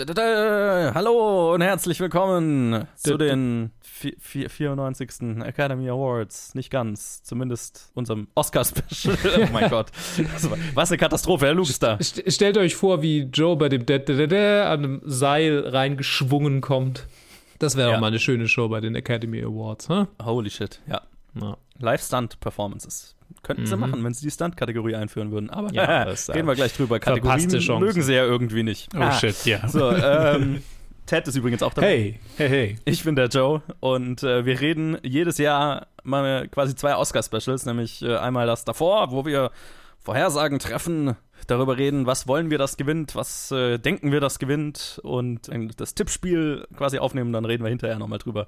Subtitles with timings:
[0.00, 5.40] Hallo und herzlich willkommen zu den 94.
[5.42, 6.54] Academy Awards.
[6.54, 9.18] Nicht ganz, zumindest unserem Oscar-Special.
[9.48, 9.90] oh mein Gott.
[10.74, 11.98] Was eine Katastrophe, Herr Luke ist da.
[12.00, 17.08] Stellt euch vor, wie Joe bei dem an einem Seil reingeschwungen kommt.
[17.58, 19.88] Das wäre auch mal eine schöne Show bei den Academy Awards.
[20.24, 21.02] Holy shit, ja.
[21.40, 21.56] ja.
[21.80, 23.16] Live-Stunt-Performances.
[23.42, 23.80] Könnten sie mhm.
[23.80, 25.50] machen, wenn sie die Stunt-Kategorie einführen würden.
[25.50, 26.98] Aber ja, das, reden wir gleich drüber.
[26.98, 28.88] Kategorien mögen sie ja irgendwie nicht.
[28.94, 29.12] Oh ah.
[29.12, 29.68] shit, ja.
[29.68, 30.62] So, ähm,
[31.06, 31.86] Ted ist übrigens auch dabei.
[31.86, 32.76] Hey, hey, hey.
[32.84, 38.02] Ich bin der Joe und äh, wir reden jedes Jahr mal quasi zwei Oscar-Specials, nämlich
[38.02, 39.50] äh, einmal das davor, wo wir
[39.98, 45.00] Vorhersagen treffen, darüber reden, was wollen wir, das gewinnt, was äh, denken wir, das gewinnt
[45.02, 48.46] und das Tippspiel quasi aufnehmen, dann reden wir hinterher nochmal drüber,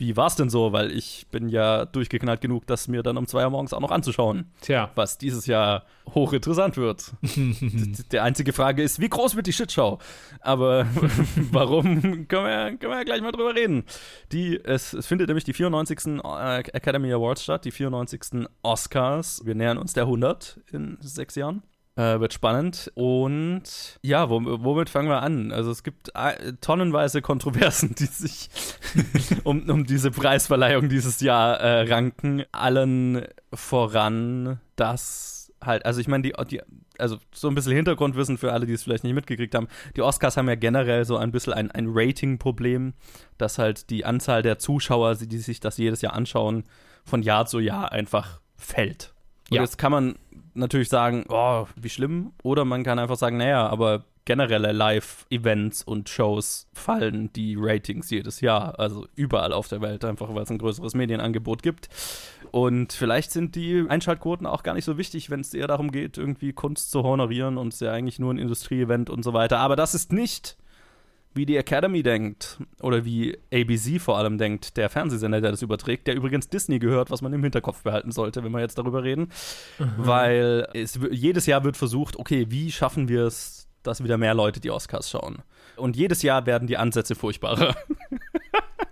[0.00, 0.72] wie war es denn so?
[0.72, 3.90] Weil ich bin ja durchgeknallt genug, das mir dann um zwei Uhr morgens auch noch
[3.90, 4.50] anzuschauen.
[4.62, 4.90] Tja.
[4.94, 5.84] Was dieses Jahr
[6.14, 7.12] hochinteressant wird.
[7.22, 9.98] die einzige Frage ist, wie groß wird die Shitshow?
[10.40, 10.86] Aber
[11.52, 13.84] warum, können wir, können wir ja gleich mal drüber reden.
[14.32, 16.22] Die, es, es findet nämlich die 94.
[16.24, 18.48] Äh, Academy Awards statt, die 94.
[18.62, 19.42] Oscars.
[19.44, 21.62] Wir nähern uns der 100 in sechs Jahren.
[22.00, 22.90] Äh, wird spannend.
[22.94, 25.52] Und ja, womit fangen wir an?
[25.52, 28.48] Also es gibt äh, tonnenweise Kontroversen, die sich
[29.44, 32.44] um, um diese Preisverleihung dieses Jahr äh, ranken.
[32.52, 36.62] Allen voran, dass halt, also ich meine, die, die,
[36.96, 39.68] also so ein bisschen Hintergrundwissen für alle, die es vielleicht nicht mitgekriegt haben.
[39.94, 42.94] Die Oscars haben ja generell so ein bisschen ein, ein Rating-Problem,
[43.36, 46.64] dass halt die Anzahl der Zuschauer, die sich das jedes Jahr anschauen,
[47.04, 49.12] von Jahr zu Jahr einfach fällt.
[49.50, 49.62] Und ja.
[49.62, 50.14] jetzt kann man
[50.54, 52.32] natürlich sagen, oh, wie schlimm.
[52.42, 58.40] Oder man kann einfach sagen, naja, aber generelle Live-Events und Shows fallen die Ratings jedes
[58.40, 58.78] Jahr.
[58.78, 61.88] Also überall auf der Welt, einfach weil es ein größeres Medienangebot gibt.
[62.50, 66.18] Und vielleicht sind die Einschaltquoten auch gar nicht so wichtig, wenn es eher darum geht,
[66.18, 69.58] irgendwie Kunst zu honorieren und es ja eigentlich nur ein Industrieevent und so weiter.
[69.58, 70.56] Aber das ist nicht
[71.32, 76.06] wie die Academy denkt oder wie ABC vor allem denkt, der Fernsehsender, der das überträgt,
[76.06, 79.30] der übrigens Disney gehört, was man im Hinterkopf behalten sollte, wenn wir jetzt darüber reden.
[79.78, 79.92] Mhm.
[79.96, 84.60] Weil es, jedes Jahr wird versucht, okay, wie schaffen wir es, dass wieder mehr Leute
[84.60, 85.38] die Oscars schauen?
[85.76, 87.76] Und jedes Jahr werden die Ansätze furchtbarer.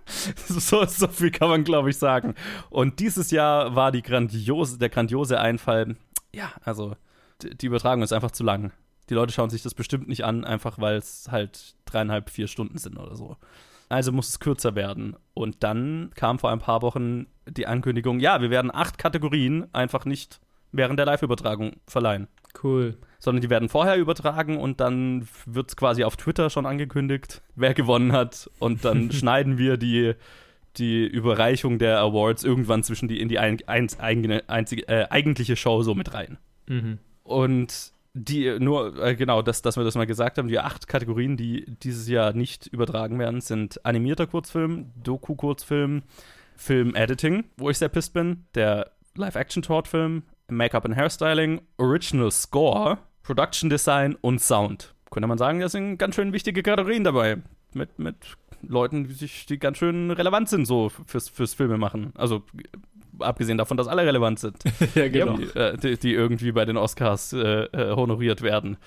[0.47, 2.35] so, so, viel kann man, glaube ich, sagen.
[2.69, 5.97] Und dieses Jahr war die grandiose, der grandiose Einfall,
[6.33, 6.95] ja, also
[7.41, 8.71] die Übertragung ist einfach zu lang
[9.09, 12.77] die Leute schauen sich das bestimmt nicht an, einfach weil es halt dreieinhalb, vier Stunden
[12.77, 13.37] sind oder so.
[13.89, 15.15] Also muss es kürzer werden.
[15.33, 20.05] Und dann kam vor ein paar Wochen die Ankündigung, ja, wir werden acht Kategorien einfach
[20.05, 20.39] nicht
[20.71, 22.27] während der Live-Übertragung verleihen.
[22.63, 22.97] Cool.
[23.17, 27.73] Sondern die werden vorher übertragen und dann wird es quasi auf Twitter schon angekündigt, wer
[27.73, 28.49] gewonnen hat.
[28.59, 30.13] Und dann schneiden wir die,
[30.77, 35.55] die Überreichung der Awards irgendwann zwischen die in die ein, ein, eigene, einzige, äh, eigentliche
[35.55, 36.37] Show so mit rein.
[36.67, 36.99] Mhm.
[37.23, 41.37] Und die nur, äh, genau, dass, dass wir das mal gesagt haben, die acht Kategorien,
[41.37, 46.03] die dieses Jahr nicht übertragen werden, sind animierter Kurzfilm, Doku-Kurzfilm,
[46.55, 54.15] Film-Editing, wo ich sehr pisst bin, der Live-Action-Tortfilm, Make-up and Hairstyling, Original Score, Production Design
[54.21, 54.95] und Sound.
[55.11, 57.37] Könnte man sagen, da sind ganz schön wichtige Kategorien dabei.
[57.73, 58.15] Mit, mit
[58.61, 62.11] Leuten, die, sich, die ganz schön relevant sind, so fürs, fürs Filme machen.
[62.15, 62.43] Also
[63.19, 64.57] abgesehen davon, dass alle relevant sind,
[64.95, 65.37] ja, genau.
[65.37, 68.77] die, äh, die, die, irgendwie bei den Oscars äh, äh, honoriert werden.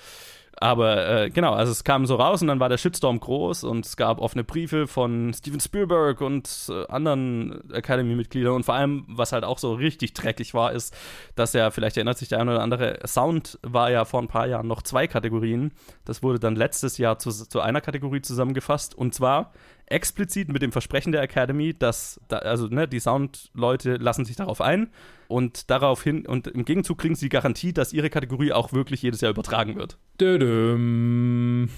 [0.63, 3.85] Aber äh, genau, also es kam so raus und dann war der Shitstorm groß und
[3.85, 9.31] es gab offene Briefe von Steven Spielberg und äh, anderen Academy-Mitgliedern und vor allem, was
[9.31, 10.95] halt auch so richtig dreckig war, ist,
[11.35, 14.47] dass ja, vielleicht erinnert sich der eine oder andere, Sound war ja vor ein paar
[14.47, 15.73] Jahren noch zwei Kategorien.
[16.05, 19.51] Das wurde dann letztes Jahr zu, zu einer Kategorie zusammengefasst und zwar
[19.85, 24.61] explizit mit dem Versprechen der Academy, dass, da, also ne, die Soundleute lassen sich darauf
[24.61, 24.89] ein
[25.27, 29.31] und daraufhin und im Gegenzug kriegen sie Garantie, dass ihre Kategorie auch wirklich jedes Jahr
[29.31, 29.97] übertragen wird.
[30.19, 31.69] Dödüm.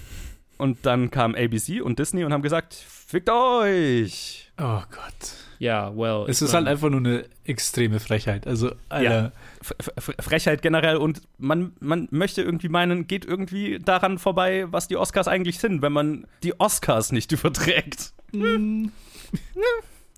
[0.58, 4.51] Und dann kam ABC und Disney und haben gesagt, fickt euch!
[4.58, 5.44] Oh Gott.
[5.60, 6.25] Ja, well.
[6.28, 8.48] Es ist halt einfach nur eine extreme Frechheit.
[8.48, 9.31] Also, Alter.
[9.62, 10.13] Ja.
[10.19, 15.28] Frechheit generell und man, man möchte irgendwie meinen, geht irgendwie daran vorbei, was die Oscars
[15.28, 18.13] eigentlich sind, wenn man die Oscars nicht überträgt.
[18.31, 18.88] Mm.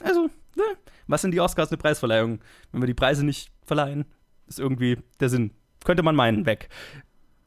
[0.04, 0.63] also, ne?
[1.07, 2.40] was sind die Oscars eine Preisverleihung?
[2.72, 4.06] Wenn wir die Preise nicht verleihen,
[4.48, 5.51] ist irgendwie der Sinn.
[5.83, 6.69] Könnte man meinen, weg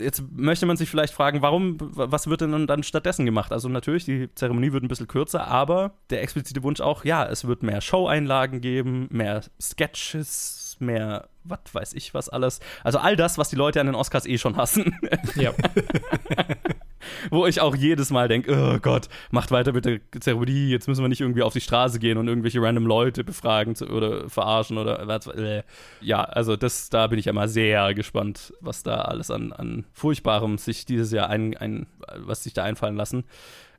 [0.00, 3.52] jetzt möchte man sich vielleicht fragen, warum, was wird denn dann stattdessen gemacht?
[3.52, 7.46] Also natürlich, die Zeremonie wird ein bisschen kürzer, aber der explizite Wunsch auch, ja, es
[7.46, 12.60] wird mehr Show-Einlagen geben, mehr Sketches, mehr, was weiß ich was alles.
[12.82, 14.98] Also all das, was die Leute an den Oscars eh schon hassen.
[15.36, 15.52] Ja.
[17.30, 21.02] wo ich auch jedes Mal denke, oh Gott, macht weiter mit der Zeremonie, jetzt müssen
[21.02, 25.06] wir nicht irgendwie auf die Straße gehen und irgendwelche random Leute befragen oder verarschen oder
[25.06, 25.26] was.
[25.26, 25.62] Äh.
[26.00, 30.58] Ja, also das, da bin ich immer sehr gespannt, was da alles an, an Furchtbarem
[30.58, 31.86] sich dieses Jahr ein, ein,
[32.16, 33.24] was sich da einfallen lassen.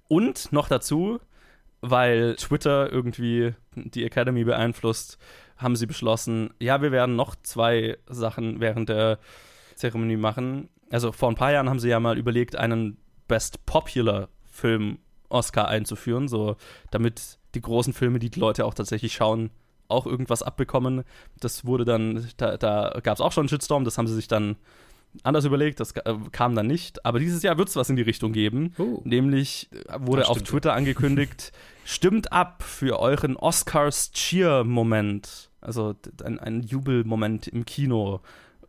[0.08, 1.20] Und noch dazu,
[1.82, 5.18] weil Twitter irgendwie die Academy beeinflusst,
[5.58, 9.20] haben sie beschlossen, ja, wir werden noch zwei Sachen während der
[9.76, 10.70] Zeremonie machen.
[10.90, 12.98] Also vor ein paar Jahren haben sie ja mal überlegt, einen
[13.32, 15.00] Best Popular Film
[15.30, 16.58] Oscar einzuführen, so
[16.92, 19.52] damit die großen Filme, die die Leute auch tatsächlich schauen,
[19.88, 21.06] auch irgendwas abbekommen.
[21.40, 24.28] Das wurde dann, da, da gab es auch schon einen Shitstorm, das haben sie sich
[24.28, 24.58] dann
[25.24, 27.06] anders überlegt, das äh, kam dann nicht.
[27.06, 28.74] Aber dieses Jahr wird es was in die Richtung geben.
[28.78, 31.54] Uh, Nämlich wurde auf Twitter angekündigt,
[31.86, 35.52] stimmt ab für euren Oscars-Cheer-Moment.
[35.62, 38.20] Also ein, ein Jubelmoment im Kino.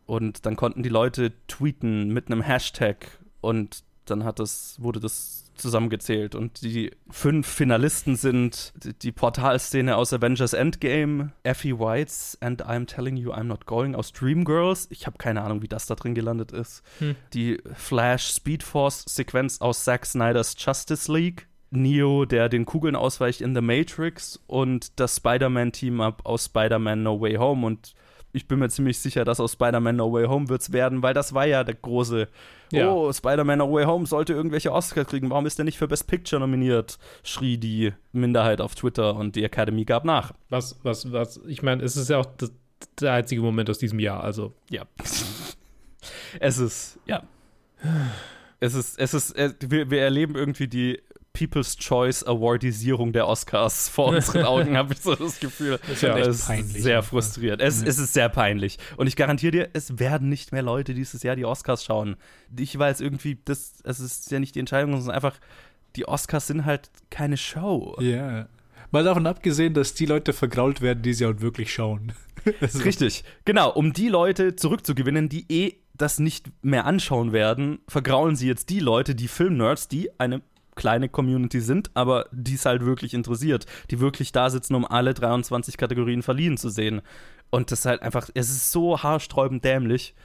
[0.05, 5.43] Und dann konnten die Leute tweeten mit einem Hashtag und dann hat das, wurde das
[5.55, 6.35] zusammengezählt.
[6.35, 13.17] Und die fünf Finalisten sind die Portalszene aus Avengers Endgame, Effie Whites and I'm Telling
[13.17, 14.87] You I'm Not Going aus Dreamgirls.
[14.89, 16.83] Ich habe keine Ahnung, wie das da drin gelandet ist.
[16.99, 17.15] Hm.
[17.33, 21.47] Die Flash Speed Force Sequenz aus Zack Snyders Justice League.
[21.75, 27.35] Neo, der den Kugeln ausweicht in The Matrix und das Spider-Man-Team-Up aus Spider-Man No Way
[27.37, 27.65] Home.
[27.65, 27.95] Und
[28.33, 31.33] ich bin mir ziemlich sicher, dass aus Spider-Man No Way Home wird's werden, weil das
[31.33, 32.27] war ja der große
[32.71, 32.91] ja.
[32.91, 35.29] Oh, Spider-Man No Way Home sollte irgendwelche Oscars kriegen.
[35.29, 36.97] Warum ist der nicht für Best Picture nominiert?
[37.21, 40.33] schrie die Minderheit auf Twitter und die Academy gab nach.
[40.49, 42.25] Was, was, was, ich meine, es ist ja auch
[42.99, 44.53] der einzige Moment aus diesem Jahr, also.
[44.71, 44.85] Ja.
[46.39, 47.23] es ist, ja.
[48.59, 50.99] Es ist, es ist, äh, wir, wir erleben irgendwie die
[51.33, 55.79] People's Choice Awardisierung der Oscars vor unseren Augen, habe ich so das Gefühl.
[55.81, 56.83] Das ist ja es peinlich.
[56.83, 57.59] Sehr frustriert.
[57.59, 58.77] Es, es, ist sehr peinlich.
[58.97, 62.15] Und ich garantiere dir, es werden nicht mehr Leute dieses Jahr die Oscars schauen.
[62.55, 65.39] Ich weiß irgendwie, das, es ist ja nicht die Entscheidung, sondern einfach,
[65.95, 67.97] die Oscars sind halt keine Show.
[67.99, 68.07] Ja.
[68.07, 68.49] Yeah.
[68.91, 72.13] Mal davon abgesehen, dass die Leute vergrault werden, die sie auch wirklich schauen.
[72.61, 73.71] Richtig, genau.
[73.71, 78.79] Um die Leute zurückzugewinnen, die eh das nicht mehr anschauen werden, vergraulen sie jetzt die
[78.79, 80.41] Leute, die Filmnerds, die eine
[80.75, 85.13] kleine Community sind, aber die es halt wirklich interessiert, die wirklich da sitzen, um alle
[85.13, 87.01] 23 Kategorien verliehen zu sehen.
[87.49, 90.15] Und das ist halt einfach, es ist so haarsträubend dämlich.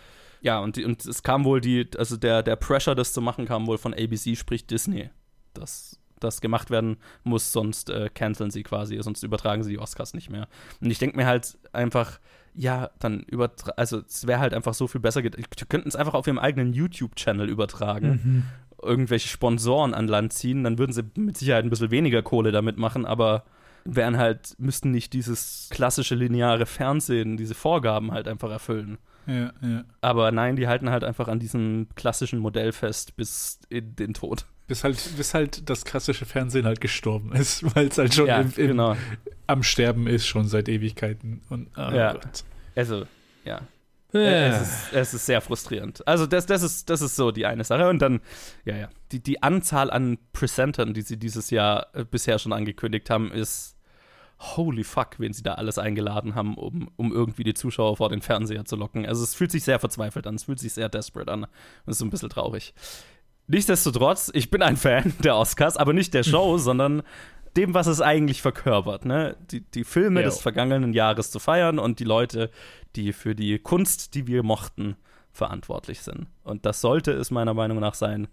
[0.40, 3.66] Ja, und, und es kam wohl die, also der, der Pressure, das zu machen, kam
[3.66, 5.10] wohl von ABC, sprich Disney.
[5.52, 10.14] Dass das gemacht werden muss, sonst äh, canceln sie quasi, sonst übertragen sie die Oscars
[10.14, 10.48] nicht mehr.
[10.80, 12.18] Und ich denke mir halt einfach,
[12.54, 15.30] ja, dann übertragen, also es wäre halt einfach so viel besser, die
[15.68, 18.42] könnten es einfach auf ihrem eigenen YouTube-Channel übertragen mhm
[18.82, 22.78] irgendwelche Sponsoren an Land ziehen, dann würden sie mit Sicherheit ein bisschen weniger Kohle damit
[22.78, 23.44] machen, aber
[23.84, 28.98] wären halt, müssten nicht dieses klassische lineare Fernsehen, diese Vorgaben halt einfach erfüllen.
[29.26, 29.84] Ja, ja.
[30.00, 34.46] Aber nein, die halten halt einfach an diesem klassischen Modell fest bis in den Tod.
[34.66, 38.40] Bis halt, bis halt das klassische Fernsehen halt gestorben ist, weil es halt schon ja,
[38.40, 38.96] im, im, genau.
[39.46, 41.42] am Sterben ist, schon seit Ewigkeiten.
[41.48, 42.12] Und, oh ja.
[42.12, 42.44] Gott.
[42.74, 43.06] Also,
[43.44, 43.60] ja.
[44.14, 44.48] Äh.
[44.48, 46.06] Es, ist, es, ist, sehr frustrierend.
[46.06, 47.88] Also das, das, ist, das ist so die eine Sache.
[47.88, 48.20] Und dann,
[48.64, 53.10] ja, ja, die, die Anzahl an Presentern, die sie dieses Jahr äh, bisher schon angekündigt
[53.10, 53.76] haben, ist
[54.40, 58.22] holy fuck, wen sie da alles eingeladen haben, um, um irgendwie die Zuschauer vor den
[58.22, 59.04] Fernseher zu locken.
[59.04, 61.46] Also es fühlt sich sehr verzweifelt an, es fühlt sich sehr desperate an.
[61.84, 62.72] Das ist so ein bisschen traurig.
[63.48, 67.02] Nichtsdestotrotz, ich bin ein Fan der Oscars, aber nicht der Show, sondern
[67.58, 69.36] dem, was es eigentlich verkörpert, ne?
[69.50, 70.26] Die, die Filme jo.
[70.26, 72.50] des vergangenen Jahres zu feiern und die Leute,
[72.94, 74.96] die für die Kunst, die wir mochten,
[75.32, 76.28] verantwortlich sind.
[76.44, 78.28] Und das sollte es meiner Meinung nach sein.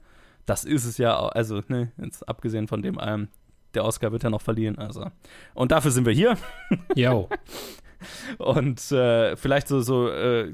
[0.45, 3.29] Das ist es ja, also, ne, jetzt abgesehen von dem allem,
[3.73, 5.09] der Oscar wird ja noch verliehen, also.
[5.55, 6.37] Und dafür sind wir hier.
[6.95, 7.27] Jo.
[8.37, 10.53] Und äh, vielleicht so, so äh,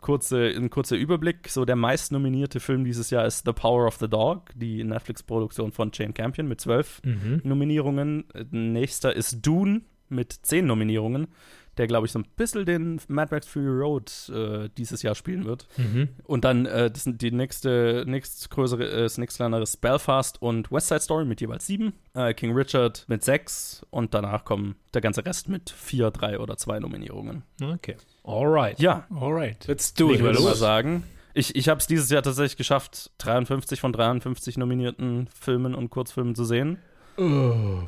[0.00, 1.48] kurze, ein kurzer Überblick.
[1.48, 5.90] So der meistnominierte Film dieses Jahr ist The Power of the Dog, die Netflix-Produktion von
[5.92, 7.40] Jane Campion mit zwölf mhm.
[7.44, 8.24] Nominierungen.
[8.50, 11.28] Nächster ist Dune mit zehn Nominierungen
[11.76, 15.44] der, glaube ich, so ein bisschen den Mad Max Fury Road äh, dieses Jahr spielen
[15.44, 15.66] wird.
[15.76, 16.08] Mhm.
[16.24, 20.40] Und dann äh, das sind die nächste, nächst größere, äh, das nächste kleinere ist Belfast
[20.40, 24.76] und West Side Story mit jeweils sieben, äh, King Richard mit sechs und danach kommen
[24.94, 27.42] der ganze Rest mit vier, drei oder zwei Nominierungen.
[27.62, 27.96] Okay.
[28.24, 28.80] Alright.
[28.80, 29.06] Ja.
[29.10, 29.66] Alright.
[29.66, 30.16] Let's do it.
[30.16, 31.04] Ich würde mal sagen.
[31.34, 36.34] Ich, ich habe es dieses Jahr tatsächlich geschafft, 53 von 53 nominierten Filmen und Kurzfilmen
[36.34, 36.78] zu sehen.
[37.18, 37.82] Oh.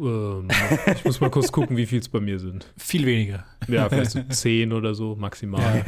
[0.00, 0.48] Ähm,
[0.94, 2.72] ich muss mal kurz gucken, wie viel es bei mir sind.
[2.76, 3.44] Viel weniger.
[3.66, 5.84] Ja, vielleicht so zehn oder so maximal.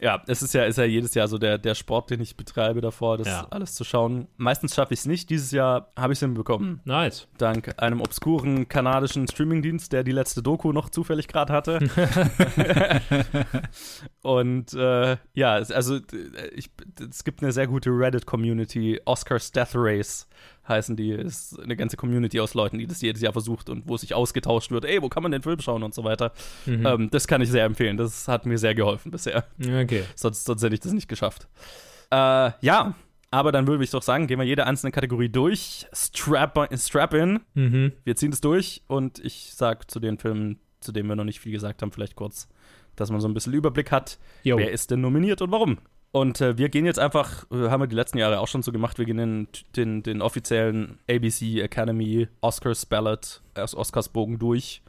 [0.00, 2.80] Ja, es ist ja, ist ja jedes Jahr so der, der Sport, den ich betreibe
[2.80, 3.46] davor, das ja.
[3.50, 4.28] alles zu schauen.
[4.36, 5.30] Meistens schaffe ich es nicht.
[5.30, 6.68] Dieses Jahr habe ich es hinbekommen.
[6.68, 7.28] Hm, nice.
[7.38, 11.78] Dank einem obskuren kanadischen Streamingdienst, der die letzte Doku noch zufällig gerade hatte.
[14.22, 16.00] Und äh, ja, also
[16.54, 16.70] ich,
[17.08, 20.28] es gibt eine sehr gute Reddit-Community, Oscars Death Race
[20.68, 21.10] heißen die.
[21.10, 24.70] Ist eine ganze Community aus Leuten, die das jedes Jahr versucht und wo sich ausgetauscht
[24.70, 24.84] wird.
[24.84, 26.32] Ey, wo kann man den Film schauen und so weiter.
[26.66, 26.86] Mhm.
[26.86, 27.96] Ähm, das kann ich sehr empfehlen.
[27.96, 29.44] Das hat mir sehr geholfen bisher.
[29.58, 30.04] Okay.
[30.14, 31.48] Sonst, sonst hätte ich das nicht geschafft.
[32.10, 32.94] Äh, ja,
[33.30, 35.86] aber dann würde ich doch sagen, gehen wir jede einzelne Kategorie durch.
[35.92, 37.40] Strap, strap in.
[37.54, 37.92] Mhm.
[38.04, 41.40] Wir ziehen das durch und ich sage zu den Filmen, zu denen wir noch nicht
[41.40, 42.48] viel gesagt haben, vielleicht kurz,
[42.94, 44.18] dass man so ein bisschen Überblick hat.
[44.44, 44.56] Jo.
[44.56, 45.78] Wer ist denn nominiert und warum?
[46.14, 48.70] Und äh, wir gehen jetzt einfach, äh, haben wir die letzten Jahre auch schon so
[48.70, 54.82] gemacht, wir gehen den, den, den offiziellen ABC Academy Oscars Ballot, Oscars Bogen durch,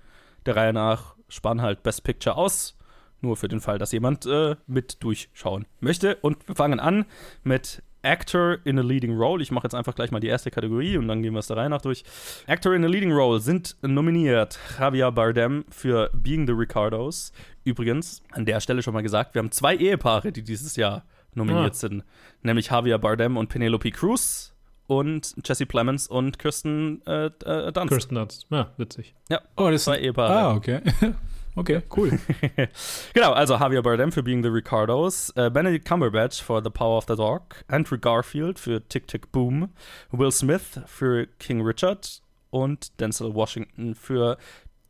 [0.45, 2.77] der Reihe nach, spannen halt Best Picture aus,
[3.21, 6.17] nur für den Fall, dass jemand äh, mit durchschauen möchte.
[6.17, 7.05] Und wir fangen an
[7.43, 9.41] mit Actor in a Leading Role.
[9.41, 11.57] Ich mache jetzt einfach gleich mal die erste Kategorie und dann gehen wir es der
[11.57, 12.03] Reihe nach durch.
[12.45, 17.33] Actor in a Leading Role sind nominiert Javier Bardem für Being the Ricardos.
[17.63, 21.03] Übrigens, an der Stelle schon mal gesagt, wir haben zwei Ehepaare, die dieses Jahr
[21.35, 21.73] nominiert ah.
[21.73, 22.03] sind.
[22.41, 24.55] Nämlich Javier Bardem und Penelope Cruz
[24.87, 27.89] und Jesse Plemons und Kirsten äh, äh, Dunst.
[27.89, 29.15] Kirsten Dunst, ja, witzig.
[29.29, 30.33] Ja, oh, das zwei Ehepaare.
[30.33, 30.81] Ah, okay.
[31.55, 32.19] okay, cool.
[33.13, 37.05] genau, also Javier Bardem für Being the Ricardos, äh, Benedict Cumberbatch für The Power of
[37.07, 39.69] the Dog, Andrew Garfield für Tick Tick Boom,
[40.11, 44.37] Will Smith für King Richard und Denzel Washington für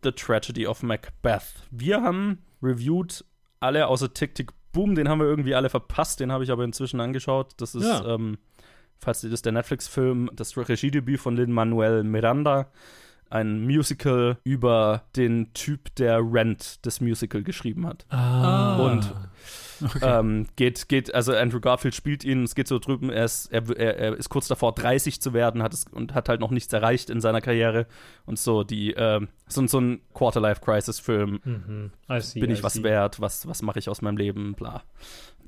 [0.03, 1.63] The Tragedy of Macbeth.
[1.71, 3.23] Wir haben reviewed
[3.59, 6.65] alle außer Tick Tick Boom, den haben wir irgendwie alle verpasst, den habe ich aber
[6.65, 7.53] inzwischen angeschaut.
[7.57, 8.13] Das ist, ja.
[8.13, 8.37] ähm,
[8.99, 12.67] falls das ist der Netflix-Film, das Regiedebüt von Lin-Manuel Miranda.
[13.29, 18.05] Ein Musical über den Typ, der Rent, das Musical geschrieben hat.
[18.09, 18.75] Ah.
[18.77, 19.11] Und
[19.83, 19.99] Okay.
[20.01, 23.69] Ähm, geht, geht, also Andrew Garfield spielt ihn, es geht so drüben, er ist, er,
[23.77, 27.09] er, ist kurz davor, 30 zu werden hat es, und hat halt noch nichts erreicht
[27.09, 27.87] in seiner Karriere.
[28.25, 31.39] Und so die, ähm, so, so ein Quarter-Life-Crisis-Film.
[31.43, 31.91] Mhm.
[32.35, 32.83] Bin ich I was see.
[32.83, 33.19] wert?
[33.19, 34.53] Was, was mache ich aus meinem Leben?
[34.53, 34.83] Bla.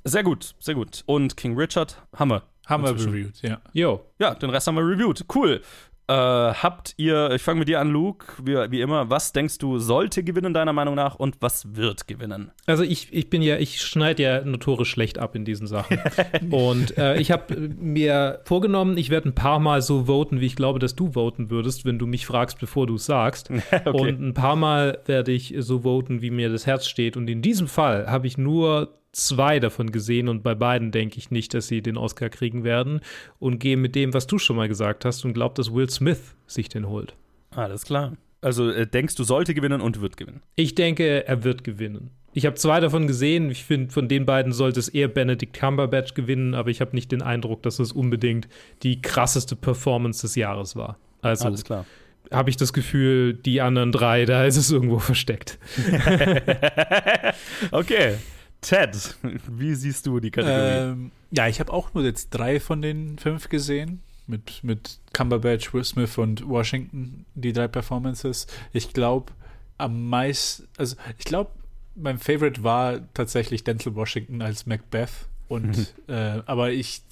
[0.03, 1.03] Sehr gut, sehr gut.
[1.05, 2.43] Und King Richard haben wir.
[2.65, 3.61] Haben wir reviewed, ja.
[3.71, 4.05] Jo.
[4.19, 5.25] Ja, den Rest haben wir reviewed.
[5.33, 5.61] Cool.
[6.09, 9.77] Äh, habt ihr, ich fange mit dir an, Luke, wie, wie, immer, was denkst du,
[9.77, 12.51] sollte gewinnen, deiner Meinung nach, und was wird gewinnen?
[12.65, 15.99] Also ich, ich bin ja, ich schneide ja notorisch schlecht ab in diesen Sachen.
[16.51, 20.55] und äh, ich habe mir vorgenommen, ich werde ein paar Mal so voten, wie ich
[20.55, 23.49] glaube, dass du voten würdest, wenn du mich fragst, bevor du es sagst.
[23.71, 23.89] okay.
[23.89, 27.17] Und ein paar Mal werde ich so voten, wie mir das Herz steht.
[27.17, 31.31] Und in diesem Fall habe ich nur zwei davon gesehen und bei beiden denke ich
[31.31, 33.01] nicht, dass sie den Oscar kriegen werden
[33.39, 36.35] und gehe mit dem, was du schon mal gesagt hast und glaube, dass Will Smith
[36.45, 37.15] sich den holt.
[37.51, 38.17] Alles klar.
[38.41, 40.41] Also äh, denkst du, sollte gewinnen und wird gewinnen?
[40.55, 42.11] Ich denke, er wird gewinnen.
[42.33, 43.49] Ich habe zwei davon gesehen.
[43.49, 47.11] Ich finde, von den beiden sollte es eher Benedict Cumberbatch gewinnen, aber ich habe nicht
[47.11, 48.47] den Eindruck, dass es unbedingt
[48.83, 50.99] die krasseste Performance des Jahres war.
[51.21, 51.85] Also, Alles klar
[52.31, 55.57] habe ich das Gefühl, die anderen drei, da ist es irgendwo versteckt.
[57.71, 58.15] okay.
[58.61, 59.15] Ted,
[59.47, 60.91] wie siehst du die Kategorie?
[60.91, 64.01] Ähm, ja, ich habe auch nur jetzt drei von den fünf gesehen.
[64.29, 68.45] Mit, mit Cumberbatch, Will Smith und Washington, die drei Performances.
[68.73, 69.31] Ich glaube,
[69.77, 71.51] am meisten, also ich glaube,
[71.95, 75.27] mein Favorite war tatsächlich Denzel Washington als Macbeth.
[75.47, 76.13] Und, mhm.
[76.13, 77.03] äh, aber ich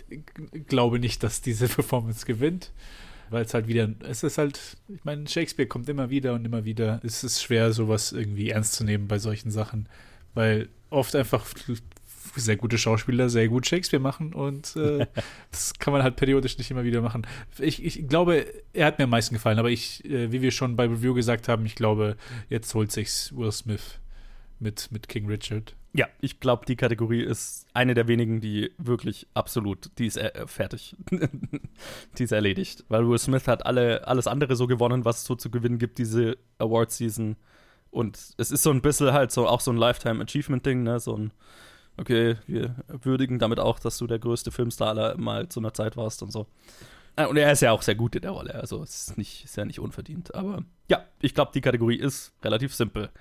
[0.68, 2.72] glaube nicht, dass diese Performance gewinnt
[3.30, 6.66] weil es halt wieder, es ist halt, ich meine, Shakespeare kommt immer wieder und immer
[6.66, 7.00] wieder.
[7.04, 9.88] Es ist schwer, sowas irgendwie ernst zu nehmen bei solchen Sachen,
[10.34, 11.46] weil oft einfach
[12.36, 15.08] sehr gute Schauspieler sehr gut Shakespeare machen und äh,
[15.52, 17.26] das kann man halt periodisch nicht immer wieder machen.
[17.60, 20.76] Ich, ich glaube, er hat mir am meisten gefallen, aber ich, äh, wie wir schon
[20.76, 22.18] bei Review gesagt haben, ich glaube,
[22.50, 24.00] jetzt holt sich's Will Smith
[24.60, 25.76] mit, mit King Richard.
[25.94, 30.46] Ja, ich glaube, die Kategorie ist eine der wenigen, die wirklich absolut, die ist äh,
[30.46, 30.94] fertig.
[32.18, 32.84] die ist erledigt.
[32.90, 35.98] Weil Will Smith hat alle, alles andere so gewonnen, was es so zu gewinnen gibt,
[35.98, 37.38] diese Award-Season.
[37.96, 41.00] Und es ist so ein bisschen halt so auch so ein Lifetime Achievement-Ding, ne?
[41.00, 41.32] So ein,
[41.96, 45.96] okay, wir würdigen damit auch, dass du der größte Filmstar aller mal zu einer Zeit
[45.96, 46.46] warst und so.
[47.16, 49.46] Ah, und er ist ja auch sehr gut in der Rolle, also es ist, nicht,
[49.46, 50.36] ist ja nicht unverdient.
[50.36, 53.12] Aber ja, ich glaube, die Kategorie ist relativ simpel.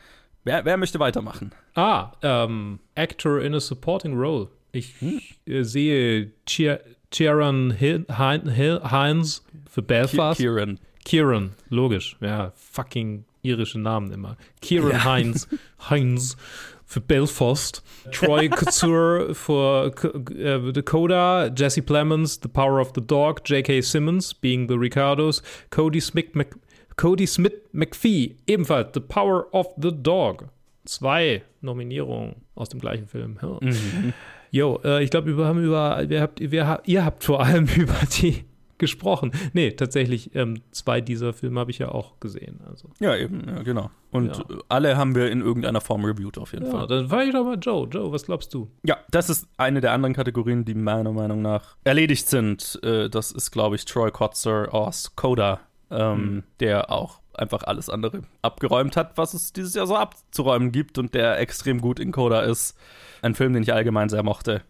[0.43, 1.53] Wer, wer möchte weitermachen?
[1.77, 4.49] Ah, ähm, Actor in a Supporting Role.
[4.73, 5.21] Ich hm.
[5.47, 10.41] äh, sehe Kieran Hines für Belfast.
[10.41, 10.81] Kieran.
[11.05, 12.17] Kieran, logisch.
[12.21, 14.37] Ja, fucking irische Namen immer.
[14.61, 15.15] Kieran ja.
[15.15, 15.49] Hines,
[15.89, 16.37] Hines
[16.85, 17.83] für Belfast,
[18.13, 19.93] Troy Couture für
[20.37, 23.81] äh, Dakota, Jesse Plemons, The Power of the Dog, J.K.
[23.83, 26.55] Simmons, Being the Ricardos, Cody Smith, Mc,
[26.97, 30.49] Cody Smith McPhee, ebenfalls The Power of the Dog.
[30.85, 33.39] Zwei Nominierungen aus dem gleichen Film.
[33.61, 34.13] Mhm.
[34.51, 37.97] Jo, äh, ich glaube, wir haben über, wir habt, wir, ihr habt vor allem über
[38.21, 38.45] die
[38.79, 39.33] gesprochen.
[39.53, 42.61] Nee, tatsächlich, ähm, zwei dieser Filme habe ich ja auch gesehen.
[42.69, 42.89] Also.
[43.01, 43.91] Ja, eben, ja, genau.
[44.11, 44.45] Und Ja.
[44.69, 46.87] alle haben wir in irgendeiner Form reviewed auf jeden Ja, Fall.
[46.87, 47.87] dann war ich doch mal Joe.
[47.89, 48.71] Joe, was glaubst du?
[48.85, 52.79] Ja, das ist eine der anderen Kategorien, die meiner Meinung nach erledigt sind.
[52.83, 58.23] Äh, Das ist, glaube ich, Troy Kotzer aus Coda, ähm, der auch einfach alles andere
[58.43, 62.43] abgeräumt hat, was es dieses Jahr so abzuräumen gibt und der extrem gut in Coda
[62.43, 62.77] ist.
[63.23, 64.63] Ein Film, den ich allgemein sehr mochte.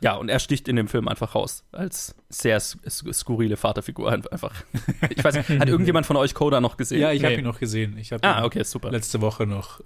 [0.00, 4.54] Ja, und er sticht in dem Film einfach raus als sehr skurrile Vaterfigur einfach.
[5.10, 7.00] Ich weiß nicht, hat irgendjemand von euch Coda noch gesehen?
[7.00, 7.40] Ja, ich habe Nee.
[7.40, 7.96] ihn noch gesehen.
[7.98, 8.90] Ich habe Ah, ihn okay, super.
[8.90, 9.82] letzte Woche noch äh,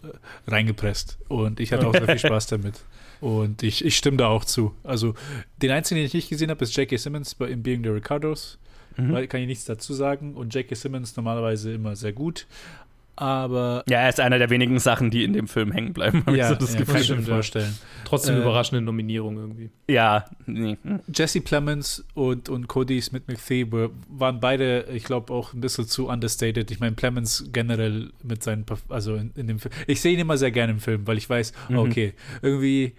[0.49, 2.81] reingepresst und ich hatte auch sehr viel Spaß damit.
[3.21, 4.75] Und ich, ich stimme da auch zu.
[4.83, 5.15] Also,
[5.63, 6.97] den einzigen, den ich nicht gesehen habe, ist J.K.
[6.97, 8.59] Simmons bei in Being the Ricardos.
[8.97, 9.13] Mhm.
[9.13, 10.35] Weil kann ich nichts dazu sagen.
[10.35, 10.75] Und J.K.
[10.75, 12.47] Simmons normalerweise immer sehr gut.
[13.17, 16.23] Aber Ja, er ist einer der wenigen Sachen, die in dem Film hängen bleiben.
[16.27, 16.95] hab ich ja, so das ja, Gefühl.
[16.95, 17.75] kann ich mir vorstellen.
[18.05, 19.71] Trotzdem Äh, überraschende Nominierung irgendwie.
[19.89, 20.77] Ja, nee.
[21.15, 23.67] Jesse Plemons und, und Cody Smith McPhee
[24.09, 26.71] waren beide, ich glaube, auch ein bisschen zu understated.
[26.71, 29.73] Ich meine, Plemons generell mit seinen, also in, in dem Film.
[29.87, 31.79] Ich sehe ihn immer sehr gerne im Film, weil ich weiß, Mhm.
[31.79, 32.95] okay, irgendwie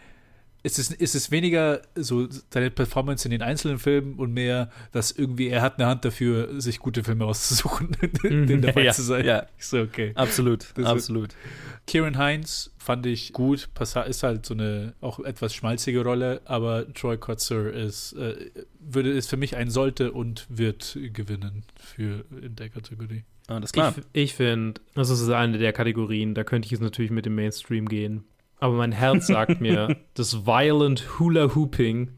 [0.63, 5.11] ist es, ist es weniger so seine Performance in den einzelnen Filmen und mehr, dass
[5.11, 9.25] irgendwie er hat eine Hand dafür, sich gute Filme auszusuchen, den dabei Ja, zu sein.
[9.25, 9.45] ja.
[9.59, 10.11] Ich so, okay.
[10.15, 11.35] Absolut, Das- absolut.
[11.85, 13.67] Kieran Hines fand ich gut,
[14.07, 19.29] ist halt so eine auch etwas schmalzige Rolle, aber Troy Kotzer ist, äh, würde, ist
[19.29, 23.25] für mich ein sollte und wird gewinnen für in der Kategorie.
[23.47, 23.93] Alles klar.
[24.13, 27.35] Ich, ich finde, das ist eine der Kategorien, da könnte ich jetzt natürlich mit dem
[27.35, 28.23] Mainstream gehen.
[28.63, 32.11] Aber mein Herz sagt mir, das Violent Hula Hooping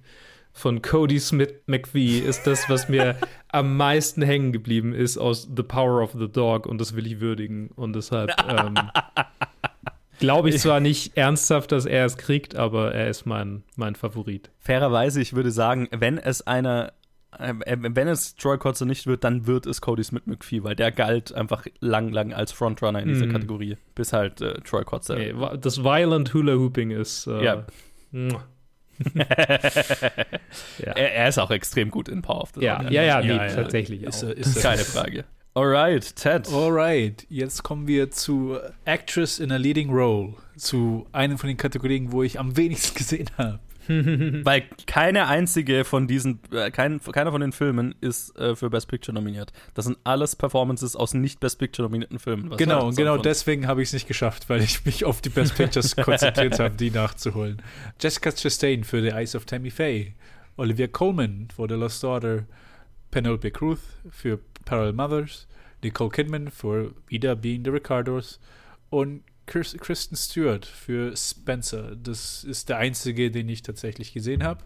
[0.54, 3.16] von Cody Smith McVie ist das, was mir
[3.48, 7.20] am meisten hängen geblieben ist aus The Power of the Dog und das will ich
[7.20, 7.70] würdigen.
[7.70, 8.76] Und deshalb ähm,
[10.20, 14.52] glaube ich zwar nicht ernsthaft, dass er es kriegt, aber er ist mein, mein Favorit.
[14.60, 16.94] Fairerweise, ich würde sagen, wenn es einer,
[17.40, 21.34] wenn es Troy Kotzer nicht wird, dann wird es Cody Smith McPhee, weil der galt
[21.34, 23.32] einfach lang, lang als Frontrunner in dieser Mhm.
[23.34, 25.16] Kategorie, bis halt äh, Troy Kotzer.
[25.16, 27.28] Nee, das Violent Hula Hooping ist.
[27.28, 27.66] Äh, Ja.
[30.80, 30.92] ja.
[30.94, 33.46] er, er ist auch extrem gut in Power of the Ja, ja, ja, nee, Ja,
[33.48, 33.54] ja.
[33.56, 34.30] tatsächlich Ist, auch.
[34.30, 34.62] er- ist.
[34.62, 35.26] Keine Frage.
[35.54, 36.50] Alright, Ted.
[36.52, 42.12] Alright, jetzt kommen wir zu Actress in a Leading Role, zu einem von den Kategorien,
[42.12, 43.60] wo ich am wenigsten gesehen habe.
[44.44, 48.88] Weil keine einzige von diesen, äh, kein, keiner von den Filmen ist äh, für Best
[48.88, 49.52] Picture nominiert.
[49.74, 52.56] Das sind alles Performances aus nicht Best Picture nominierten Filmen.
[52.58, 55.56] Genau, und genau deswegen habe ich es nicht geschafft, weil ich mich auf die Best
[55.56, 57.62] Pictures konzentriert habe, die nachzuholen.
[58.02, 60.14] Jessica Chastain für The Eyes of Tammy Faye,
[60.58, 62.46] Olivia Colman für The Lost Daughter,
[63.12, 65.48] Penelope Cruz für Parallel Mothers,
[65.84, 68.40] Nicole Kidman für Wieder Being the Ricardos
[68.90, 71.96] und Chris, Kristen Stewart für Spencer.
[71.96, 74.64] Das ist der einzige, den ich tatsächlich gesehen habe.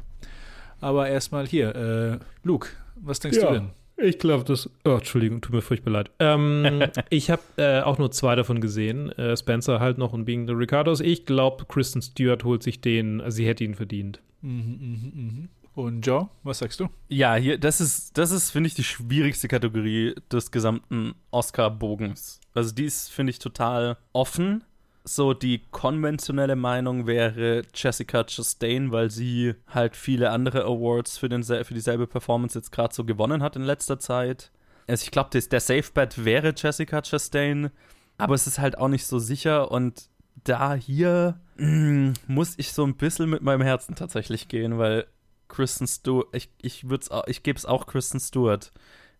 [0.81, 3.47] Aber erstmal hier, äh, Luke, was denkst Ja.
[3.47, 3.69] du denn?
[4.01, 4.69] Ich glaube, das.
[4.85, 6.11] Oh, Entschuldigung, tut mir furchtbar leid.
[6.19, 9.11] Ähm, ich habe äh, auch nur zwei davon gesehen.
[9.11, 11.01] Äh, Spencer halt noch und Being the Ricardos.
[11.01, 13.19] Ich glaube, Kristen Stewart holt sich den.
[13.19, 14.21] Also sie hätte ihn verdient.
[14.41, 15.49] Mhm, mhm, mhm.
[15.75, 16.87] Und Joe, was sagst du?
[17.09, 22.39] Ja, hier, das ist, das ist, finde ich, die schwierigste Kategorie des gesamten Oscar-Bogens.
[22.53, 24.63] Also die ist, finde ich, total offen.
[25.09, 31.43] So die konventionelle Meinung wäre Jessica Chastain, weil sie halt viele andere Awards für, den,
[31.43, 34.51] für dieselbe Performance jetzt gerade so gewonnen hat in letzter Zeit.
[34.87, 37.71] Also ich glaube, der Safe Bet wäre Jessica Chastain,
[38.19, 40.09] aber es ist halt auch nicht so sicher und
[40.43, 45.07] da hier mm, muss ich so ein bisschen mit meinem Herzen tatsächlich gehen, weil
[45.47, 46.85] Kristen Stewart, ich, ich,
[47.25, 48.71] ich gebe es auch Kristen Stewart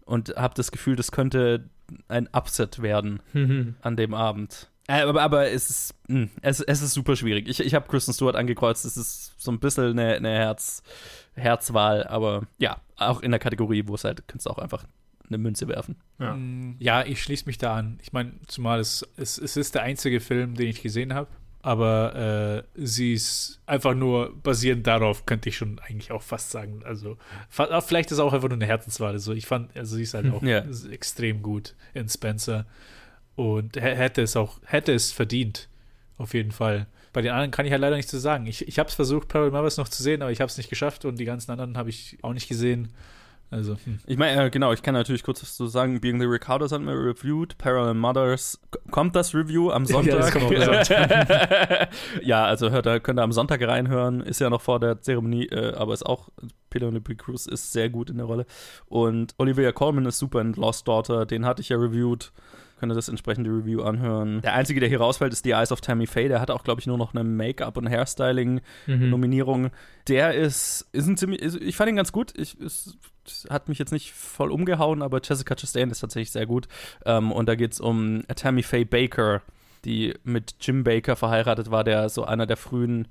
[0.06, 1.68] und habe das Gefühl, das könnte
[2.08, 3.24] ein Upset werden
[3.82, 4.70] an dem Abend.
[4.90, 7.48] Äh, aber, aber es, ist, mh, es, es ist super schwierig.
[7.48, 8.86] Ich, ich habe Kristen Stewart angekreuzt.
[8.86, 10.82] Es ist so ein bisschen eine, eine Herz,
[11.36, 14.86] Herzwahl, aber ja, auch in der Kategorie, wo es halt, kannst du auch einfach
[15.28, 15.96] eine Münze werfen.
[16.18, 16.34] Ja.
[16.36, 18.00] Mm, Ja, ich schließe mich da an.
[18.02, 21.28] Ich meine, zumal es, es, es ist der einzige Film, den ich gesehen habe.
[21.62, 26.82] Aber äh, sie ist einfach nur basierend darauf, könnte ich schon eigentlich auch fast sagen.
[26.86, 27.18] Also,
[27.50, 29.12] fa- vielleicht ist es auch einfach nur eine Herzenswahl.
[29.12, 30.64] Also, ich fand, also sie ist halt auch Ja.
[30.90, 32.66] extrem gut in Spencer.
[33.40, 35.70] Und hä- hätte es auch, hätte es verdient.
[36.18, 36.88] Auf jeden Fall.
[37.14, 38.46] Bei den anderen kann ich halt leider nichts zu sagen.
[38.46, 40.70] Ich, ich habe es versucht, Parallel Mothers noch zu sehen, aber ich habe es nicht
[40.70, 42.90] geschafft und die ganzen anderen habe ich auch nicht gesehen.
[43.50, 44.00] Also, hm.
[44.06, 46.02] Ich meine, äh, genau, ich kann natürlich kurz was zu sagen.
[46.02, 47.58] Being the Ricardos haben wir reviewed.
[47.58, 48.60] Parallel Mothers.
[48.92, 50.14] Kommt das Review am Sonntag?
[50.14, 51.88] Ja, das kommt am
[52.22, 54.20] ja, also hört, da könnt ihr am Sonntag reinhören.
[54.22, 56.30] Ist ja noch vor der Zeremonie, äh, aber ist auch,
[56.70, 58.46] Penelope Cruz ist sehr gut in der Rolle.
[58.86, 61.26] Und Olivia Colman ist super in Lost Daughter.
[61.26, 62.32] Den hatte ich ja reviewed.
[62.80, 64.42] Könnt ihr das entsprechende Review anhören.
[64.42, 66.28] Der einzige, der hier rausfällt, ist The Eyes of Tammy Faye.
[66.28, 69.64] Der hat auch, glaube ich, nur noch eine Make-up- und Hairstyling-Nominierung.
[69.64, 69.72] Mhm.
[70.08, 72.34] Der ist, ist ein ziemlich, ist, ich fand ihn ganz gut.
[72.38, 72.98] Ich, ist,
[73.50, 76.68] hat mich jetzt nicht voll umgehauen, aber Jessica Chastain ist tatsächlich sehr gut.
[77.06, 79.42] Ähm, und da geht es um Tammy Faye Baker,
[79.86, 83.08] die mit Jim Baker verheiratet war, der so einer der frühen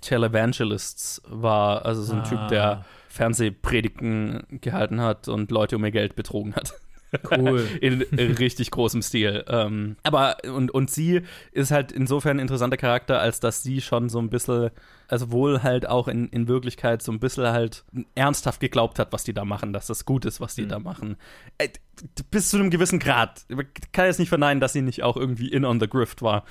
[0.00, 1.86] Televangelists war.
[1.86, 2.24] Also so ein ah.
[2.24, 2.84] Typ, der ah.
[3.08, 6.74] Fernsehpredigten gehalten hat und Leute um ihr Geld betrogen hat.
[7.30, 7.68] Cool.
[7.80, 9.44] in, richtig großem Stil.
[9.48, 11.22] Ähm, aber, und, und sie
[11.52, 14.70] ist halt insofern ein interessanter Charakter, als dass sie schon so ein bisschen,
[15.08, 17.84] also wohl halt auch in, in Wirklichkeit so ein bisschen halt
[18.14, 20.68] ernsthaft geglaubt hat, was die da machen, dass das gut ist, was die mhm.
[20.68, 21.16] da machen.
[21.58, 21.68] Äh,
[22.30, 23.44] bis zu einem gewissen Grad.
[23.48, 26.44] Ich kann jetzt nicht verneinen, dass sie nicht auch irgendwie in on the grift war.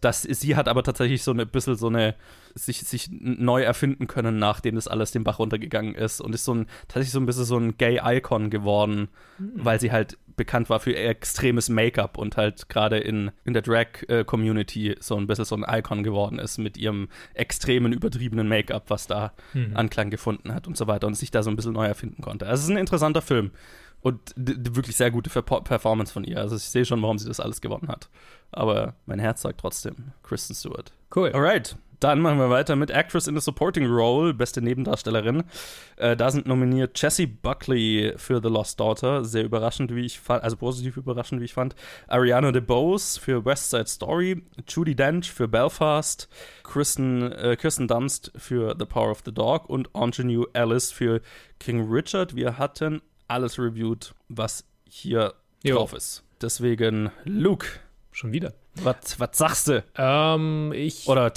[0.00, 2.14] Das, sie hat aber tatsächlich so ein bisschen so eine,
[2.54, 6.54] sich, sich neu erfinden können, nachdem das alles den Bach runtergegangen ist und ist so
[6.54, 9.52] ein, tatsächlich so ein bisschen so ein Gay-Icon geworden, mhm.
[9.56, 14.96] weil sie halt bekannt war für extremes Make-up und halt gerade in, in der Drag-Community
[15.00, 19.32] so ein bisschen so ein Icon geworden ist mit ihrem extremen, übertriebenen Make-up, was da
[19.54, 19.76] mhm.
[19.76, 22.46] Anklang gefunden hat und so weiter und sich da so ein bisschen neu erfinden konnte.
[22.46, 23.50] Also es ist ein interessanter Film.
[24.02, 26.38] Und wirklich sehr gute Performance von ihr.
[26.38, 28.08] Also ich sehe schon, warum sie das alles gewonnen hat.
[28.52, 30.92] Aber mein Herz sagt trotzdem Kristen Stewart.
[31.12, 31.32] Cool.
[31.32, 31.76] Alright.
[32.00, 35.44] Dann machen wir weiter mit Actress in a Supporting Role, beste Nebendarstellerin.
[35.96, 40.42] Äh, da sind nominiert Jessie Buckley für The Lost Daughter, sehr überraschend, wie ich fand,
[40.42, 41.74] also positiv überraschend, wie ich fand.
[42.08, 46.28] Ariana DeBose für West Side Story, Judy Dench für Belfast,
[46.62, 51.20] Kristen, äh, Kirsten Dunst für The Power of the Dog und Ingenue Alice für
[51.58, 52.34] King Richard.
[52.34, 55.76] Wir hatten alles reviewed, was hier jo.
[55.76, 56.24] drauf ist.
[56.40, 57.66] Deswegen, Luke.
[58.16, 58.54] Schon wieder.
[58.82, 59.84] Was, was sagst du?
[59.94, 61.06] Ähm, ich.
[61.06, 61.30] Oder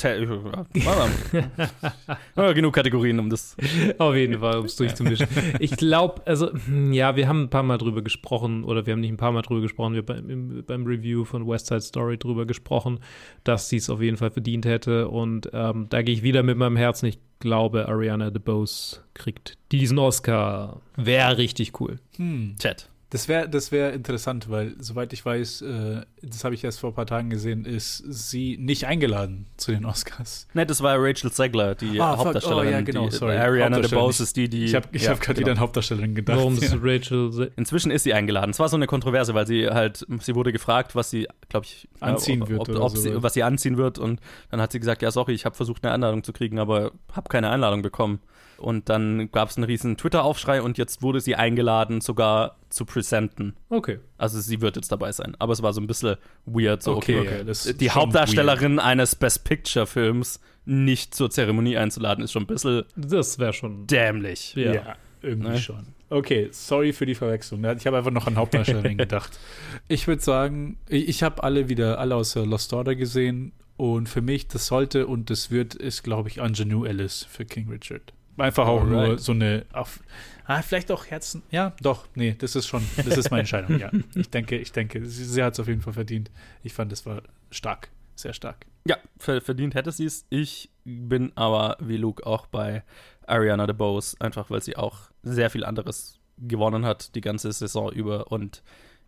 [2.37, 3.57] ja, genug Kategorien, um das.
[3.97, 5.27] Auf jeden Fall, um es durchzumischen.
[5.59, 9.01] Ich glaube, also, hm, ja, wir haben ein paar Mal drüber gesprochen, oder wir haben
[9.01, 12.17] nicht ein paar Mal drüber gesprochen, wir haben beim, beim Review von West Side Story
[12.17, 13.01] drüber gesprochen,
[13.43, 15.09] dass sie es auf jeden Fall verdient hätte.
[15.09, 17.07] Und ähm, da gehe ich wieder mit meinem Herzen.
[17.07, 20.79] Ich glaube, Ariana DeBose kriegt diesen Oscar.
[20.95, 21.99] Wäre richtig cool.
[22.15, 22.55] Hm.
[22.57, 22.89] Chat.
[23.12, 26.91] Das wäre das wär interessant, weil, soweit ich weiß, äh, das habe ich erst vor
[26.91, 30.48] ein paar Tagen gesehen, ist sie nicht eingeladen zu den Oscars.
[30.54, 32.67] Ne, das war Rachel Zegler, die ah, Hauptdarstellerin.
[32.67, 33.36] Oh, ja, genau, die, sorry.
[33.36, 34.65] Ariana DeBose ist die, die.
[34.65, 35.48] Ich habe ja, hab gerade genau.
[35.48, 36.38] wieder an Hauptdarstellerin gedacht.
[36.38, 38.52] Warum ist Rachel Se Inzwischen ist sie eingeladen.
[38.52, 41.88] Es war so eine Kontroverse, weil sie halt, sie wurde gefragt, was sie, glaube ich,
[42.02, 42.69] äh, anziehen ob, wird.
[42.69, 43.98] Ob, ob sie, was sie anziehen wird.
[43.98, 44.19] Und
[44.52, 47.28] dann hat sie gesagt: Ja, sorry, ich habe versucht, eine Einladung zu kriegen, aber habe
[47.28, 48.19] keine Einladung bekommen.
[48.60, 53.56] Und dann gab es einen riesen Twitter-Aufschrei und jetzt wurde sie eingeladen, sogar zu presenten.
[53.69, 54.00] Okay.
[54.17, 55.36] Also sie wird jetzt dabei sein.
[55.39, 56.84] Aber es war so ein bisschen weird.
[56.84, 58.86] So, okay, okay, okay die Hauptdarstellerin weird.
[58.86, 62.84] eines Best Picture-Films nicht zur Zeremonie einzuladen, ist schon ein bisschen.
[62.95, 63.88] Das wäre schon.
[63.88, 64.54] Dämlich.
[64.56, 65.58] Ja, ja irgendwie ne?
[65.58, 65.88] schon.
[66.10, 67.63] Okay, sorry für die Verwechslung.
[67.78, 69.39] Ich habe einfach noch an Hauptdarstellerin gedacht.
[69.88, 73.52] Ich würde sagen, ich habe alle wieder, alle außer Lost Order gesehen.
[73.78, 77.69] Und für mich, das sollte und das wird, ist, glaube ich, Ingenue Alice für King
[77.69, 78.13] Richard.
[78.39, 79.08] Einfach auch Alright.
[79.08, 79.99] nur so eine, auf,
[80.45, 81.43] ah, vielleicht auch Herzen.
[81.52, 83.91] Ja, doch, nee, das ist schon, das ist meine Entscheidung, ja.
[84.15, 86.32] Ich denke, ich denke, sie, sie hat es auf jeden Fall verdient.
[86.63, 87.21] Ich fand, das war
[87.52, 88.65] stark, sehr stark.
[88.86, 90.25] Ja, verdient hätte sie es.
[90.30, 92.84] Ich bin aber wie Luke auch bei
[93.28, 98.32] Ariana DeBose, einfach weil sie auch sehr viel anderes gewonnen hat die ganze Saison über
[98.32, 98.63] und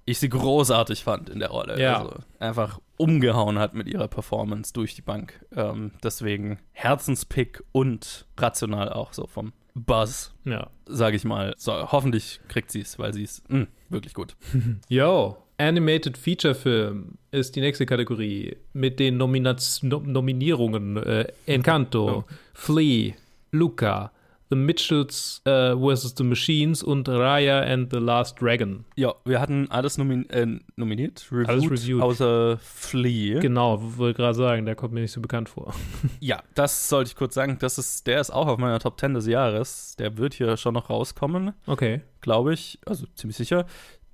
[0.06, 1.80] ich sie großartig fand in der Rolle.
[1.80, 2.00] Ja.
[2.00, 5.44] Also einfach umgehauen hat mit ihrer Performance durch die Bank.
[5.56, 10.70] Ähm, deswegen Herzenspick und rational auch so vom Buzz, ja.
[10.86, 11.54] sage ich mal.
[11.58, 14.36] So, hoffentlich kriegt sie es, weil sie ist mh, wirklich gut.
[14.90, 22.24] Yo, Animated Feature Film ist die nächste Kategorie mit den Nominaz Nominierungen äh, Encanto, oh.
[22.54, 23.14] Flea,
[23.52, 24.12] Luca,
[24.52, 26.14] The Mitchells äh, vs.
[26.18, 28.84] The Machines und Raya and the Last Dragon.
[28.98, 33.40] Ja, wir hatten alles nomin äh, nominiert, reviewed, alles reviewed, außer Flea.
[33.40, 35.74] Genau, wollte gerade sagen, der kommt mir nicht so bekannt vor.
[36.20, 37.60] ja, das sollte ich kurz sagen.
[37.62, 39.96] Das ist, der ist auch auf meiner Top 10 des Jahres.
[39.98, 41.54] Der wird hier schon noch rauskommen.
[41.66, 42.02] Okay.
[42.20, 43.66] Glaube ich, also ziemlich sicher.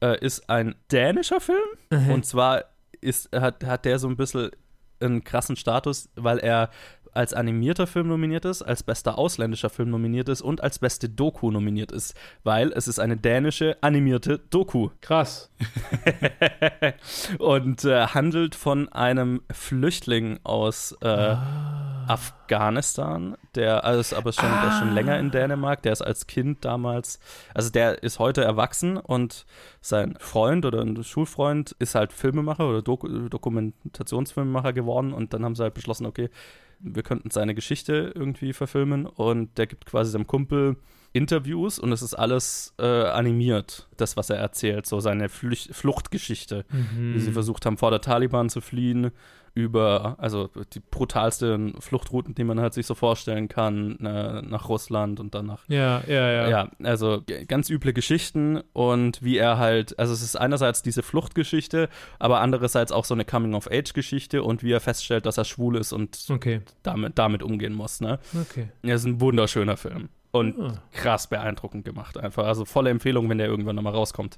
[0.01, 1.65] Äh, ist ein dänischer Film.
[1.89, 2.11] Mhm.
[2.11, 2.65] Und zwar
[3.01, 4.51] ist, hat, hat der so ein bisschen
[4.99, 6.69] einen krassen Status, weil er
[7.17, 11.49] als animierter Film nominiert ist, als bester ausländischer Film nominiert ist und als beste Doku
[11.49, 14.89] nominiert ist, weil es ist eine dänische animierte Doku.
[15.01, 15.49] Krass.
[17.39, 22.05] und äh, handelt von einem Flüchtling aus äh, ah.
[22.07, 24.61] Afghanistan, der ist aber schon, ah.
[24.61, 27.19] der ist schon länger in Dänemark, der ist als Kind damals,
[27.55, 29.47] also der ist heute erwachsen und
[29.81, 35.55] sein Freund oder ein Schulfreund ist halt Filmemacher oder Dok Dokumentationsfilmemacher geworden und dann haben
[35.55, 36.29] sie halt beschlossen, okay,
[36.79, 40.77] wir könnten seine Geschichte irgendwie verfilmen und der gibt quasi seinem Kumpel
[41.13, 46.65] Interviews und es ist alles äh, animiert, das, was er erzählt, so seine Flücht Fluchtgeschichte,
[46.71, 47.13] Mhm.
[47.15, 49.11] wie sie versucht haben, vor der Taliban zu fliehen,
[49.57, 55.19] über, also die brutalsten Fluchtrouten, die man halt sich so vorstellen kann, äh, nach Russland
[55.19, 56.49] und dann nach Ja, ja, ja.
[56.49, 61.89] ja, also ganz üble Geschichten und wie er halt, also es ist einerseits diese Fluchtgeschichte,
[62.19, 66.23] aber andererseits auch so eine Coming-of-Age-Geschichte und wie er feststellt, dass er schwul ist und
[66.29, 68.19] Okay, damit, damit umgehen muss, ne?
[68.39, 68.69] okay.
[68.83, 73.39] Ja, ist ein wunderschöner Film und Ah, krass beeindruckend gemacht einfach, also volle Empfehlung, wenn
[73.39, 74.37] der irgendwann nochmal rauskommt.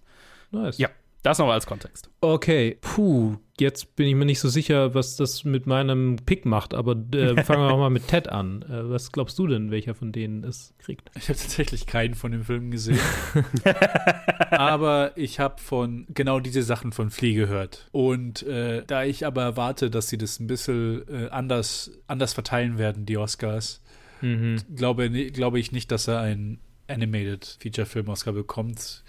[0.52, 0.78] nice.
[0.78, 0.88] Ja.
[1.22, 2.10] Das nochmal als Kontext.
[2.22, 6.74] Okay, puh, jetzt bin ich mir nicht so sicher, was das mit meinem Pick macht,
[6.74, 8.62] aber äh, fangen wir auch mal mit Ted an.
[8.64, 11.10] Äh, was glaubst du denn, welcher von denen es kriegt?
[11.16, 13.00] Ich habe tatsächlich keinen von den Filmen gesehen.
[14.52, 17.88] aber ich habe von genau diese Sachen von Flea gehört.
[17.92, 22.78] Und äh, da ich aber erwarte, dass sie das ein bisschen äh, anders, anders verteilen
[22.78, 23.82] werden, die Oscars,
[24.22, 24.58] Mhm.
[24.76, 29.04] glaube, glaube ich nicht, dass er einen Animated Feature Film Oscar bekommt.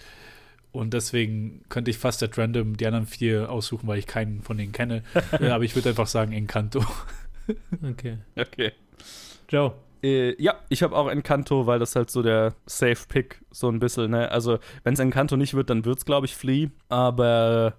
[0.73, 4.57] Und deswegen könnte ich fast at random die anderen vier aussuchen, weil ich keinen von
[4.57, 5.03] denen kenne.
[5.41, 6.85] äh, aber ich würde einfach sagen Encanto.
[7.83, 8.19] Okay.
[8.37, 8.71] Okay.
[9.49, 9.73] Joe.
[10.05, 13.81] Äh, ja, ich habe auch Encanto, weil das halt so der Safe Pick so ein
[13.81, 14.31] bisschen, ne?
[14.31, 16.69] Also, wenn es Encanto nicht wird, dann wird es, glaube ich, Flea.
[16.89, 17.75] Aber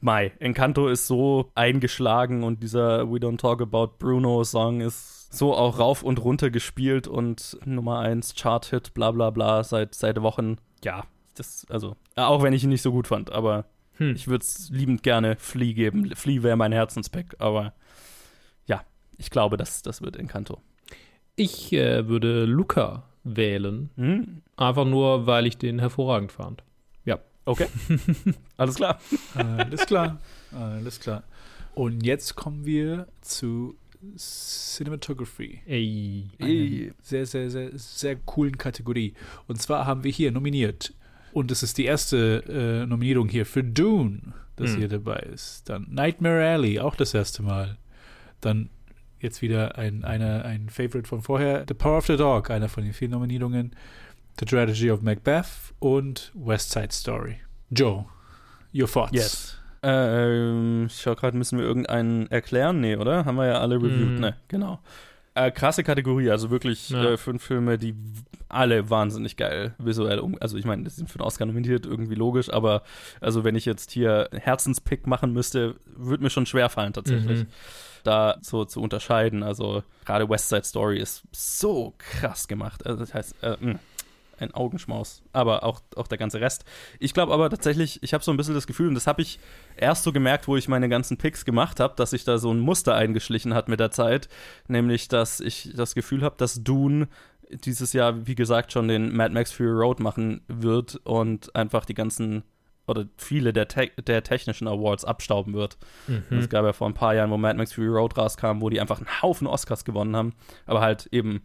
[0.00, 5.54] Mai, Encanto ist so eingeschlagen und dieser We Don't Talk About Bruno Song ist so
[5.54, 10.56] auch rauf und runter gespielt und Nummer 1 Chart-Hit, bla bla bla, seit, seit Wochen.
[10.82, 13.64] Ja, das, also, auch wenn ich ihn nicht so gut fand, aber
[13.98, 14.14] Hm.
[14.14, 16.14] ich würde es liebend gerne Flea geben.
[16.16, 17.74] Flea wäre mein Herzenspick, aber
[18.66, 18.82] ja,
[19.18, 20.60] ich glaube, das, das wird Encanto.
[21.36, 24.42] Ich äh, würde Luca wählen, Hm?
[24.56, 26.62] einfach nur, weil ich den hervorragend fand.
[27.44, 27.66] Okay.
[28.56, 29.00] Alles klar.
[29.34, 30.20] Alles klar.
[30.52, 31.24] Alles klar.
[31.74, 33.74] Und jetzt kommen wir zu
[34.16, 35.60] Cinematography.
[35.66, 36.30] Ey.
[36.38, 39.14] Eine sehr, sehr, sehr, sehr coolen Kategorie.
[39.48, 40.94] Und zwar haben wir hier nominiert.
[41.32, 42.44] Und es ist die erste
[42.82, 44.20] äh, Nominierung hier für Dune,
[44.56, 44.78] das Hm.
[44.78, 45.68] hier dabei ist.
[45.68, 47.78] Dann Nightmare Alley, auch das erste Mal.
[48.40, 48.68] Dann
[49.20, 51.64] jetzt wieder ein, eine, ein Favorite von vorher.
[51.66, 53.74] The Power of the Dog, einer von den vielen Nominierungen.
[54.40, 55.46] The Tragedy of Macbeth
[55.78, 57.36] und West Side Story.
[57.70, 58.06] Joe,
[58.74, 59.12] your thoughts?
[59.12, 59.58] Yes.
[59.82, 62.80] Ähm, ich schau gerade, müssen wir irgendeinen erklären?
[62.80, 63.24] Nee, oder?
[63.24, 64.20] Haben wir ja alle reviewed, Mm.
[64.20, 64.36] ne?
[64.48, 64.80] Genau.
[65.34, 67.04] Äh, krasse Kategorie, also wirklich Ja.
[67.12, 67.94] äh, fünf Filme, die
[68.48, 70.36] alle wahnsinnig geil visuell um.
[70.40, 72.82] Also ich meine, die sind für den Oscar nominiert, irgendwie logisch, aber
[73.20, 77.44] also wenn ich jetzt hier Herzenspick machen müsste, würde mir schon schwer fallen tatsächlich.
[77.44, 77.46] Mhm.
[78.04, 79.42] Da so zu unterscheiden.
[79.42, 82.84] Also gerade West Side Story ist so krass gemacht.
[82.84, 83.78] Also das heißt, äh, mh,
[84.42, 85.22] ein Augenschmaus.
[85.32, 86.64] Aber auch, auch der ganze Rest.
[86.98, 89.38] Ich glaube aber tatsächlich, ich habe so ein bisschen das Gefühl, und das habe ich
[89.76, 92.60] erst so gemerkt, wo ich meine ganzen Picks gemacht habe, dass sich da so ein
[92.60, 94.28] Muster eingeschlichen hat mit der Zeit.
[94.68, 97.08] Nämlich, dass ich das Gefühl habe, dass Dune
[97.50, 101.94] dieses Jahr, wie gesagt, schon den Mad Max Fury Road machen wird und einfach die
[101.94, 102.44] ganzen
[102.86, 105.78] oder viele der, te der technischen Awards abstauben wird.
[106.08, 106.38] Mhm.
[106.38, 108.80] Es gab ja vor ein paar Jahren, wo Mad Max Fury Road rauskam, wo die
[108.80, 110.34] einfach einen Haufen Oscars gewonnen haben,
[110.66, 111.42] aber halt eben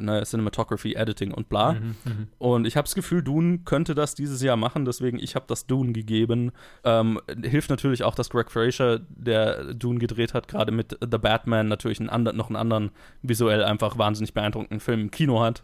[0.00, 1.72] ne, Cinematography, Editing und bla.
[1.74, 1.96] Mhm.
[2.04, 2.28] Mhm.
[2.38, 5.66] Und ich habe das Gefühl, Dune könnte das dieses Jahr machen, deswegen ich habe das
[5.66, 6.52] Dune gegeben.
[6.84, 11.68] Ähm, hilft natürlich auch, dass Greg Fraser, der Dune gedreht hat, gerade mit The Batman
[11.68, 12.90] natürlich einen anderen, noch einen anderen
[13.22, 15.62] visuell einfach wahnsinnig beeindruckenden Film im Kino hat,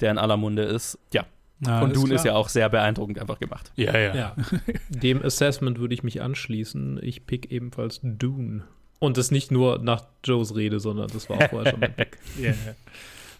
[0.00, 0.98] der in aller Munde ist.
[1.12, 1.24] Ja,
[1.64, 2.34] Ah, und Dune ist klar.
[2.34, 3.70] ja auch sehr beeindruckend einfach gemacht.
[3.76, 4.14] Ja, ja.
[4.16, 4.36] Ja.
[4.88, 6.98] Dem Assessment würde ich mich anschließen.
[7.04, 8.64] Ich pick ebenfalls Dune.
[8.98, 12.18] Und das nicht nur nach Joes Rede, sondern das war auch vorher schon mein Pick.
[12.36, 12.52] Ja,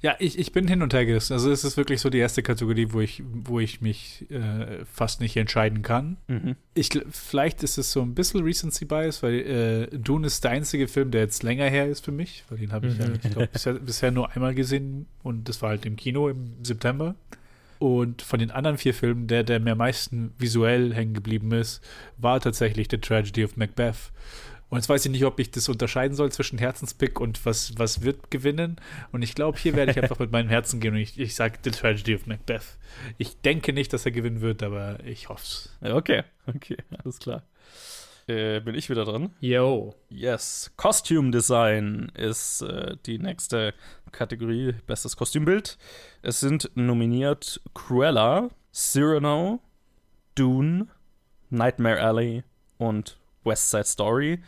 [0.03, 0.11] ja.
[0.11, 1.33] ja ich, ich bin hin und her gerissen.
[1.33, 5.21] Also es ist wirklich so die erste Kategorie, wo ich, wo ich mich äh, fast
[5.21, 6.17] nicht entscheiden kann.
[6.29, 6.57] Mhm.
[6.75, 10.89] Ich, vielleicht ist es so ein bisschen Recency Bias, weil äh, Dune ist der einzige
[10.89, 13.15] Film, der jetzt länger her ist für mich, weil den habe ich ja, Mhm.
[13.23, 17.15] ich glaub, bisher, bisher nur einmal gesehen und das war halt im Kino im September.
[17.79, 21.81] Und von den anderen vier Filmen, der, der mir am meisten visuell hängen geblieben ist,
[22.17, 24.13] war tatsächlich The Tragedy of Macbeth.
[24.73, 28.01] Und jetzt weiß ich nicht, ob ich das unterscheiden soll zwischen Herzenspick und was, was
[28.01, 28.77] wird gewinnen.
[29.13, 31.59] Und ich glaube, hier werde ich einfach mit meinem Herzen gehen und ich, ich sage
[31.63, 32.79] The Tragedy of Macbeth.
[33.19, 35.79] Ich denke nicht, dass er gewinnen wird, aber ich hoffe es.
[35.83, 37.43] Okay, okay, alles klar.
[38.27, 39.35] Äh, bin ich wieder dran?
[39.41, 39.95] Yo.
[40.09, 40.73] Yes.
[40.79, 43.75] Costume Design ist äh, die nächste
[44.11, 44.75] Kategorie.
[44.87, 45.77] Bestes Kostümbild.
[46.23, 49.61] Es sind nominiert Cruella, Cyrano,
[50.35, 50.87] Dune,
[51.51, 52.43] Nightmare Alley
[52.79, 54.41] und West Side Story.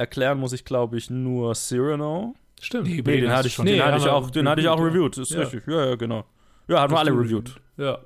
[0.00, 2.34] Erklären muss ich, glaube ich, nur Cyrano.
[2.60, 2.88] Stimmt.
[2.88, 3.66] Nee, Nee, den hatte ich, schon.
[3.66, 5.18] den Nee, hatte ich auch, den hatte ich auch reviewed.
[5.18, 5.40] Ist ja.
[5.40, 5.66] richtig.
[5.66, 6.24] Ja, ja, genau.
[6.68, 7.54] Ja, hatten wir alle reviewed.
[7.76, 7.98] Ja.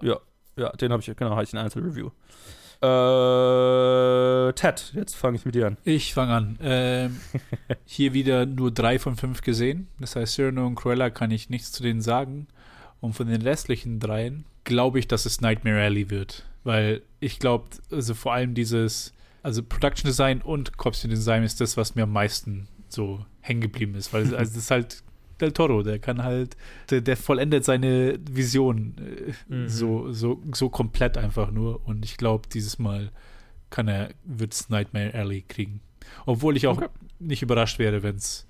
[0.57, 2.11] Ja, den habe ich, genau, hatte ich in Einzelreview.
[2.83, 5.77] Äh, Ted, jetzt fange ich mit dir an.
[5.85, 6.59] Ich fange an.
[6.61, 7.21] Ähm,
[7.85, 9.89] hier wieder nur drei von fünf gesehen.
[10.01, 12.49] Das heißt, Cyrano und Cruella kann ich nichts zu denen sagen.
[13.01, 16.45] Und von den restlichen dreien glaube ich, dass es Nightmare Alley wird.
[16.63, 19.13] Weil ich glaube, also vor allem dieses,
[19.45, 23.95] also Production Design und Costume Design ist das, was mir am meisten so hängen geblieben
[23.95, 24.13] ist.
[24.13, 25.05] Weil also das ist halt
[25.41, 26.57] Del Toro, der kann halt,
[26.91, 29.69] der, der vollendet seine Vision äh, mhm.
[29.69, 31.87] so, so, so komplett einfach nur.
[31.87, 33.11] Und ich glaube, dieses Mal
[33.69, 35.81] kann er, wird es Nightmare Alley kriegen.
[36.25, 36.89] Obwohl ich auch okay.
[37.19, 38.47] nicht überrascht wäre, wenn es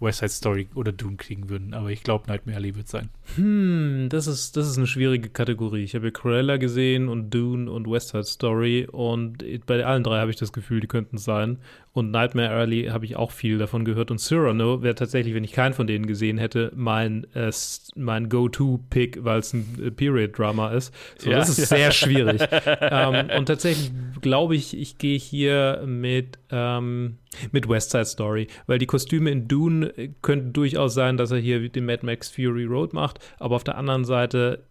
[0.00, 1.74] West Side Story oder Dune kriegen würden.
[1.74, 3.08] Aber ich glaube, Nightmare Alley wird sein.
[3.36, 5.82] Hm, das ist, das ist eine schwierige Kategorie.
[5.82, 10.30] Ich habe Cruella gesehen und Dune und West Side Story und bei allen drei habe
[10.30, 11.58] ich das Gefühl, die könnten es sein.
[11.98, 14.10] Und Nightmare Alley habe ich auch viel davon gehört.
[14.10, 17.50] Und Cyrano wäre tatsächlich, wenn ich keinen von denen gesehen hätte, mein, äh,
[17.96, 20.94] mein Go-To-Pick, weil es ein äh, Period-Drama ist.
[21.18, 22.40] So, ja, das ist sehr schwierig.
[22.80, 27.18] ähm, und tatsächlich glaube ich, ich gehe hier mit, ähm,
[27.50, 31.38] mit West Side Story, weil die Kostüme in Dune äh, könnten durchaus sein, dass er
[31.38, 33.18] hier den Mad Max Fury Road macht.
[33.38, 34.62] Aber auf der anderen Seite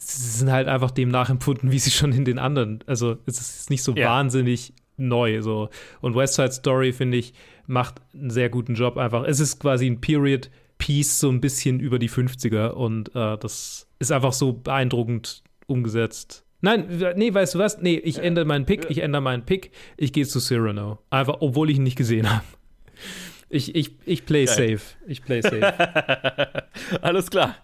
[0.00, 2.82] sie sind halt einfach dem nachempfunden, wie sie schon in den anderen.
[2.86, 4.08] Also es ist nicht so ja.
[4.08, 5.42] wahnsinnig neu.
[5.42, 5.68] So.
[6.00, 7.34] Und West Side Story, finde ich,
[7.66, 9.24] macht einen sehr guten Job einfach.
[9.24, 12.68] Es ist quasi ein Period-Piece, so ein bisschen über die 50er.
[12.68, 16.44] Und äh, das ist einfach so beeindruckend umgesetzt.
[16.62, 16.86] Nein,
[17.16, 17.80] nee, weißt du was?
[17.80, 19.70] Nee, ich ändere meinen Pick, ich ändere meinen Pick.
[19.96, 20.98] Ich gehe zu Cyrano.
[21.08, 22.44] Einfach, obwohl ich ihn nicht gesehen habe.
[23.48, 24.78] Ich, ich, ich play Geil.
[24.78, 24.96] safe.
[25.08, 26.62] Ich play safe.
[27.02, 27.56] Alles klar.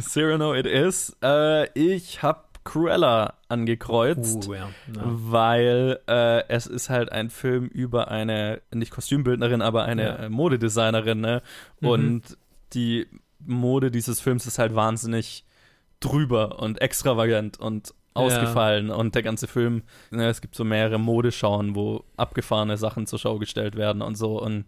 [0.00, 1.16] Cyrano it is.
[1.22, 4.70] Äh, ich habe Cruella angekreuzt, uh, ja.
[4.94, 5.02] Ja.
[5.04, 10.28] weil äh, es ist halt ein Film über eine, nicht Kostümbildnerin, aber eine ja.
[10.28, 11.20] Modedesignerin.
[11.20, 11.42] Ne?
[11.80, 11.88] Mhm.
[11.88, 12.38] Und
[12.72, 13.08] die
[13.40, 15.44] Mode dieses Films ist halt wahnsinnig
[15.98, 21.74] drüber und extravagant und ausgefallen und der ganze Film, ne, es gibt so mehrere Modeschauen,
[21.74, 24.64] wo abgefahrene Sachen zur Schau gestellt werden und so und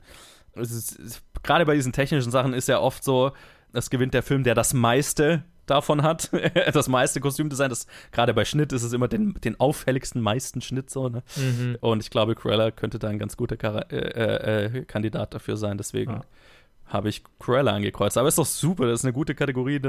[1.42, 3.32] gerade bei diesen technischen Sachen ist ja oft so,
[3.72, 6.30] es gewinnt der Film, der das meiste davon hat,
[6.72, 7.70] das meiste Kostümdesign.
[7.70, 11.08] Das, gerade bei Schnitt ist es immer den, den auffälligsten meisten Schnitt so.
[11.08, 11.22] Ne?
[11.36, 11.78] Mhm.
[11.80, 15.56] Und ich glaube, Cruella könnte da ein ganz guter Kar äh, äh, äh, Kandidat dafür
[15.56, 15.78] sein.
[15.78, 16.24] Deswegen ja.
[16.86, 18.18] habe ich Cruella angekreuzt.
[18.18, 19.80] Aber ist doch super, das ist eine gute Kategorie.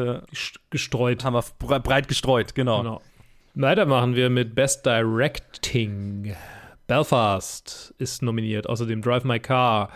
[0.70, 1.24] Gestreut.
[1.24, 2.82] Haben wir breit gestreut, genau.
[2.82, 3.02] genau.
[3.56, 6.36] Weiter machen wir mit Best Directing.
[6.88, 9.90] Belfast ist nominiert, außerdem Drive My Car,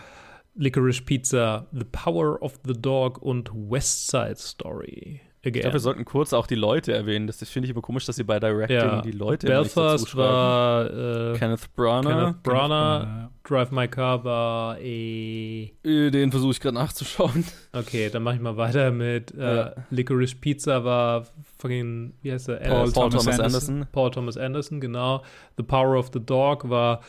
[0.54, 5.20] Licorice Pizza, The Power of the Dog und West Side Story.
[5.40, 5.54] Again.
[5.54, 7.28] Ich glaube, wir sollten kurz auch die Leute erwähnen.
[7.28, 9.02] Das finde ich aber komisch, dass sie bei Directing ja.
[9.02, 10.86] die Leute Belfast war
[11.32, 12.10] äh, Kenneth Branagh.
[12.10, 13.30] Kenneth Branagh.
[13.44, 15.72] Drive My Car war eh.
[15.84, 17.44] Den versuche ich gerade nachzuschauen.
[17.72, 19.74] Okay, dann mache ich mal weiter mit äh, ja.
[19.90, 21.26] Licorice Pizza war
[21.58, 22.56] fucking, wie heißt der?
[22.56, 23.74] Paul, Paul Thomas, Thomas Anderson.
[23.74, 23.88] Anderson.
[23.92, 25.22] Paul Thomas Anderson, genau.
[25.56, 27.00] The Power of the Dog war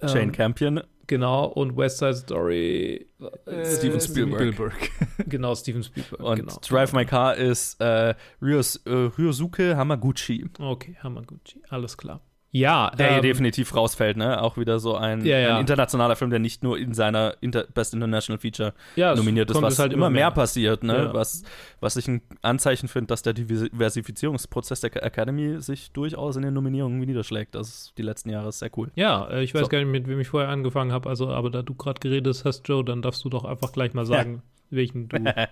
[0.00, 0.80] Jane ähm, Campion.
[1.06, 3.06] Genau, und West Side Story.
[3.46, 4.54] Äh, Steven Spielberg.
[4.54, 4.90] Spielberg.
[5.28, 6.20] genau, Steven Spielberg.
[6.20, 6.58] Und genau.
[6.66, 10.48] Drive My Car ist äh, Ryos, äh, Ryosuke Hamaguchi.
[10.58, 12.20] Okay, Hamaguchi, alles klar.
[12.54, 14.42] Ja, der ähm, hier definitiv rausfällt, ne?
[14.42, 15.54] Auch wieder so ein, ja, ja.
[15.54, 19.62] ein, internationaler Film, der nicht nur in seiner Inter Best International Feature ja, nominiert ist,
[19.62, 21.08] was halt immer mehr, mehr passiert, ne?
[21.12, 21.44] Was,
[21.80, 27.00] was ich ein Anzeichen finde, dass der Diversifizierungsprozess der Academy sich durchaus in den Nominierungen
[27.00, 27.54] niederschlägt.
[27.54, 28.90] Das ist die letzten Jahre sehr cool.
[28.96, 29.68] Ja, äh, ich weiß so.
[29.68, 32.68] gar nicht, mit wem ich vorher angefangen habe, also aber da du gerade geredet hast,
[32.68, 35.16] Joe, dann darfst du doch einfach gleich mal sagen, welchen du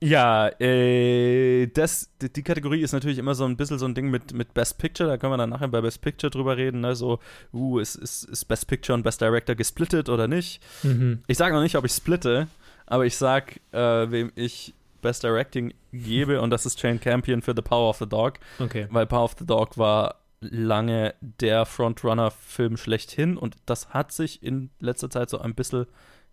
[0.00, 4.34] Ja, äh, das, die Kategorie ist natürlich immer so ein bisschen so ein Ding mit,
[4.34, 5.08] mit Best Picture.
[5.08, 6.80] Da können wir dann nachher bei Best Picture drüber reden.
[6.80, 6.94] Ne?
[6.94, 7.18] So,
[7.52, 10.62] uh, ist, ist, ist Best Picture und Best Director gesplittet oder nicht?
[10.82, 11.22] Mhm.
[11.26, 12.48] Ich sage noch nicht, ob ich splitte,
[12.84, 17.54] aber ich sag, äh, wem ich Best Directing gebe und das ist Jane Campion für
[17.54, 18.34] The Power of the Dog.
[18.58, 18.88] Okay.
[18.90, 24.70] Weil Power of the Dog war lange der Frontrunner-Film schlechthin und das hat sich in
[24.78, 25.86] letzter Zeit so ein bisschen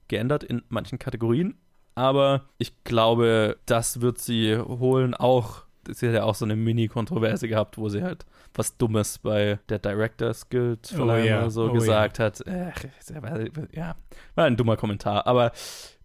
[0.07, 1.55] geändert in manchen Kategorien.
[1.95, 5.13] Aber ich glaube, das wird sie holen.
[5.13, 8.25] Auch, sie hat ja auch so eine Mini-Kontroverse gehabt, wo sie halt
[8.55, 11.49] was Dummes bei der Directors Guild oh, yeah.
[11.49, 12.25] so oh, gesagt yeah.
[12.25, 12.41] hat.
[12.47, 12.71] Äh,
[13.71, 13.95] ja,
[14.35, 15.25] war ein dummer Kommentar.
[15.27, 15.51] Aber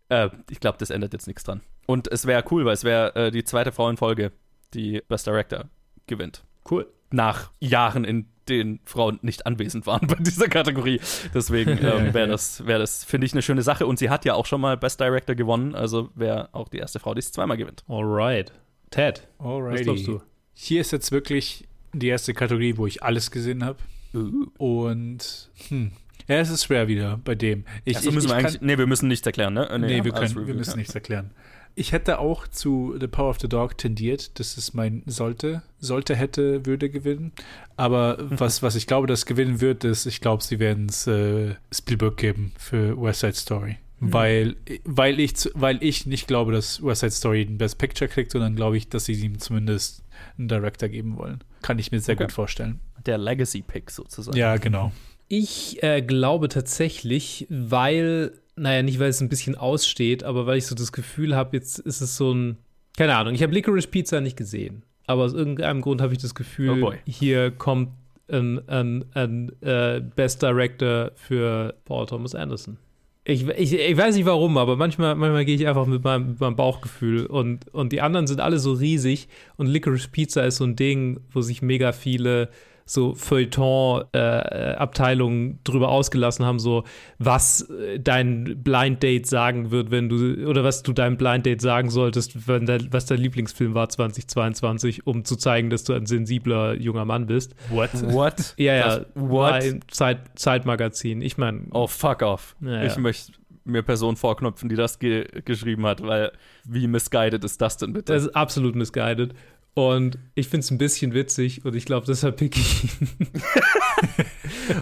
[0.09, 1.61] äh, ich glaube, das ändert jetzt nichts dran.
[1.87, 4.33] Und es wäre cool, weil es wäre äh, die zweite Frau in Folge,
[4.75, 5.65] die Best Director
[6.07, 6.45] gewinnt.
[6.71, 6.87] Cool.
[7.11, 11.01] Nach Jahren, in den Frauen nicht anwesend waren bei dieser Kategorie.
[11.35, 13.87] Deswegen ähm, wäre das, wär das finde ich, eine schöne Sache.
[13.87, 16.99] Und sie hat ja auch schon mal Best Director gewonnen, also wäre auch die erste
[16.99, 17.85] Frau, die es zweimal gewinnt.
[17.89, 18.53] Alright.
[18.91, 19.75] Ted, Alrighty.
[19.75, 20.23] was glaubst du?
[20.55, 23.79] Hier ist jetzt wirklich die erste Kategorie, wo ich alles gesehen habe.
[24.15, 24.47] Uh.
[24.57, 25.93] Und hm,
[26.27, 27.65] ja, es ist schwer wieder bei dem.
[27.85, 29.69] Ich, also müssen ich, wir eigentlich, nee, wir müssen nichts erklären, ne?
[29.79, 31.31] Nee, nee wir, können, wir müssen nichts erklären.
[31.79, 34.39] Ich hätte auch zu The Power of the Dog tendiert.
[34.39, 37.33] Das ist mein sollte, sollte, hätte, würde gewinnen.
[37.77, 38.41] Aber mhm.
[38.41, 42.17] was, was ich glaube, das gewinnen wird, ist, ich glaube, sie werden es äh, Spielberg
[42.17, 43.77] geben für West Side Story.
[44.01, 48.31] Weil, weil, ich, weil ich nicht glaube, dass West Side Story den Best Picture kriegt,
[48.31, 50.05] sondern glaube ich, dass sie ihm zumindest
[50.37, 51.43] einen Director geben wollen.
[51.63, 52.25] Kann ich mir sehr Okay.
[52.25, 52.81] gut vorstellen.
[53.07, 54.37] Der Legacy-Pick sozusagen.
[54.37, 54.93] Ja, genau.
[55.29, 60.67] Ich äh, glaube tatsächlich, weil, naja, nicht weil es ein bisschen aussteht, aber weil ich
[60.67, 62.59] so das Gefühl habe, jetzt ist es so ein,
[62.97, 66.33] keine Ahnung, ich habe Licorice Pizza nicht gesehen, aber aus irgendeinem Grund habe ich das
[66.33, 66.97] Oh Gefühl, boy.
[67.07, 67.91] hier kommt
[68.31, 72.77] ein, ein, ein äh, Best Director für Paul Thomas Anderson.
[73.25, 76.41] Ich, ich, ich weiß nicht warum, aber manchmal, manchmal gehe ich einfach mit meinem, mit
[76.41, 80.65] meinem Bauchgefühl und, und die anderen sind alle so riesig und Licorice Pizza ist so
[80.65, 82.49] ein Ding, wo sich mega viele
[82.91, 86.85] so Feuilleton-Abteilungen drüber ausgelassen haben, so
[87.19, 91.61] was äh, dein Blind Date sagen wird, wenn du, oder was du deinem Blind Date
[91.61, 96.07] sagen solltest, wenn dein, was dein Lieblingsfilm war 2022, um zu zeigen, dass du ein
[96.07, 97.55] sensibler junger Mann bist.
[97.71, 97.91] What?
[98.13, 98.35] What?
[98.59, 99.63] Ja, ja, Das- what?
[99.91, 101.23] Zeit, Zeitmagazin.
[101.23, 102.57] Ich meine, Oh, fuck off.
[102.61, 103.01] Ja, ich ja.
[103.01, 103.33] möchte
[103.65, 106.33] mir Person vorknöpfen, die das ge geschrieben hat, weil
[106.65, 108.13] wie misguided ist das denn bitte?
[108.15, 109.35] das ist absolut misguided.
[109.79, 113.09] Und ich finde es ein bisschen witzig und ich glaube, deshalb pick ich ihn.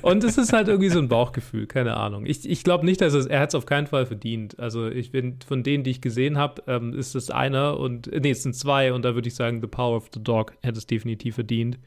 [0.01, 2.24] und es ist halt irgendwie so ein Bauchgefühl, keine Ahnung.
[2.24, 4.59] Ich, ich glaube nicht, dass es, er hat es auf keinen Fall verdient.
[4.59, 8.30] Also ich bin von denen, die ich gesehen habe, ähm, ist es einer und, nee,
[8.30, 10.86] es sind zwei und da würde ich sagen, The Power of the Dog hätte es
[10.86, 11.78] definitiv verdient.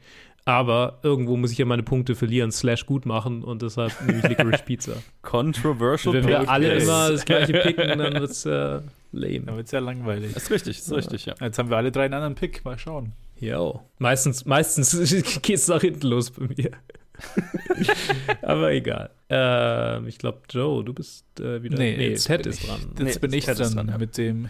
[0.44, 4.28] Aber irgendwo muss ich ja meine Punkte verlieren, slash gut machen und deshalb nehme ich
[4.28, 4.92] Licorice Pizza.
[5.22, 8.78] Controversial Wenn wir alle immer das gleiche picken, dann wird es äh,
[9.12, 9.46] lame.
[9.46, 10.36] Da wird sehr langweilig.
[10.36, 11.34] Ist richtig, ist richtig, ja.
[11.40, 12.64] Jetzt haben wir alle drei einen anderen Pick.
[12.64, 13.12] Mal schauen.
[13.38, 13.82] Jo.
[13.98, 14.90] Meistens, meistens
[15.42, 16.70] geht es nach hinten los bei mir.
[18.42, 19.10] Aber egal.
[19.28, 21.78] Ähm, ich glaube, Joe, du bist äh, wieder.
[21.78, 22.80] Nee, jetzt Ted ist dran.
[22.98, 23.98] Jetzt Nee, bin ich Ted dann dran, ja.
[23.98, 24.48] mit dem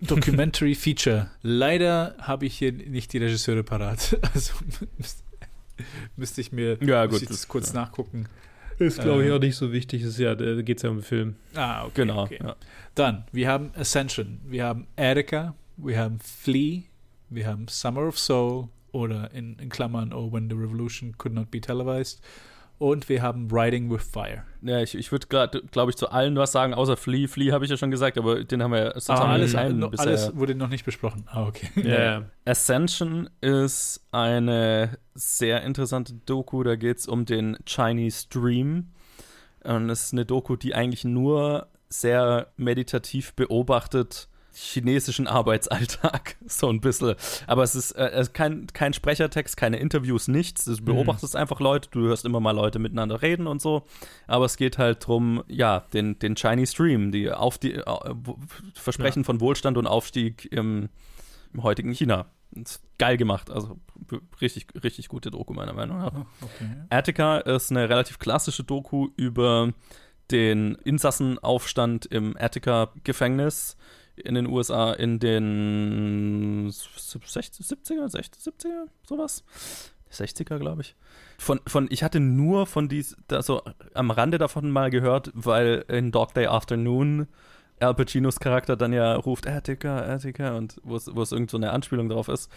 [0.00, 1.30] Documentary Feature.
[1.42, 4.16] Leider habe ich hier nicht die Regisseure parat.
[4.34, 4.52] Also
[6.16, 7.22] müsste, ich mir Ja, gut.
[7.22, 8.26] ich das kurz nachgucken.
[8.80, 10.02] Ist, glaube ich, Äh, auch nicht so wichtig.
[10.02, 11.36] Ist ja, da geht es ja um den Film.
[11.54, 11.92] Ah, okay.
[11.94, 12.22] Genau.
[12.24, 12.38] Okay.
[12.42, 12.56] Ja.
[12.94, 16.82] Dann, wir haben Ascension, wir haben Erica, wir haben Flea,
[17.28, 21.50] wir haben Summer of Soul oder in, in Klammern Oh When the Revolution Could Not
[21.50, 22.20] Be Televised
[22.80, 24.42] und wir haben Riding with Fire.
[24.62, 27.28] Ja, ich, ich würde gerade, glaube ich, zu allen was sagen, außer Flea.
[27.28, 29.90] Flea habe ich ja schon gesagt, aber den haben wir ja Ah, alles, keinen noch,
[29.90, 30.06] bisher.
[30.06, 31.24] alles wurde noch nicht besprochen.
[31.26, 31.68] Ah, okay.
[31.86, 32.24] Ja.
[32.46, 36.62] Ascension ist eine sehr interessante Doku.
[36.62, 38.88] Da geht es um den Chinese Dream.
[39.62, 46.36] Und es ist eine Doku, die eigentlich nur sehr meditativ beobachtet chinesischen Arbeitsalltag.
[46.50, 47.14] So ein bisschen.
[47.46, 50.64] Aber es ist, äh, es ist kein, kein Sprechertext, keine Interviews, nichts.
[50.64, 53.84] Du beobachtest einfach Leute, du hörst immer mal Leute miteinander reden und so.
[54.26, 57.84] Aber es geht halt drum, ja, den, den Chinese Dream, die auf die äh,
[58.74, 60.88] Versprechen von Wohlstand und Aufstieg im,
[61.52, 62.26] im heutigen China.
[62.52, 63.48] Ist geil gemacht.
[63.48, 63.78] Also
[64.40, 66.12] richtig, richtig gute Doku, meiner Meinung nach.
[66.42, 66.68] okay.
[66.88, 69.72] Attica ist eine relativ klassische Doku über
[70.30, 73.76] den Insassenaufstand im Attica-Gefängnis
[74.20, 79.44] in den USA in den 60, 70er, 60, 70er, sowas.
[80.12, 80.96] 60er, glaube ich.
[81.38, 83.62] Von, von, ich hatte nur von dies, da so
[83.94, 87.28] am Rande davon mal gehört, weil in Dog Day Afternoon
[87.80, 92.08] Al Pacinos Charakter dann ja ruft Attica, Attica und wo es irgend so eine Anspielung
[92.08, 92.50] drauf ist.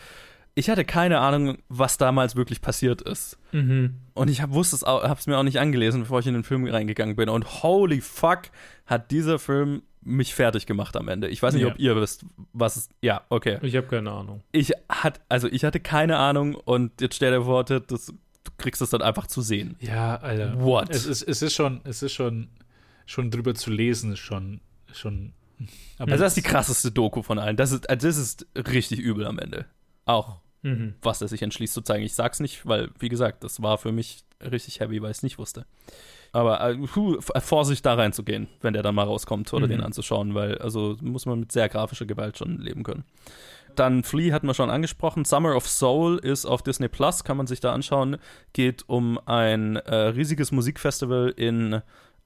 [0.56, 3.38] Ich hatte keine Ahnung, was damals wirklich passiert ist.
[3.51, 3.95] Mhm.
[4.14, 6.43] Und ich hab, wusste es auch, hab's mir auch nicht angelesen, bevor ich in den
[6.43, 7.28] Film reingegangen bin.
[7.30, 8.43] Und holy fuck,
[8.86, 11.28] hat dieser Film mich fertig gemacht am Ende.
[11.30, 11.70] Ich weiß nicht, Ja.
[11.70, 12.89] ob ihr wisst, was es.
[13.01, 13.58] Ja, okay.
[13.62, 14.43] Ich habe keine Ahnung.
[14.51, 18.12] Ich hat, also ich hatte keine Ahnung und jetzt stell dir vor, das, du
[18.58, 19.76] kriegst es dann einfach zu sehen.
[19.80, 20.62] Ja, Alter.
[20.62, 20.89] What?
[20.89, 22.49] Es ist, es ist schon, es ist schon,
[23.06, 24.60] schon drüber zu lesen, ist schon,
[24.91, 25.34] schon.
[25.97, 27.56] Aber Also das ist die krasseste Doku von allen.
[27.58, 29.66] Das ist, also das ist richtig übel am Ende.
[30.06, 30.95] Auch Mhm.
[31.01, 32.03] was er sich entschließt zu zeigen.
[32.03, 35.24] Ich sag's nicht, weil, wie gesagt, das war für mich richtig heavy, weil ich es
[35.24, 35.66] nicht wusste.
[36.32, 39.72] Aber äh, puh, F- Vorsicht da reinzugehen, wenn der dann mal rauskommt oder Mhm.
[39.72, 43.03] den anzuschauen, weil also muss man mit sehr grafischer Gewalt schon leben können.
[43.76, 45.26] Dann Flea hatten wir schon angesprochen.
[45.26, 48.18] Summer of Soul ist auf Disney Plus, kann man sich da anschauen.
[48.53, 51.82] Geht um ein äh, riesiges Musikfestival in,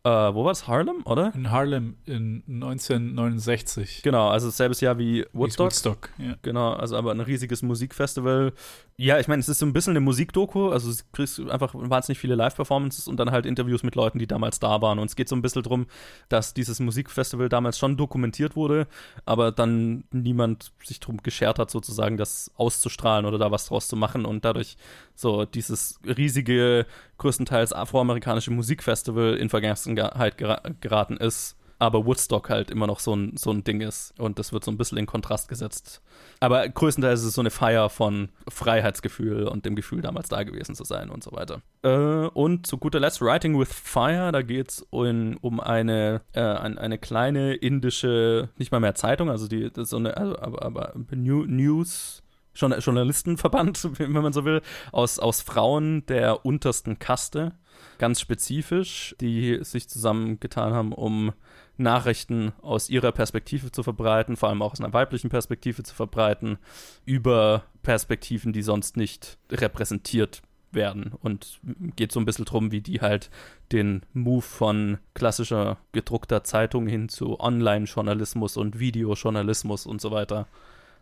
[0.08, 0.68] äh, wo war es?
[0.68, 1.34] Harlem, oder?
[1.36, 4.04] in Harlem in 1969.
[4.04, 5.66] Genau, also selbes Jahr wie Woodstock.
[5.66, 6.36] Woodstock, ja.
[6.44, 8.54] Genau, also aber ein riesiges Musikfestival.
[8.96, 12.20] Ja, ich meine, es ist so ein bisschen eine Musikdoku, also du kriegst einfach wahnsinnig
[12.20, 14.98] viele Live-Performances und dann halt Interviews mit Leuten, die damals da waren.
[14.98, 15.88] Und es geht so ein bisschen drum,
[16.30, 18.88] dass dieses Musikfestival damals schon dokumentiert wurde,
[19.26, 23.98] aber dann niemand sich drum geschert hat, sozusagen das auszustrahlen oder da was draus zu
[23.98, 24.78] machen und dadurch
[25.18, 26.86] so dieses riesige,
[27.18, 33.38] größtenteils afroamerikanische Musikfestival in Vergessenheit gera geraten ist aber Woodstock halt immer noch so ein,
[33.38, 34.20] so ein Ding ist.
[34.20, 36.02] Und das wird so ein bisschen in Kontrast gesetzt.
[36.40, 40.76] Aber größtenteils ist es so eine Feier von Freiheitsgefühl und dem Gefühl, damals da gewesen
[40.76, 41.62] zu sein und so weiter.
[41.84, 46.98] Äh, und zu guter Letzt Writing with Fire, da geht es um, eine, äh, eine
[46.98, 52.24] kleine indische, nicht mal mehr Zeitung, also die so eine, also, aber, aber News.
[52.58, 57.54] Journalistenverband, wenn man so will, aus, aus Frauen der untersten Kaste,
[57.98, 61.34] ganz spezifisch, die sich zusammengetan haben, um
[61.78, 66.58] Nachrichten aus ihrer Perspektive zu verbreiten, vor allem auch aus einer weiblichen Perspektive zu verbreiten,
[67.06, 70.42] über Perspektiven, die sonst nicht repräsentiert
[70.72, 71.14] werden.
[71.22, 71.60] Und
[71.96, 73.30] geht so ein bisschen drum, wie die halt
[73.72, 80.48] den Move von klassischer gedruckter Zeitung hin zu Online-Journalismus und Videojournalismus und so weiter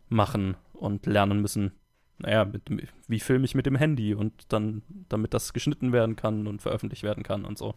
[0.09, 1.71] machen und lernen müssen.
[2.17, 2.63] Naja, mit,
[3.07, 7.03] wie filme ich mit dem Handy und dann, damit das geschnitten werden kann und veröffentlicht
[7.03, 7.75] werden kann und so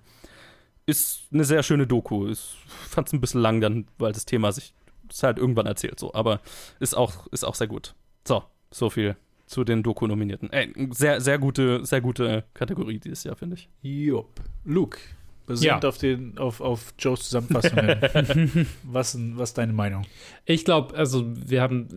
[0.88, 2.28] ist eine sehr schöne Doku.
[2.28, 4.74] Ich fand es ein bisschen lang dann, weil das Thema sich
[5.06, 6.40] das halt irgendwann erzählt so, aber
[6.80, 7.94] ist auch, ist auch sehr gut.
[8.26, 9.16] So, so viel
[9.46, 10.50] zu den Doku-Nominierten.
[10.50, 13.68] Ey, sehr, sehr gute, sehr gute Kategorie dieses Jahr, finde ich.
[13.82, 14.40] Jupp.
[14.64, 14.98] Luke,
[15.48, 15.88] basierend ja.
[15.88, 17.98] auf, den, auf, auf Joes Zusammenfassungen.
[18.84, 20.04] was, was ist deine Meinung?
[20.44, 21.88] Ich glaube, also wir haben,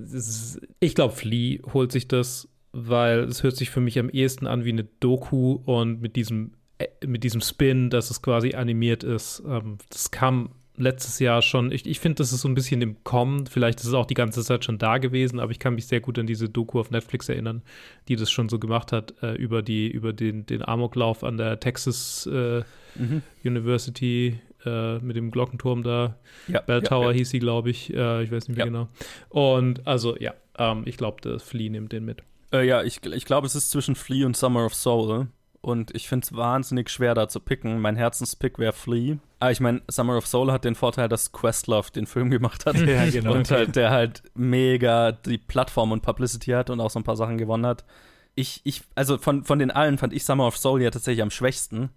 [0.80, 4.66] ich glaube, Flea holt sich das, weil es hört sich für mich am ehesten an
[4.66, 9.44] wie eine Doku und mit diesem äh, mit diesem Spin, dass es quasi animiert ist.
[9.46, 11.72] Ähm, das kam letztes Jahr schon.
[11.72, 13.48] Ich, ich finde, das ist so ein bisschen im Kommen.
[13.48, 16.02] Vielleicht ist es auch die ganze Zeit schon da gewesen, aber ich kann mich sehr
[16.02, 17.62] gut an diese Doku auf Netflix erinnern,
[18.08, 21.60] die das schon so gemacht hat, äh, über, die, über den, den Amoklauf an der
[21.60, 22.64] Texas äh,
[22.96, 23.22] mhm.
[23.44, 26.18] University äh, mit dem Glockenturm da.
[26.48, 27.18] Ja, Bell Tower ja, ja.
[27.18, 27.94] hieß sie, glaube ich.
[27.94, 28.88] Äh, ich weiß nicht mehr genau.
[29.30, 32.24] Und also, ja, ähm, ich glaube, Flea nimmt den mit.
[32.52, 35.28] Äh, ja, ich, ich glaube, es ist zwischen Flea und Summer of Soul
[35.62, 37.80] und ich finde es wahnsinnig schwer da zu picken.
[37.80, 39.18] Mein Herzenspick wäre Flea.
[39.40, 42.76] Aber ich meine, Summer of Soul hat den Vorteil, dass Questlove den Film gemacht hat.
[42.82, 43.34] Ja, genau.
[43.34, 47.16] Und halt, der halt mega die Plattform und Publicity hat und auch so ein paar
[47.16, 47.86] Sachen gewonnen hat.
[48.34, 51.32] Ich, ich, also von, von den allen fand ich Summer of Soul ja tatsächlich am
[51.32, 51.90] schwächsten.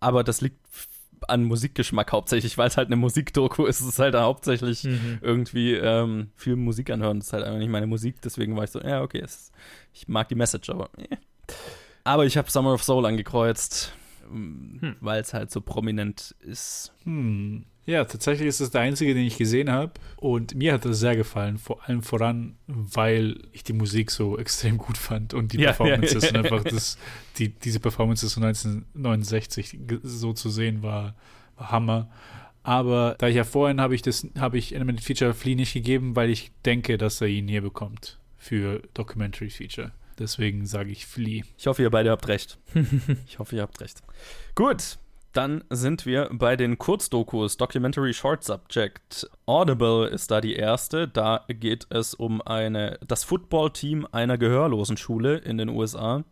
[0.00, 0.58] Aber das liegt
[1.28, 3.80] an Musikgeschmack hauptsächlich, weil es halt eine Musikdoku ist.
[3.80, 5.18] Es ist halt hauptsächlich mhm.
[5.22, 7.20] irgendwie ähm, viel Musik anhören.
[7.20, 8.20] Das ist halt einfach nicht meine Musik.
[8.22, 9.52] Deswegen war ich so, ja, okay, es,
[9.92, 10.90] ich mag die Message, aber.
[10.98, 11.16] Eh.
[12.04, 13.92] Aber ich habe Summer of Soul angekreuzt,
[14.28, 14.96] hm.
[15.00, 16.92] weil es halt so prominent ist.
[17.04, 17.64] Hm.
[17.84, 19.92] Ja, tatsächlich ist es der einzige, den ich gesehen habe.
[20.16, 24.78] Und mir hat das sehr gefallen, vor allem voran, weil ich die Musik so extrem
[24.78, 26.96] gut fand und die ja, Performances ja, ja, und einfach das,
[27.38, 31.14] die, diese Performances von 1969 so zu sehen war,
[31.56, 32.08] war Hammer.
[32.62, 36.14] Aber da ich ja vorhin habe ich das, habe ich Animated Feature Flea nicht gegeben,
[36.14, 39.90] weil ich denke, dass er ihn hier bekommt für Documentary Feature.
[40.18, 41.42] Deswegen sage ich Flea.
[41.58, 42.58] Ich hoffe, ihr beide habt recht.
[43.26, 44.02] ich hoffe, ihr habt recht.
[44.54, 44.98] Gut,
[45.32, 49.30] dann sind wir bei den Kurzdokus, Documentary Short Subject.
[49.46, 51.08] Audible ist da die erste.
[51.08, 56.24] Da geht es um eine, das Footballteam einer gehörlosen Schule in den USA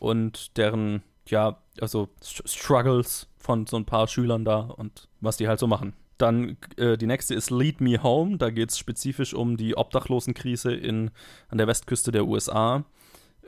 [0.00, 5.60] und deren, ja, also Struggles von so ein paar Schülern da und was die halt
[5.60, 5.94] so machen.
[6.18, 8.36] Dann äh, die nächste ist Lead Me Home.
[8.36, 11.12] Da geht es spezifisch um die Obdachlosenkrise in,
[11.48, 12.84] an der Westküste der USA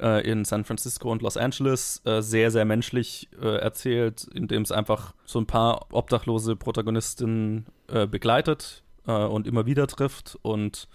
[0.02, 4.72] äh, in San Francisco und Los Angeles äh, sehr, sehr menschlich äh, erzählt, indem es
[4.72, 10.88] einfach so ein paar obdachlose Protagonistinnen äh, begleitet äh, und immer wieder trifft und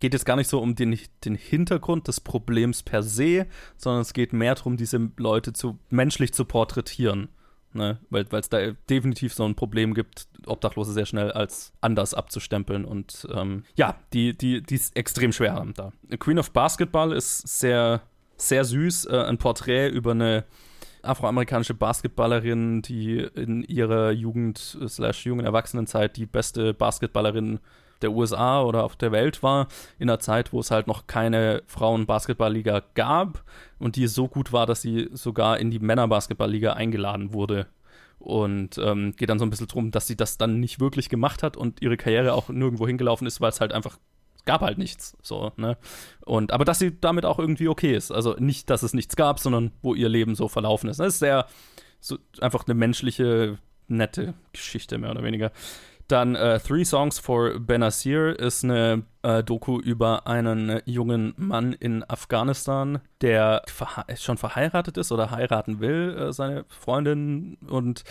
[0.00, 3.46] geht jetzt gar nicht so um den, den Hintergrund des Problems per se,
[3.76, 7.28] sondern es geht mehr darum, diese Leute zu menschlich zu porträtieren.
[7.72, 7.98] Ne?
[8.10, 12.84] Weil es da definitiv so ein Problem gibt, Obdachlose sehr schnell als anders abzustempeln.
[12.84, 15.92] Und ähm, ja, die, die, die es extrem schwer haben da.
[16.18, 18.02] Queen of Basketball ist sehr
[18.36, 20.44] sehr süß, äh, ein Porträt über eine
[21.02, 27.60] afroamerikanische Basketballerin, die in ihrer Jugend slash jungen Erwachsenenzeit die beste Basketballerin
[28.02, 29.68] der USA oder auf der Welt war,
[29.98, 33.42] in einer Zeit, wo es halt noch keine Frauen-Basketballliga gab
[33.78, 37.66] und die so gut war, dass sie sogar in die Männer-Basketballliga eingeladen wurde.
[38.18, 41.42] Und ähm, geht dann so ein bisschen drum, dass sie das dann nicht wirklich gemacht
[41.42, 43.98] hat und ihre Karriere auch nirgendwo hingelaufen ist, weil es halt einfach
[44.46, 45.16] gab halt nichts.
[45.22, 45.76] So, ne?
[46.24, 48.10] Und, aber dass sie damit auch irgendwie okay ist.
[48.10, 50.98] Also nicht, dass es nichts gab, sondern wo ihr Leben so verlaufen ist.
[50.98, 51.46] Das ist sehr,
[52.00, 55.52] so einfach eine menschliche, nette Geschichte, mehr oder weniger.
[56.08, 62.08] Dann äh, Three Songs for Benazir ist eine äh, Doku über einen jungen Mann in
[62.08, 63.62] Afghanistan, der
[64.14, 68.04] schon verheiratet ist oder heiraten will, äh, seine Freundin, und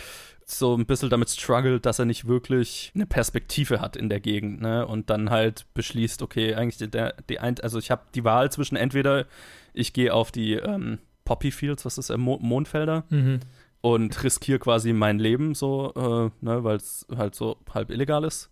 [0.44, 4.60] so ein bisschen damit struggelt, dass er nicht wirklich eine Perspektive hat in der Gegend,
[4.60, 4.86] ne?
[4.86, 8.76] Und dann halt beschließt, okay, eigentlich der, die ein, also ich habe die Wahl zwischen
[8.76, 9.26] entweder
[9.72, 13.40] ich gehe auf die ähm, Poppy Fields, was ist das, Mo Mondfelder, mhm
[13.80, 18.50] und riskiere quasi mein Leben so, äh, ne, weil es halt so halb illegal ist.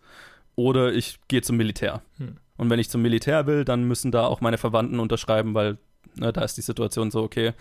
[0.56, 2.02] Oder ich gehe zum Militär.
[2.18, 2.36] Hm.
[2.56, 5.78] Und wenn ich zum Militär will, dann müssen da auch meine Verwandten unterschreiben, weil
[6.14, 7.52] ne, da ist die Situation so, okay,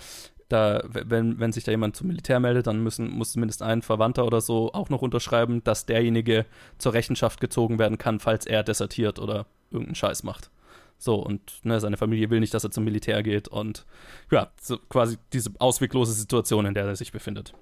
[0.50, 4.26] da, wenn, wenn sich da jemand zum Militär meldet, dann müssen, muss zumindest ein Verwandter
[4.26, 6.46] oder so auch noch unterschreiben, dass derjenige
[6.78, 10.52] zur Rechenschaft gezogen werden kann, falls er desertiert oder irgendeinen Scheiß macht.
[11.04, 13.86] So, und ne, seine Familie will nicht, dass er zum Militär geht und
[14.32, 17.54] ja, so quasi diese ausweglose Situation, in der er sich befindet.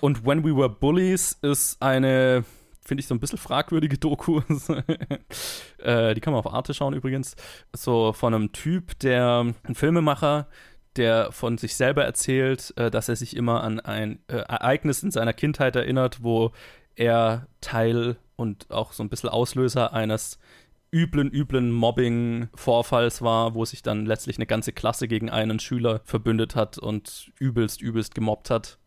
[0.00, 2.44] Und When We Were Bullies ist eine,
[2.82, 4.40] finde ich, so ein bisschen fragwürdige Doku.
[5.78, 7.36] äh, die kann man auf Arte schauen übrigens.
[7.76, 10.48] So von einem Typ, der, ein Filmemacher,
[10.96, 15.10] der von sich selber erzählt, äh, dass er sich immer an ein äh, Ereignis in
[15.10, 16.52] seiner Kindheit erinnert, wo
[16.96, 20.38] er Teil und auch so ein bisschen Auslöser eines
[20.92, 26.54] üblen, üblen Mobbing-Vorfalls war, wo sich dann letztlich eine ganze Klasse gegen einen Schüler verbündet
[26.54, 28.78] hat und übelst, übelst gemobbt hat.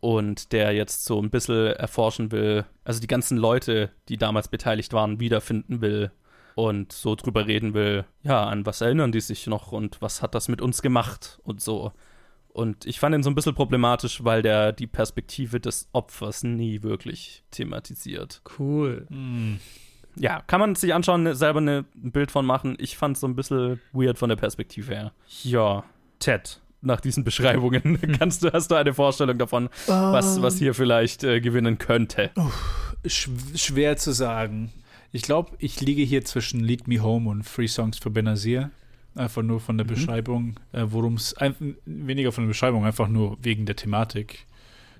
[0.00, 4.92] Und der jetzt so ein bisschen erforschen will, also die ganzen Leute, die damals beteiligt
[4.92, 6.12] waren, wiederfinden will
[6.54, 10.36] und so drüber reden will, ja, an was erinnern die sich noch und was hat
[10.36, 11.92] das mit uns gemacht und so.
[12.46, 16.84] Und ich fand ihn so ein bisschen problematisch, weil der die Perspektive des Opfers nie
[16.84, 18.40] wirklich thematisiert.
[18.56, 19.06] Cool.
[19.10, 19.56] Mm
[20.18, 22.76] ja, kann man sich anschauen, selber ne, ein Bild von machen.
[22.78, 25.12] Ich fand es so ein bisschen weird von der Perspektive her.
[25.42, 25.84] Ja,
[26.18, 31.24] Ted, nach diesen Beschreibungen, kannst du, hast du eine Vorstellung davon, was, was hier vielleicht
[31.24, 32.30] äh, gewinnen könnte?
[33.06, 34.72] Sch schwer zu sagen.
[35.10, 38.70] Ich glaube, ich liege hier zwischen Lead Me Home und Free Songs für Benazir.
[39.14, 39.90] Einfach nur von der mhm.
[39.90, 41.34] Beschreibung, äh, worum es
[41.86, 44.46] weniger von der Beschreibung, einfach nur wegen der Thematik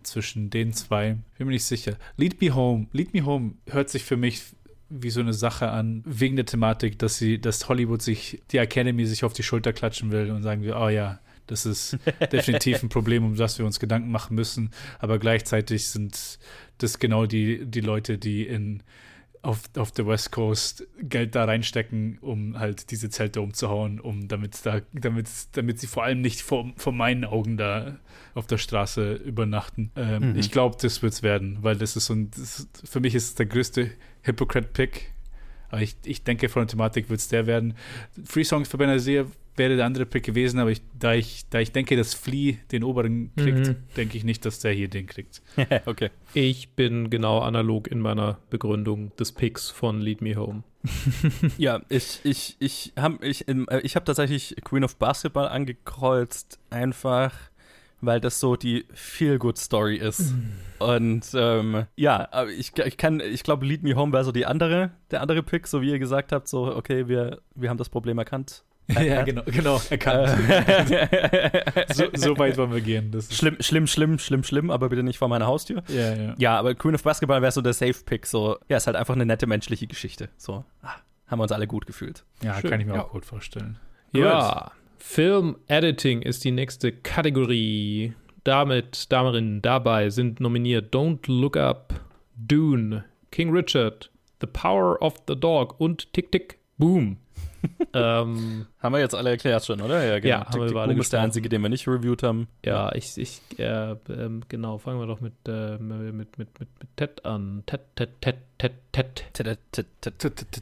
[0.02, 1.18] zwischen den zwei.
[1.36, 1.96] Bin mir nicht sicher.
[2.16, 2.86] Lead Me Home.
[2.92, 4.42] Lead Me Home hört sich für mich
[4.88, 9.04] wie so eine Sache an, wegen der Thematik, dass sie, dass Hollywood sich, die Academy
[9.06, 11.98] sich auf die Schulter klatschen will und sagen wir, oh ja, das ist
[12.32, 14.70] definitiv ein Problem, um das wir uns Gedanken machen müssen.
[14.98, 16.38] Aber gleichzeitig sind
[16.78, 18.82] das genau die, die Leute, die in
[19.42, 24.64] auf, auf der West Coast Geld da reinstecken, um halt diese Zelte umzuhauen, um damit
[24.64, 27.98] da, damit, damit sie vor allem nicht vor, vor meinen Augen da
[28.34, 29.90] auf der Straße übernachten.
[29.96, 30.38] Ähm, mhm.
[30.38, 33.24] Ich glaube, das wird es werden, weil das ist so ein, das, für mich ist
[33.24, 33.90] es der größte
[34.22, 35.12] Hypocrite-Pick.
[35.70, 37.74] Aber ich, ich denke, von der Thematik wird es der werden.
[38.24, 39.26] Free Songs für Benazir
[39.58, 42.84] wäre der andere Pick gewesen, aber ich, da, ich, da ich denke, dass Flea den
[42.84, 43.76] oberen kriegt, mhm.
[43.96, 45.42] denke ich nicht, dass der hier den kriegt.
[45.86, 46.10] okay.
[46.32, 50.62] Ich bin genau analog in meiner Begründung des Picks von Lead Me Home.
[51.58, 57.32] ja, ich, ich, ich habe ich, äh, ich hab tatsächlich Queen of Basketball angekreuzt, einfach
[58.00, 60.32] weil das so die Feel-Good-Story ist.
[60.32, 60.82] Mm.
[60.82, 64.92] Und ähm, ja, ich, ich kann, ich glaube, Lead Me Home wäre so die andere,
[65.10, 68.18] der andere Pick, so wie ihr gesagt habt, so, okay, wir, wir haben das Problem
[68.18, 68.64] erkannt.
[68.88, 70.30] ja, genau, genau, erkannt.
[71.94, 73.14] so, so, weit wollen wir gehen.
[73.30, 75.82] schlimm, schlimm, schlimm, schlimm, schlimm, aber bitte nicht vor meiner Haustür.
[75.88, 76.34] Ja, ja.
[76.38, 79.26] Ja, aber Queen of Basketball wäre so der Safe-Pick, so, ja, ist halt einfach eine
[79.26, 80.30] nette menschliche Geschichte.
[80.38, 80.94] So, ah,
[81.26, 82.24] haben wir uns alle gut gefühlt.
[82.42, 82.70] Ja, Schön.
[82.70, 83.04] kann ich mir ja.
[83.04, 83.78] auch gut vorstellen.
[84.12, 88.14] Ja, Film Editing ist die nächste Kategorie.
[88.44, 91.94] Damit, darin, dabei sind nominiert Don't Look Up,
[92.36, 97.18] Dune, King Richard, The Power of the Dog und Tick Tick Boom.
[97.94, 100.04] ähm, haben wir jetzt alle erklärt schon, oder?
[100.04, 100.28] Ja, genau.
[100.28, 102.48] Ja, Tick, haben wir Boom ist der einzige, den wir nicht reviewed haben.
[102.64, 103.96] Ja, ich, ich äh, äh,
[104.48, 107.62] genau, fangen wir doch mit, äh, mit, mit, mit, mit Ted an.
[107.66, 109.24] Ted, Ted, Ted, Ted,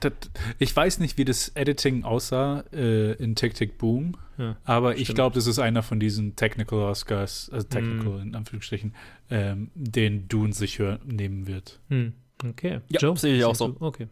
[0.01, 0.31] Ted.
[0.59, 5.09] Ich weiß nicht, wie das Editing aussah äh, in Tick Tick Boom, ja, aber stimmt.
[5.09, 8.23] ich glaube, das ist einer von diesen Technical Oscars, also Technical mm.
[8.23, 8.95] in Anführungsstrichen,
[9.31, 11.81] ähm, den Dune sich nehmen wird.
[11.89, 12.09] Mm.
[12.47, 12.81] Okay.
[12.89, 13.75] Ja, Joe, sehe ich auch so.
[13.81, 14.09] Okay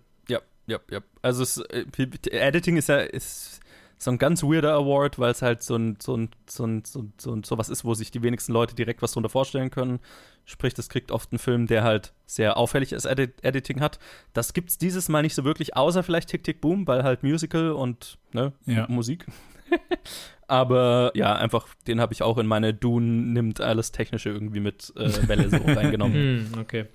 [0.66, 1.00] ja, ja.
[1.22, 1.84] Also es, äh,
[2.30, 3.60] Editing ist ja ist
[3.98, 7.06] so ein ganz weirder Award, weil es halt so ein, so ein, so ein, so,
[7.18, 10.00] so, so was ist, wo sich die wenigsten Leute direkt was drunter vorstellen können.
[10.44, 13.98] Sprich, das kriegt oft ein Film, der halt sehr auffälliges Edit Editing hat.
[14.34, 17.72] Das gibt's dieses Mal nicht so wirklich, außer vielleicht Tick Tick Boom, weil halt Musical
[17.72, 18.86] und ne, ja.
[18.88, 19.26] Musik.
[20.46, 24.92] Aber ja, einfach, den habe ich auch in meine Dune nimmt alles Technische irgendwie mit
[24.96, 26.52] äh, Welle so reingenommen.
[26.52, 26.86] Hm, okay.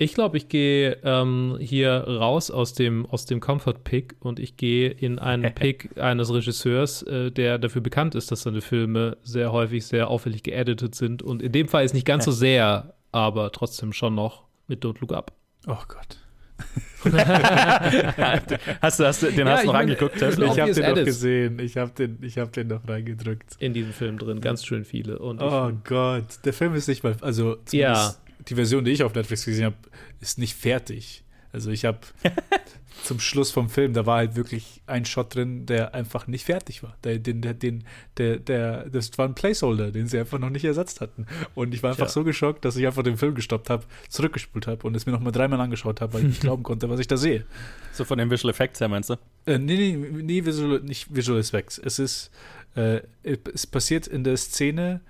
[0.00, 4.88] Ich glaube, ich gehe ähm, hier raus aus dem, aus dem Comfort-Pick und ich gehe
[4.90, 9.84] in einen Pick eines Regisseurs, äh, der dafür bekannt ist, dass seine Filme sehr häufig
[9.84, 11.20] sehr auffällig geeditet sind.
[11.20, 15.00] Und in dem Fall ist nicht ganz so sehr, aber trotzdem schon noch mit Don't
[15.00, 15.32] Look Up.
[15.66, 16.18] Oh Gott.
[18.80, 20.16] hast du, hast du, den ja, hast du noch angeguckt?
[20.16, 21.58] Ich habe den noch gesehen.
[21.58, 23.56] Ich habe den, hab den noch reingedrückt.
[23.58, 25.18] In diesem Film drin, ganz schön viele.
[25.18, 28.14] Und oh Gott, der Film ist nicht mal, also ja
[28.46, 29.76] die Version, die ich auf Netflix gesehen habe,
[30.20, 31.24] ist nicht fertig.
[31.52, 31.98] Also ich habe
[33.04, 36.82] zum Schluss vom Film, da war halt wirklich ein Shot drin, der einfach nicht fertig
[36.82, 36.96] war.
[37.04, 37.84] Der, den, der, den,
[38.16, 41.26] der, der, das war ein Placeholder, den sie einfach noch nicht ersetzt hatten.
[41.54, 42.10] Und ich war einfach ja.
[42.10, 45.32] so geschockt, dass ich einfach den Film gestoppt habe, zurückgespult habe und es mir nochmal
[45.32, 47.44] dreimal angeschaut habe, weil ich nicht glauben konnte, was ich da sehe.
[47.92, 49.14] So von den Visual Effects her, meinst du?
[49.46, 51.78] Äh, nee, nee, nee visual, nicht Visual Effects.
[51.78, 52.30] Es ist,
[52.74, 55.00] äh, es passiert in der Szene,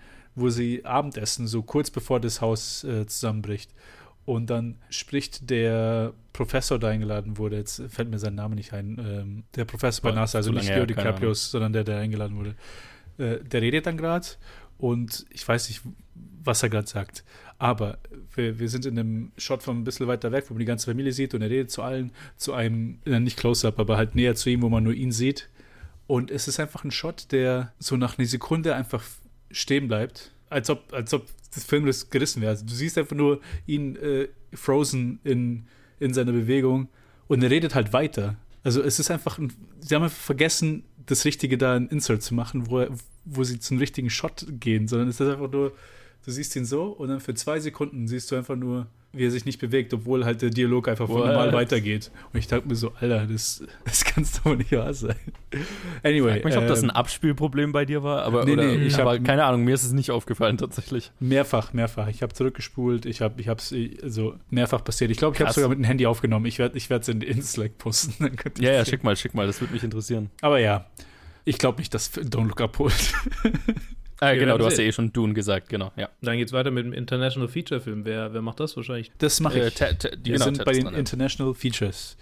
[0.41, 3.73] wo sie Abendessen, so kurz bevor das Haus äh, zusammenbricht.
[4.25, 8.99] Und dann spricht der Professor, der eingeladen wurde, jetzt fällt mir sein Name nicht ein,
[8.99, 12.55] ähm, der Professor bei NASA, also nicht Leo DiCaprio, sondern der, der eingeladen wurde.
[13.17, 14.27] Äh, der redet dann gerade
[14.77, 15.81] und ich weiß nicht,
[16.45, 17.25] was er gerade sagt.
[17.59, 17.99] Aber
[18.35, 20.91] wir, wir, sind in einem Shot von ein bisschen weiter weg, wo man die ganze
[20.91, 24.51] Familie sieht und er redet zu allen, zu einem, nicht Close-Up, aber halt näher zu
[24.51, 25.49] ihm, wo man nur ihn sieht.
[26.07, 29.03] Und es ist einfach ein Shot, der so nach einer Sekunde einfach
[29.51, 32.51] stehen bleibt, als ob, als ob das Film das gerissen wäre.
[32.51, 35.67] Also du siehst einfach nur ihn äh, frozen in,
[36.01, 36.89] in seiner Bewegung
[37.27, 38.37] und er redet halt weiter.
[38.63, 42.35] Also es ist einfach, ein, sie haben einfach vergessen, das Richtige da in Insert zu
[42.35, 42.91] machen, wo, er,
[43.25, 45.73] wo sie zum richtigen Shot gehen, sondern es ist einfach nur,
[46.25, 49.31] du siehst ihn so und dann für zwei Sekunden siehst du einfach nur wie er
[49.31, 52.11] sich nicht bewegt, obwohl halt der Dialog einfach voll normal weitergeht.
[52.33, 55.17] Und ich dachte mir so, Alter, das, das kann es doch nicht wahr sein.
[56.03, 56.37] Anyway.
[56.37, 58.65] Ich frag mich, ähm, ob das ein ähm, Abspielproblem bei dir war, aber, nee, oder,
[58.65, 61.11] nee, ich aber keine Ahnung, mir ist es nicht aufgefallen tatsächlich.
[61.21, 62.09] Mehrfach, mehrfach.
[62.09, 65.11] Ich habe zurückgespult, ich habe ich es also mehrfach passiert.
[65.11, 66.45] Ich glaube, ich habe es sogar mit dem Handy aufgenommen.
[66.45, 68.31] Ich werde es in, in Slack posten.
[68.59, 70.31] ja, ja, schick mal, schick mal, das würde mich interessieren.
[70.43, 70.87] Aber ja,
[71.47, 73.15] ich glaube nicht, dass Don't Look Up holt.
[74.21, 75.93] Ah, genau, du hast ja eh schon Dune gesagt, genau.
[75.97, 76.09] Ja.
[76.23, 78.05] Dann geht's weiter mit dem International Feature Film.
[78.05, 79.13] Wer, wer macht das wahrscheinlich?
[79.19, 79.81] Das mache ich.
[79.81, 82.17] Äh, wir genau, sind bei den International Features.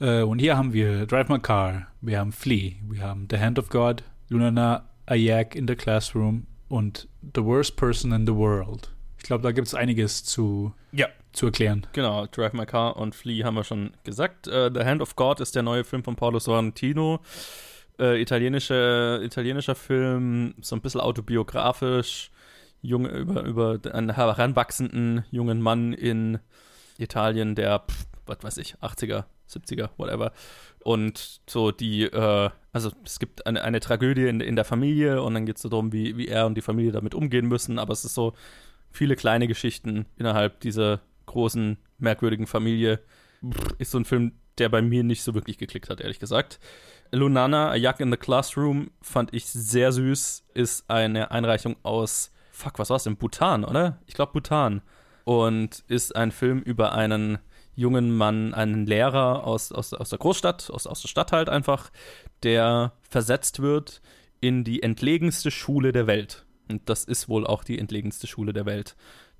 [0.00, 3.58] Äh, und hier haben wir Drive My Car, wir haben Flea, wir haben The Hand
[3.58, 8.90] of God, Lunana Ayak in the Classroom und The Worst Person in the World.
[9.18, 11.06] Ich glaube, da gibt es einiges zu, ja.
[11.32, 11.86] zu erklären.
[11.92, 14.48] Genau, Drive My Car und Flea haben wir schon gesagt.
[14.48, 17.20] Uh, The Hand of God ist der neue Film von Paulo Sorrentino
[18.02, 22.32] äh, italienische, italienischer Film, so ein bisschen autobiografisch,
[22.80, 26.40] junge, über, über einen heranwachsenden jungen Mann in
[26.98, 30.32] Italien, der, pff, was weiß ich, 80er, 70er, whatever.
[30.80, 35.34] Und so die, äh, also es gibt eine, eine Tragödie in, in der Familie und
[35.34, 37.92] dann geht es so darum, wie, wie er und die Familie damit umgehen müssen, aber
[37.92, 38.34] es ist so
[38.90, 42.98] viele kleine Geschichten innerhalb dieser großen, merkwürdigen Familie.
[43.48, 46.58] Pff, ist so ein Film, der bei mir nicht so wirklich geklickt hat, ehrlich gesagt.
[47.12, 50.44] Lunana, A Yak in the Classroom, fand ich sehr süß.
[50.54, 53.16] Ist eine Einreichung aus, fuck, was war's denn?
[53.16, 53.98] Bhutan, oder?
[54.06, 54.82] Ich glaube Bhutan.
[55.24, 57.38] Und ist ein Film über einen
[57.74, 61.90] jungen Mann, einen Lehrer aus, aus, aus der Großstadt, aus, aus der Stadt halt einfach,
[62.42, 64.02] der versetzt wird
[64.40, 66.44] in die entlegenste Schule der Welt.
[66.68, 68.96] Und das ist wohl auch die entlegenste Schule der Welt.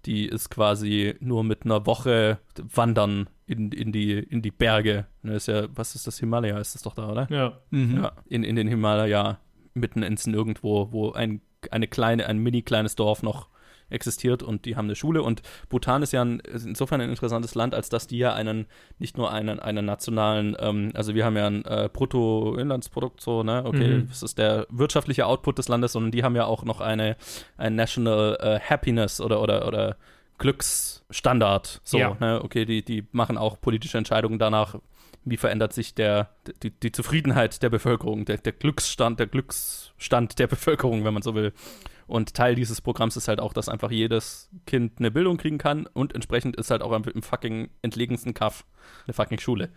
[0.07, 2.39] Die ist quasi nur mit einer Woche
[2.75, 5.07] Wandern in, in, die, in die Berge.
[5.23, 6.19] Das ne, ist ja, was ist das?
[6.19, 7.29] Himalaya ist das doch da, oder?
[7.31, 7.61] Ja.
[7.71, 8.03] Mhm.
[8.03, 9.39] ja in, in den Himalaya,
[9.75, 11.41] mitten ins Nirgendwo, wo ein,
[11.71, 13.49] eine kleine, ein mini kleines Dorf noch
[13.93, 17.75] existiert und die haben eine Schule und Bhutan ist ja ein, insofern ein interessantes Land,
[17.75, 18.67] als dass die ja einen,
[18.99, 23.65] nicht nur einen, einen nationalen, ähm, also wir haben ja ein äh, Bruttoinlandsprodukt so, ne,
[23.65, 24.09] okay, mhm.
[24.09, 27.17] das ist der wirtschaftliche Output des Landes, sondern die haben ja auch noch eine,
[27.57, 29.97] ein National äh, Happiness oder, oder, oder
[30.39, 32.17] Glücksstandard, so, ja.
[32.19, 34.77] ne, okay, die, die machen auch politische Entscheidungen danach,
[35.25, 36.31] wie verändert sich der,
[36.63, 41.35] die, die Zufriedenheit der Bevölkerung, der, der Glücksstand, der Glücksstand der Bevölkerung, wenn man so
[41.35, 41.53] will.
[42.13, 45.87] Und Teil dieses Programms ist halt auch, dass einfach jedes Kind eine Bildung kriegen kann
[45.87, 48.67] und entsprechend ist halt auch im fucking entlegensten Kaff
[49.07, 49.71] eine fucking Schule.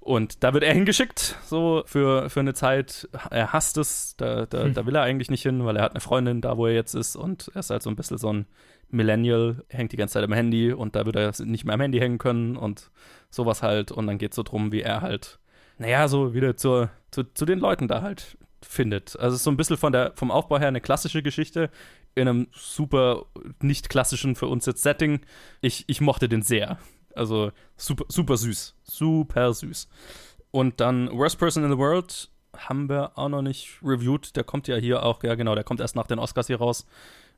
[0.00, 3.08] Und da wird er hingeschickt, so für, für eine Zeit.
[3.30, 4.74] Er hasst es, da, da, hm.
[4.74, 6.94] da will er eigentlich nicht hin, weil er hat eine Freundin da, wo er jetzt
[6.94, 8.46] ist und er ist halt so ein bisschen so ein
[8.90, 12.00] Millennial, hängt die ganze Zeit am Handy und da wird er nicht mehr am Handy
[12.00, 12.90] hängen können und
[13.30, 13.92] sowas halt.
[13.92, 15.38] Und dann geht es so drum, wie er halt,
[15.78, 19.18] naja, so wieder zur, zu, zu den Leuten da halt findet.
[19.18, 21.70] Also es ist so ein bisschen von der, vom Aufbau her eine klassische Geschichte
[22.14, 23.26] in einem super
[23.60, 25.20] nicht klassischen für uns jetzt Setting.
[25.60, 26.78] Ich, ich mochte den sehr.
[27.14, 28.74] Also super, super süß.
[28.82, 29.88] Super süß.
[30.50, 34.34] Und dann Worst Person in the World haben wir auch noch nicht reviewed.
[34.36, 36.86] Der kommt ja hier auch, ja genau, der kommt erst nach den Oscars hier raus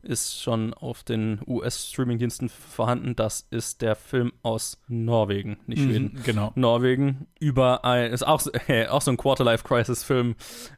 [0.03, 3.17] ist schon auf den US-Streaming-Diensten vorhanden.
[3.17, 6.13] Das ist der Film aus Norwegen, nicht mhm, Schweden.
[6.15, 6.53] Mhm, genau.
[6.55, 10.37] Norwegen über ein, ist auch, äh, auch so ein Quarterlife-Crisis-Film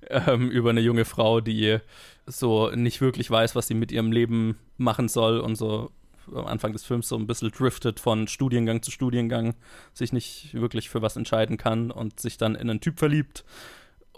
[0.09, 1.79] ähm, über eine junge Frau, die
[2.27, 5.91] so nicht wirklich weiß, was sie mit ihrem Leben machen soll und so
[6.35, 9.55] am Anfang des Films so ein bisschen driftet von Studiengang zu Studiengang,
[9.93, 13.45] sich nicht wirklich für was entscheiden kann und sich dann in einen Typ verliebt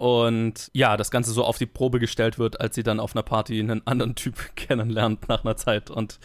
[0.03, 3.23] und ja, das Ganze so auf die Probe gestellt wird, als sie dann auf einer
[3.23, 6.19] Party einen anderen Typ kennenlernt nach einer Zeit und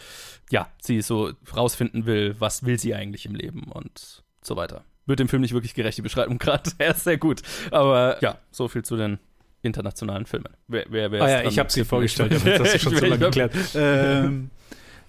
[0.50, 4.82] ja, sie so rausfinden will, was will sie eigentlich im Leben und so weiter.
[5.06, 6.72] wird dem Film nicht wirklich gerecht, die Beschreibung gerade.
[6.78, 7.42] Er ist sehr gut.
[7.70, 9.20] Aber ja, so viel zu den
[9.62, 10.56] internationalen Filmen.
[10.66, 13.54] Wer, wer, wer ah ja, ich habe sie vorgestellt, das ist schon so lange geklärt.
[13.76, 14.50] Ähm,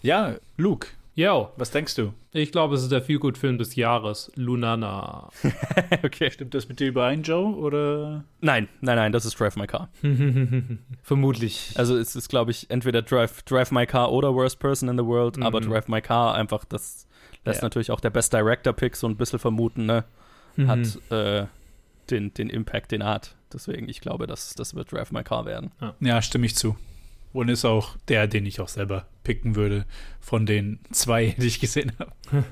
[0.04, 0.90] ja, Luke.
[1.20, 1.52] Yo.
[1.58, 2.14] Was denkst du?
[2.32, 5.28] Ich glaube, es ist der Feelgood-Film des Jahres, Lunana.
[6.04, 6.32] okay.
[6.32, 7.58] Stimmt das mit dir überein, Joe?
[7.58, 8.24] Oder?
[8.40, 9.90] Nein, nein, nein, das ist Drive My Car.
[11.04, 11.74] Vermutlich.
[11.76, 15.04] Also es ist, glaube ich, entweder Drive, Drive My Car oder Worst Person in the
[15.04, 15.44] World, mhm.
[15.44, 17.06] aber Drive My Car einfach, das
[17.44, 17.66] lässt ja.
[17.66, 20.06] natürlich auch der Best Director-Pick so ein bisschen vermuten, ne?
[20.56, 20.68] Mhm.
[20.70, 21.48] Hat äh,
[22.10, 23.36] den, den Impact, den er hat.
[23.52, 25.72] Deswegen, ich glaube, das, das wird Drive My Car werden.
[25.82, 26.78] Ja, ja stimme ich zu.
[27.32, 29.86] Und ist auch der, den ich auch selber picken würde,
[30.20, 32.12] von den zwei, die ich gesehen habe.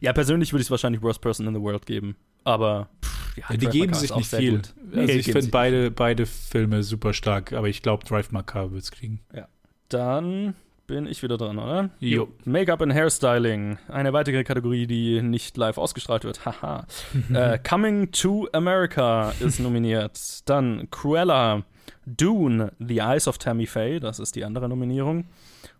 [0.00, 2.16] ja, persönlich würde ich es wahrscheinlich Worst Person in the World geben.
[2.44, 4.62] Aber pff, ja, ja, die geben sich nicht viel.
[4.94, 8.82] Also ich finde beide, beide Filme super stark, aber ich glaube, Drive My Car wird
[8.82, 9.20] es kriegen.
[9.34, 9.48] Ja.
[9.88, 10.54] Dann
[10.86, 11.90] bin ich wieder dran, oder?
[12.00, 12.28] Jo.
[12.44, 13.78] Make-up and Hairstyling.
[13.88, 16.44] Eine weitere Kategorie, die nicht live ausgestrahlt wird.
[16.44, 16.86] Haha.
[17.32, 20.48] äh, Coming to America ist nominiert.
[20.48, 21.64] Dann Cruella.
[22.06, 25.26] Dune, The Eyes of Tammy Faye, das ist die andere Nominierung.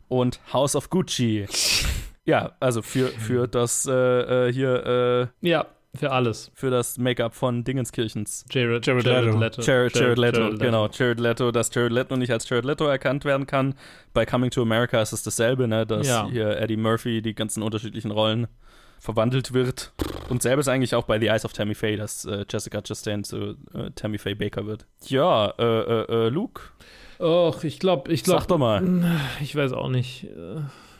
[0.08, 1.46] Und House of Gucci.
[2.24, 5.30] ja, also für, für das äh, äh hier.
[5.42, 5.66] Äh, ja,
[5.96, 6.50] für alles.
[6.54, 8.44] Für das Make-up von Dingenskirchens.
[8.50, 9.38] Jared, Jared, Jared Leto.
[9.38, 9.62] Leto.
[9.62, 10.88] Jared, Jared, Leto, Jared Leto, genau.
[10.88, 13.74] Jared Leto, dass Jared Leto nicht als Jared Leto erkannt werden kann.
[14.12, 15.86] Bei Coming to America ist es dasselbe, ne?
[15.86, 16.28] Dass ja.
[16.28, 18.46] hier Eddie Murphy die ganzen unterschiedlichen Rollen
[18.98, 19.92] verwandelt wird.
[20.28, 23.24] Und selber ist eigentlich auch bei The Eyes of Tammy Faye, dass äh, Jessica Chastain
[23.24, 24.86] zu äh, Tammy Faye Baker wird.
[25.06, 26.62] Ja, äh, äh, äh Luke.
[27.18, 28.40] Och, ich glaube, ich glaube.
[28.40, 28.82] Sag doch mal.
[29.40, 30.26] Ich weiß auch nicht.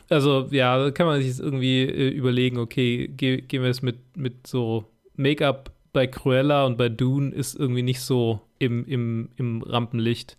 [0.09, 4.47] Äh, also, ja, kann man sich irgendwie überlegen, okay, ge gehen wir es mit, mit
[4.47, 4.85] so
[5.15, 10.37] Make-up bei Cruella und bei Dune ist irgendwie nicht so im, im, im Rampenlicht.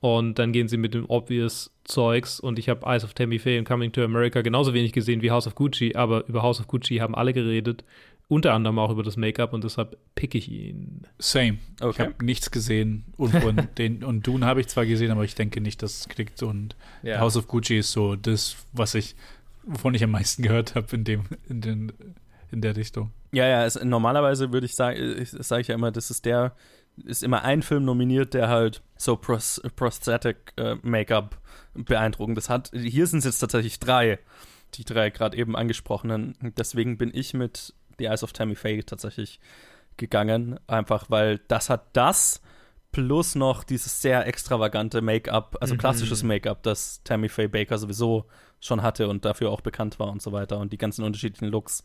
[0.00, 3.58] Und dann gehen sie mit dem obvious Zeugs und ich habe Eyes of Tammy Faye
[3.58, 6.68] und Coming to America genauso wenig gesehen wie House of Gucci, aber über House of
[6.68, 7.84] Gucci haben alle geredet,
[8.28, 11.06] unter anderem auch über das Make-up und deshalb pick ich ihn.
[11.18, 11.58] Same.
[11.80, 11.90] Okay.
[11.90, 15.34] Ich habe nichts gesehen und, und, den, und Dune habe ich zwar gesehen, aber ich
[15.34, 17.20] denke nicht, dass es kriegt und ja.
[17.20, 19.16] House of Gucci ist so das, was ich,
[19.64, 21.92] wovon ich am meisten gehört habe in dem, in den,
[22.52, 23.12] in der Richtung.
[23.32, 26.54] Ja, ja, es, normalerweise würde ich sagen, sage ich ja immer, das ist der
[27.04, 31.38] ist immer ein Film nominiert, der halt so Pros Prosthetic äh, Make-up
[31.74, 32.70] beeindruckendes hat.
[32.74, 34.18] Hier sind es jetzt tatsächlich drei,
[34.74, 36.36] die drei gerade eben angesprochenen.
[36.56, 39.40] Deswegen bin ich mit The Eyes of Tammy Faye tatsächlich
[39.96, 42.40] gegangen, einfach weil das hat das
[42.92, 45.78] plus noch dieses sehr extravagante Make-up, also mhm.
[45.78, 48.26] klassisches Make-up, das Tammy Faye Baker sowieso
[48.60, 51.84] schon hatte und dafür auch bekannt war und so weiter und die ganzen unterschiedlichen Looks,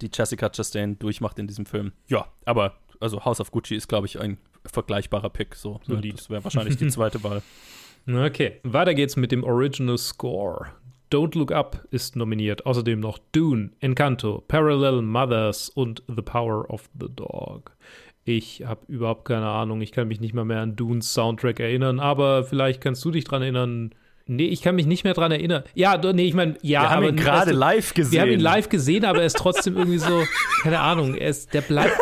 [0.00, 1.92] die Jessica Chastain durchmacht in diesem Film.
[2.08, 5.54] Ja, aber also House of Gucci ist, glaube ich, ein vergleichbarer Pick.
[5.54, 6.00] So, ne?
[6.00, 7.42] Das wäre wahrscheinlich die zweite Wahl.
[8.08, 10.68] Okay, weiter geht's mit dem Original Score.
[11.12, 12.66] Don't Look Up ist nominiert.
[12.66, 17.76] Außerdem noch Dune, Encanto, Parallel Mothers und The Power of the Dog.
[18.24, 19.80] Ich habe überhaupt keine Ahnung.
[19.82, 23.22] Ich kann mich nicht mal mehr an Dunes Soundtrack erinnern, aber vielleicht kannst du dich
[23.22, 23.90] dran erinnern.
[24.26, 25.62] Nee, ich kann mich nicht mehr dran erinnern.
[25.74, 26.82] Ja, nee, ich meine, ja.
[26.82, 28.12] Wir haben ihn gerade live gesehen.
[28.12, 30.24] Wir haben ihn live gesehen, aber er ist trotzdem irgendwie so,
[30.64, 31.96] keine Ahnung, er ist, der bleibt,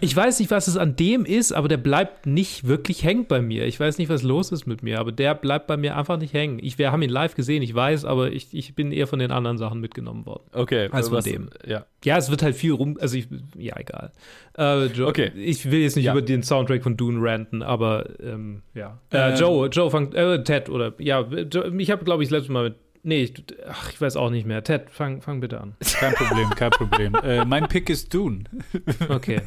[0.00, 3.40] ich weiß nicht, was es an dem ist, aber der bleibt nicht wirklich hängen bei
[3.40, 3.66] mir.
[3.66, 6.34] Ich weiß nicht, was los ist mit mir, aber der bleibt bei mir einfach nicht
[6.34, 6.58] hängen.
[6.62, 9.30] Ich, wir haben ihn live gesehen, ich weiß, aber ich, ich bin eher von den
[9.30, 10.44] anderen Sachen mitgenommen worden.
[10.52, 10.88] Okay.
[10.90, 11.50] Als von was, dem.
[11.66, 11.86] Ja.
[12.04, 14.12] ja, es wird halt viel rum, also ich, ja, egal.
[14.56, 15.30] Äh, Joe, okay.
[15.36, 16.12] Ich will jetzt nicht ja.
[16.12, 18.98] über den Soundtrack von Dune ranten, aber ähm, ja.
[19.12, 21.26] Äh, Joe, Joe fang, äh, Ted oder, ja,
[21.78, 24.46] ich habe, glaube ich, das letzte Mal mit Nee, ich, ach, ich weiß auch nicht
[24.46, 24.62] mehr.
[24.64, 25.74] Ted, fang, fang bitte an.
[25.98, 27.14] Kein Problem, kein Problem.
[27.22, 28.44] äh, mein Pick ist Dune.
[29.08, 29.42] Okay.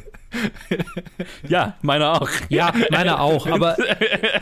[1.46, 2.30] ja, meiner auch.
[2.48, 3.76] Ja, meiner auch, aber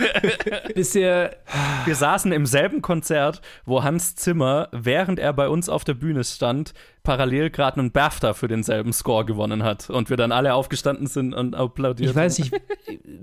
[0.75, 1.37] bisher.
[1.85, 6.23] Wir saßen im selben Konzert, wo Hans Zimmer, während er bei uns auf der Bühne
[6.25, 11.07] stand, parallel gerade einen BAFTA für denselben Score gewonnen hat und wir dann alle aufgestanden
[11.07, 12.11] sind und applaudiert.
[12.11, 12.55] Ich weiß nicht,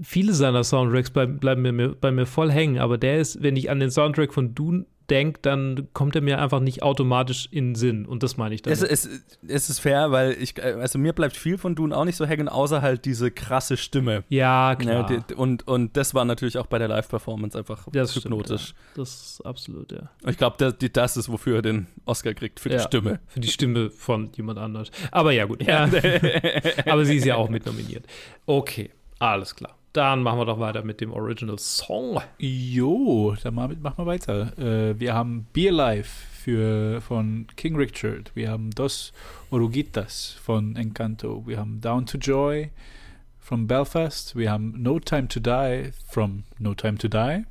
[0.01, 3.69] viele seiner Soundtracks bleiben, bleiben mir, bei mir voll hängen, aber der ist, wenn ich
[3.69, 7.75] an den Soundtrack von Dune denke, dann kommt er mir einfach nicht automatisch in den
[7.75, 8.05] Sinn.
[8.05, 8.73] Und das meine ich dann.
[8.73, 9.09] Es, es,
[9.47, 12.49] es, ist fair, weil ich, also mir bleibt viel von Dune auch nicht so hängen,
[12.49, 14.23] außer halt diese krasse Stimme.
[14.29, 15.09] Ja, klar.
[15.09, 18.61] Ja, die, und, und das war natürlich auch bei der Live-Performance einfach das hypnotisch.
[18.61, 19.01] Stimmt, ja.
[19.01, 20.09] Das ist absolut, ja.
[20.27, 23.19] Ich glaube, das, das ist, wofür er den Oscar kriegt, für die Stimme.
[23.27, 24.91] Für die Stimme von jemand anders.
[25.11, 25.63] Aber ja, gut.
[25.63, 25.83] Ja.
[26.85, 28.05] Aber sie ist ja auch mit nominiert.
[28.45, 29.76] Okay, alles klar.
[29.97, 32.21] Dann machen wir doch weiter mit dem Original Song.
[32.37, 34.55] Jo, dann machen wir weiter.
[34.55, 38.29] Äh, wir haben Be Alive für, von King Richard.
[38.35, 39.11] Wir haben Dos
[39.49, 41.41] Oruguitas von Encanto.
[41.47, 42.69] Wir haben Down to Joy
[43.39, 44.35] von Belfast.
[44.35, 47.45] Wir haben No Time to Die from No Time to Die.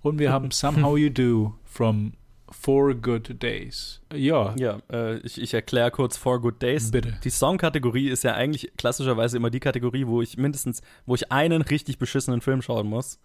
[0.00, 2.14] Und wir haben Somehow You Do from
[2.60, 4.00] Four Good Days.
[4.14, 6.90] Ja, Ja, äh, ich, ich erkläre kurz Four Good Days.
[6.90, 7.14] bitte.
[7.22, 11.62] Die Songkategorie ist ja eigentlich klassischerweise immer die Kategorie, wo ich mindestens, wo ich einen
[11.62, 13.18] richtig beschissenen Film schauen muss.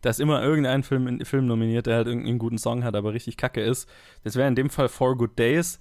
[0.00, 3.36] Da ist immer irgendein Film, Film nominiert, der halt irgendeinen guten Song hat, aber richtig
[3.36, 3.88] kacke ist.
[4.22, 5.78] Das wäre in dem Fall Four Good Days.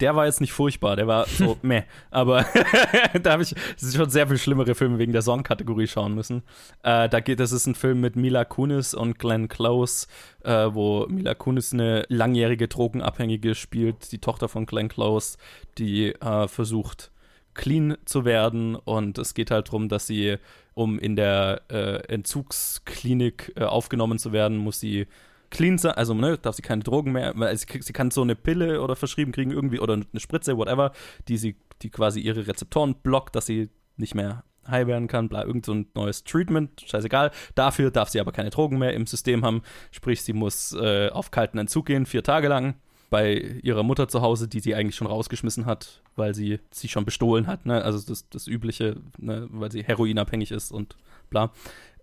[0.00, 1.82] Der war jetzt nicht furchtbar, der war so meh.
[2.10, 2.44] Aber
[3.22, 6.42] da habe ich schon sehr viel schlimmere Filme wegen der Songkategorie schauen müssen.
[6.82, 10.06] Äh, da geht, das ist ein Film mit Mila Kunis und Glenn Close,
[10.44, 15.36] äh, wo Mila Kunis eine langjährige Drogenabhängige spielt, die Tochter von Glenn Close,
[15.78, 17.10] die äh, versucht
[17.58, 20.36] clean zu werden und es geht halt darum, dass sie,
[20.74, 25.08] um in der äh, Entzugsklinik äh, aufgenommen zu werden, muss sie
[25.50, 28.34] clean sein, also ne, darf sie keine Drogen mehr, weil sie, sie kann so eine
[28.34, 30.92] Pille oder verschrieben kriegen irgendwie oder eine Spritze, whatever,
[31.28, 35.44] die sie, die quasi ihre Rezeptoren blockt, dass sie nicht mehr high werden kann, bla,
[35.44, 37.30] irgend so ein neues Treatment, scheißegal.
[37.54, 41.30] Dafür darf sie aber keine Drogen mehr im System haben, sprich, sie muss äh, auf
[41.30, 42.74] kalten Entzug gehen, vier Tage lang,
[43.10, 47.04] bei ihrer Mutter zu Hause, die sie eigentlich schon rausgeschmissen hat, weil sie sie schon
[47.04, 47.82] bestohlen hat, ne?
[47.82, 49.48] also das, das Übliche, ne?
[49.50, 50.96] weil sie heroinabhängig ist und
[51.30, 51.52] bla.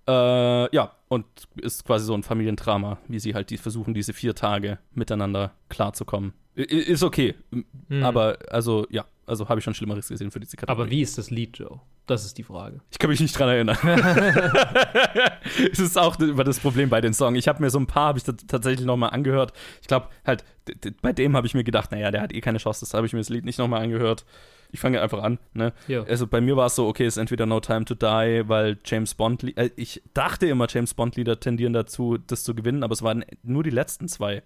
[0.07, 1.25] Äh, ja, und
[1.55, 6.33] ist quasi so ein Familiendrama, wie sie halt die versuchen, diese vier Tage miteinander klarzukommen.
[6.55, 7.35] Ist okay,
[7.89, 8.03] Hm.
[8.03, 10.81] aber also ja, also habe ich schon Schlimmeres gesehen für diese Kategorie.
[10.83, 11.81] Aber wie ist das Lied, Joe?
[12.07, 12.79] Das ist die Frage.
[12.91, 13.77] Ich kann mich nicht dran erinnern.
[15.71, 17.37] es ist auch über das Problem bei den Songs.
[17.37, 19.53] Ich habe mir so ein paar, habe ich tat- tatsächlich nochmal angehört.
[19.81, 20.43] Ich glaube, halt,
[21.01, 23.13] bei dem habe ich mir gedacht, naja, der hat eh keine Chance, das habe ich
[23.13, 24.25] mir das Lied nicht nochmal angehört.
[24.71, 25.73] Ich fange einfach an, ne?
[25.87, 26.03] Ja.
[26.03, 28.77] Also bei mir war es so, okay, es ist entweder No Time to Die, weil
[28.83, 33.01] James Bond, äh, ich dachte immer, James Bond-Lieder tendieren dazu, das zu gewinnen, aber es
[33.03, 34.43] waren nur die letzten zwei,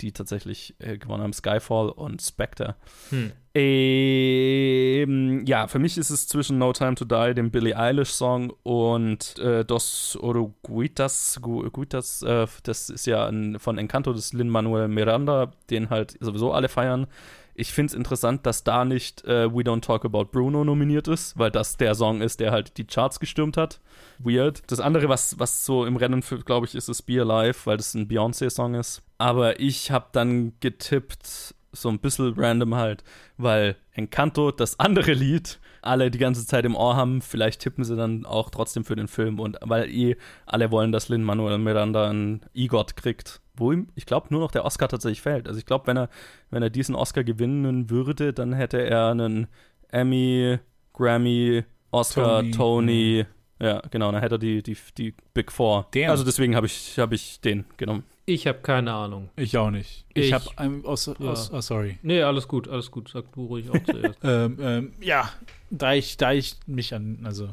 [0.00, 2.76] die tatsächlich äh, gewonnen haben, Skyfall und Spectre.
[3.10, 3.32] Hm.
[3.54, 9.38] Ähm, ja, für mich ist es zwischen No Time to Die, dem Billie Eilish-Song, und
[9.38, 11.38] äh, Dos Oruguitas.
[11.42, 16.52] Gu- Guitas, äh, das ist ja ein, von Encanto des Lin-Manuel Miranda, den halt sowieso
[16.52, 17.06] alle feiern.
[17.54, 21.38] Ich finde es interessant, dass da nicht äh, We Don't Talk About Bruno nominiert ist,
[21.38, 23.80] weil das der Song ist, der halt die Charts gestürmt hat.
[24.18, 24.62] Weird.
[24.68, 27.94] Das andere, was, was so im Rennen, glaube ich, ist, ist Be Alive, weil das
[27.94, 29.02] ein Beyoncé-Song ist.
[29.18, 33.02] Aber ich habe dann getippt, so ein bisschen random halt,
[33.36, 37.96] weil Encanto, das andere Lied, alle die ganze Zeit im Ohr haben, vielleicht tippen sie
[37.96, 40.16] dann auch trotzdem für den Film und weil eh
[40.46, 44.64] alle wollen, dass Lin-Manuel Miranda einen EGOT kriegt, wo ihm, ich glaube, nur noch der
[44.64, 45.48] Oscar tatsächlich fällt.
[45.48, 46.08] Also ich glaube, wenn er,
[46.50, 49.48] wenn er diesen Oscar gewinnen würde, dann hätte er einen
[49.88, 50.58] Emmy,
[50.92, 52.52] Grammy, Oscar, Tony.
[52.52, 53.26] Tony,
[53.60, 55.88] ja, genau, dann hätte er die, die, die Big Four.
[55.92, 56.10] Damn.
[56.10, 58.04] Also deswegen habe ich, hab ich den genommen.
[58.24, 59.30] Ich habe keine Ahnung.
[59.36, 60.04] Ich auch nicht.
[60.14, 60.82] Ich, Ich- habe ein.
[60.84, 61.34] Oh, so- Ja.
[61.52, 61.98] oh, sorry.
[62.02, 63.08] Nee, alles gut, alles gut.
[63.12, 64.18] Sag du ruhig auch zuerst.
[64.24, 65.28] Ähm, ähm, ja,
[65.70, 67.48] da ich, da ich mich an, also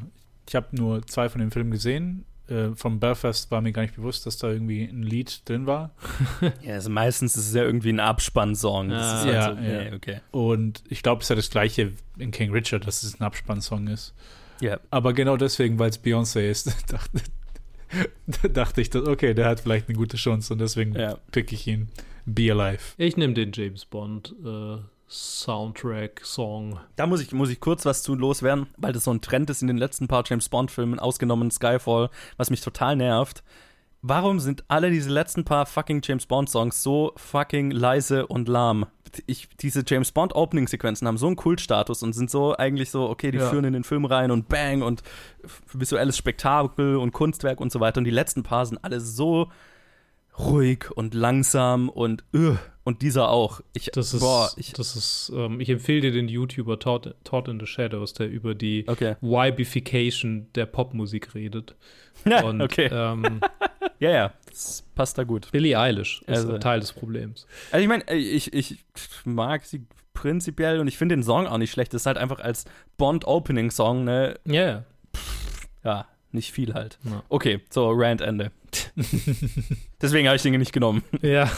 [0.48, 2.24] ich habe nur zwei von den Filmen gesehen.
[2.48, 5.90] Äh, vom Belfast war mir gar nicht bewusst, dass da irgendwie ein Lied drin war.
[6.62, 8.92] Ja, also meistens ist es ja irgendwie ein Abspannsong.
[8.92, 9.22] Ah.
[9.22, 9.84] halt Ja, so, ja.
[9.84, 10.20] nee, okay.
[10.32, 13.86] Und ich glaube, es ist ja das gleiche in King Richard, dass es ein Abspannsong
[13.88, 14.14] ist.
[14.60, 14.78] Ja.
[14.90, 17.20] Aber genau deswegen, weil es Beyoncé ist, dachte,
[18.52, 21.16] dachte ich, dass, okay, der hat vielleicht eine gute Chance und deswegen Ja.
[21.32, 21.88] pick ich ihn.
[22.26, 22.82] Be Alive.
[22.96, 24.76] Ich nehme den James Bond äh,
[25.08, 26.78] Soundtrack, Song.
[26.96, 29.62] Da muss ich, muss ich kurz was zu loswerden, weil das so ein Trend ist
[29.62, 33.42] in den letzten paar James Bond-Filmen, ausgenommen Skyfall, was mich total nervt.
[34.02, 38.86] Warum sind alle diese letzten paar fucking James Bond-Songs so fucking leise und lahm?
[39.26, 43.38] Ich, diese James Bond-Opening-Sequenzen haben so einen Kultstatus und sind so eigentlich so, okay, die
[43.38, 43.48] Ja.
[43.48, 45.02] führen in den Film rein und bang und
[45.72, 47.98] visuelles Spektakel und Kunstwerk und so weiter.
[47.98, 49.50] Und die letzten paar sind alle so
[50.38, 53.60] ruhig und langsam und uh, und dieser auch.
[53.74, 57.48] Ich, Das ist, boah, ich, das ist, ähm, ich empfehle dir den YouTuber Todd, Todd
[57.48, 59.16] in the Shadows, der über die okay.
[59.20, 61.76] Wibification der Popmusik redet.
[62.24, 62.88] Ja, Und okay.
[62.90, 63.40] ähm,
[64.00, 65.50] Ja, ja, das passt da gut.
[65.52, 67.46] Billie Eilish ist Also- ein Teil des Problems.
[67.72, 68.84] Also ich meine, ich, ich
[69.24, 71.94] mag sie prinzipiell und ich finde den Song auch nicht schlecht.
[71.94, 72.64] Das ist halt einfach als
[72.98, 74.38] Bond-Opening-Song, ne?
[74.44, 74.84] Ja, ja.
[75.84, 76.98] Ja, nicht viel halt.
[77.04, 77.22] Ja.
[77.28, 78.52] Okay, so, Rant Ende.
[80.02, 81.02] Deswegen habe ich den nicht genommen.
[81.22, 81.50] Ja.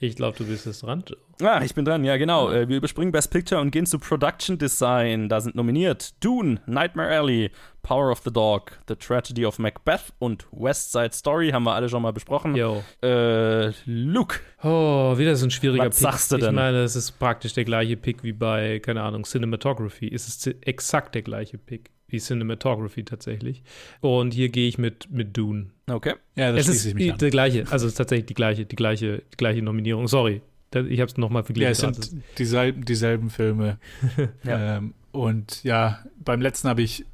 [0.00, 1.04] Ich glaube, du bist jetzt dran.
[1.42, 2.50] Ah, ich bin dran, ja genau.
[2.50, 5.28] Äh, Wir überspringen Best Picture und gehen zu Production Design.
[5.28, 7.50] Da sind nominiert Dune, Nightmare Alley,
[7.82, 11.88] Power of the Dog, The Tragedy of Macbeth und West Side Story haben wir alle
[11.88, 12.54] schon mal besprochen.
[12.54, 12.82] Yo.
[13.02, 14.40] Äh, Luke.
[14.62, 16.02] Oh, wieder so ein schwieriger Was Pick.
[16.02, 16.54] sagst du Ich denn?
[16.54, 20.12] meine, es ist praktisch der gleiche Pick wie bei, keine Ahnung, Cinematography.
[20.12, 23.62] Es ist exakt der gleiche Pick wie Cinematography tatsächlich.
[24.00, 25.66] Und hier gehe ich mit, mit Dune.
[25.88, 26.14] Okay.
[26.36, 27.18] Ja, das es schließe ist ich mich die, an.
[27.18, 30.08] der gleiche, also es ist tatsächlich die gleiche, die gleiche, die gleiche Nominierung.
[30.08, 30.40] Sorry,
[30.74, 31.72] ich habe es nochmal Ja, verglichen.
[31.72, 33.78] es sind dieselben, dieselben Filme.
[34.44, 34.76] Ja.
[34.78, 37.04] ähm, und ja, beim letzten habe ich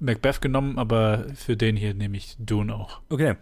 [0.00, 3.00] Macbeth genommen, aber für den hier nehme ich Dune auch.
[3.08, 3.34] Okay.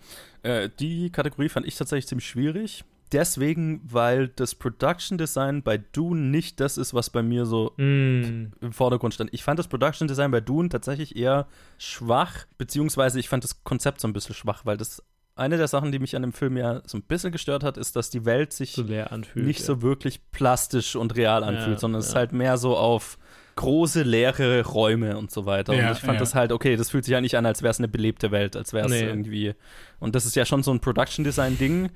[0.43, 2.85] Äh, die Kategorie fand ich tatsächlich ziemlich schwierig.
[3.13, 8.53] Deswegen, weil das Production Design bei Dune nicht das ist, was bei mir so Mm.
[8.61, 9.33] im Vordergrund stand.
[9.33, 11.47] Ich fand das Production Design bei Dune tatsächlich eher
[11.79, 15.03] schwach, beziehungsweise ich fand das Konzept so ein bisschen schwach, weil das
[15.37, 17.95] eine der Sachen, die mich an dem Film ja so ein bisschen gestört hat, ist,
[17.95, 19.47] dass die Welt sich So anfühlt.
[19.47, 19.67] nicht ja.
[19.67, 23.19] so wirklich plastisch und real anfühlt, Ja, sondern es ist halt mehr so auf
[23.57, 25.73] große leere Räume und so weiter.
[25.73, 27.79] Und ich fand das halt, okay, das fühlt sich ja nicht an, als wäre es
[27.79, 29.05] eine belebte Welt, als wäre es Nee.
[29.07, 29.55] irgendwie.
[29.99, 31.89] Und das ist ja schon so ein Production Design-Ding.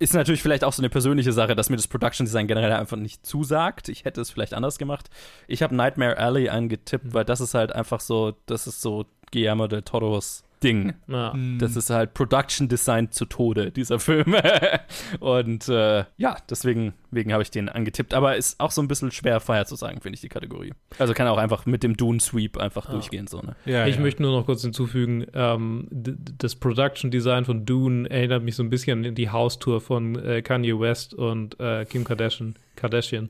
[0.00, 2.96] Ist natürlich vielleicht auch so eine persönliche Sache, dass mir das Production Design generell einfach
[2.96, 3.88] nicht zusagt.
[3.88, 5.08] Ich hätte es vielleicht anders gemacht.
[5.46, 7.14] Ich habe Nightmare Alley eingetippt, Mhm.
[7.14, 10.94] weil das ist halt einfach so, das ist so Guillermo del Toros Ding.
[11.06, 11.32] Ja.
[11.32, 11.58] Hm.
[11.58, 14.34] Das ist halt Production Design zu Tode, dieser Film.
[15.20, 18.14] und äh, ja, deswegen, deswegen habe ich den angetippt.
[18.14, 20.72] Aber ist auch so ein bisschen schwer vorherzusagen, finde ich, die Kategorie.
[20.98, 23.56] Also kann auch einfach mit dem Dune Sweep einfach durchgehen, so, ne?
[23.64, 24.00] ja, Ich ja.
[24.02, 28.70] möchte nur noch kurz hinzufügen, ähm, das Production Design von Dune erinnert mich so ein
[28.70, 32.56] bisschen an die Haustour von äh, Kanye West und äh, Kim Kardashian.
[32.76, 33.28] Kardashian.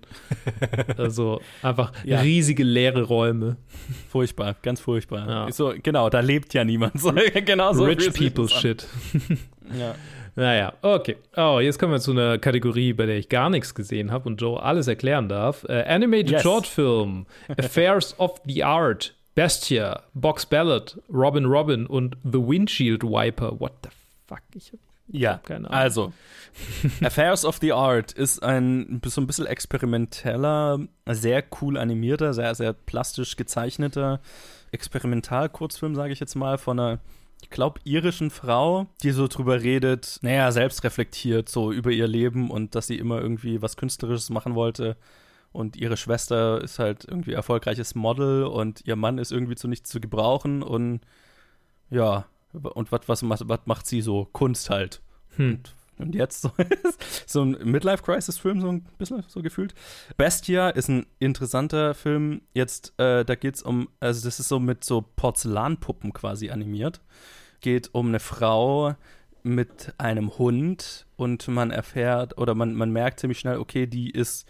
[0.96, 2.20] also einfach Ja.
[2.20, 3.56] riesige leere Räume.
[4.08, 5.52] Furchtbar, ganz furchtbar.
[5.52, 6.94] So, genau, da lebt ja niemand.
[7.04, 7.12] So,
[7.44, 8.86] genau so Rich people shit.
[9.78, 9.94] Ja.
[10.36, 11.16] Naja, okay.
[11.36, 14.40] Oh, jetzt kommen wir zu einer Kategorie, bei der ich gar nichts gesehen habe und
[14.40, 15.64] Joe alles erklären darf.
[15.68, 16.42] Äh, Animated Yes.
[16.42, 17.26] Short Film,
[17.56, 23.58] Affairs of the Art, Bestia, Box Ballad, Robin Robin und The Windshield Wiper.
[23.60, 23.90] What the
[24.26, 24.40] fuck?
[24.54, 25.78] Ich hab Ja, keine Ahnung.
[25.80, 26.12] also
[27.02, 32.72] Affairs of the Art ist ein so ein bisschen experimenteller, sehr cool animierter, sehr, sehr
[32.72, 34.20] plastisch gezeichneter
[34.72, 36.98] Experimental-Kurzfilm, sage ich jetzt mal, von einer,
[37.44, 42.50] ich glaube, irischen Frau, die so drüber redet, naja, selbst reflektiert so über ihr Leben
[42.50, 44.96] und dass sie immer irgendwie was Künstlerisches machen wollte.
[45.52, 49.90] Und ihre Schwester ist halt irgendwie erfolgreiches Model und ihr Mann ist irgendwie zu nichts
[49.90, 51.02] zu gebrauchen und
[51.90, 52.24] ja,
[52.54, 54.26] und was was macht, was macht sie so?
[54.32, 55.02] Kunst halt.
[55.36, 55.56] Hm.
[55.56, 55.74] Und
[56.12, 56.50] jetzt so,
[57.26, 59.74] so ein Midlife-Crisis-Film, so ein bisschen so gefühlt.
[60.16, 62.42] Bestia ist ein interessanter Film.
[62.52, 67.00] Jetzt, äh, da geht es um, also das ist so mit so Porzellanpuppen quasi animiert.
[67.60, 68.94] Geht um eine Frau
[69.42, 74.48] mit einem Hund und man erfährt oder man, man merkt ziemlich schnell, okay, die ist,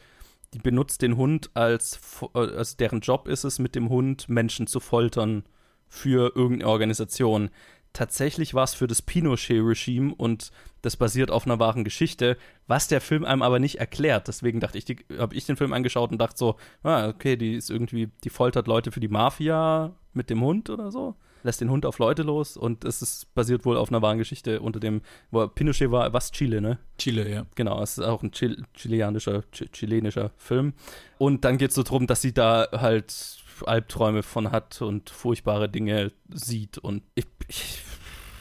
[0.55, 1.99] die benutzt den Hund als,
[2.33, 5.45] also deren Job ist es, mit dem Hund Menschen zu foltern
[5.89, 7.51] für irgendeine Organisation.
[7.95, 10.51] Tatsächlich war es für das Pinochet-Regime und
[10.83, 12.37] das basiert auf einer wahren Geschichte,
[12.67, 14.27] was der Film einem aber nicht erklärt.
[14.27, 14.85] Deswegen dachte ich,
[15.17, 18.67] habe ich den Film angeschaut und dachte so, ah, okay, die ist irgendwie, die foltert
[18.67, 21.15] Leute für die Mafia mit dem Hund oder so,
[21.45, 24.61] lässt den Hund auf Leute los und es ist basiert wohl auf einer wahren Geschichte
[24.61, 26.81] unter dem, wo Pinochet war, was Chile, ne?
[26.99, 27.47] Chile, ja.
[27.55, 30.73] Genau, es ist auch ein Chil chilianischer, Ch chilenischer Film.
[31.19, 35.69] Und dann geht es so drum, dass sie da halt Albträume von hat und furchtbare
[35.69, 36.79] Dinge sieht.
[36.79, 37.27] Und ich,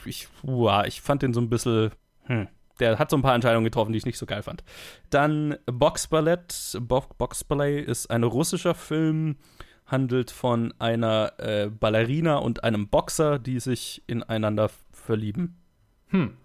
[0.04, 1.90] ich, uah, ich fand den so ein bisschen,
[2.26, 2.48] hm.
[2.80, 4.64] Der hat so ein paar Entscheidungen getroffen, die ich nicht so geil fand.
[5.10, 6.76] Dann Box Ballett.
[6.80, 9.36] Bo Box Ballet ist ein russischer Film,
[9.86, 15.60] handelt von einer äh, Ballerina und einem Boxer, die sich ineinander verlieben.
[16.08, 16.36] Hm.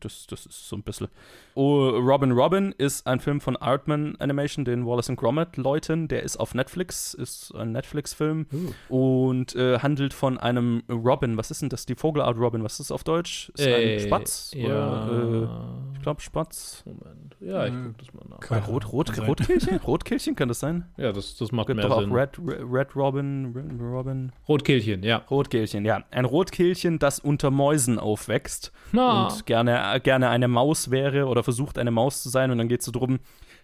[0.00, 1.08] Das, das, ist so ein bisschen.
[1.54, 6.08] Oh, Robin Robin ist ein Film von Artman Animation, den Wallace and Gromit Leuten.
[6.08, 8.46] Der ist auf Netflix, ist ein Netflix-Film
[8.88, 11.36] und äh, handelt von einem Robin.
[11.36, 11.84] Was ist denn das?
[11.86, 12.64] Die Vogelart Robin.
[12.64, 13.50] Was ist das auf Deutsch?
[13.54, 14.52] Ist Äh, ein Spatz?
[14.54, 15.06] Ja.
[15.08, 15.42] Oder,
[15.92, 16.82] äh, ich glaube Spatz.
[16.86, 17.36] Moment.
[17.40, 18.40] Ja, ich Äh, guck das mal nach.
[18.40, 19.26] Keine Rot, Rot, kann sein.
[19.26, 19.76] Rotkehlchen?
[19.86, 20.86] Rotkehlchen kann das sein?
[20.96, 22.12] Ja, das, das macht Gibt mehr doch auch Sinn.
[22.12, 24.32] Red, Red Robin, Red Robin.
[24.48, 25.18] Rotkehlchen, ja.
[25.30, 26.02] Rotkehlchen, ja.
[26.10, 31.78] Ein Rotkehlchen, das unter Mäusen aufwächst Na, und gerne, gerne eine Maus wäre oder versucht
[31.78, 32.50] eine Maus zu sein.
[32.50, 33.18] Und dann geht es so drum,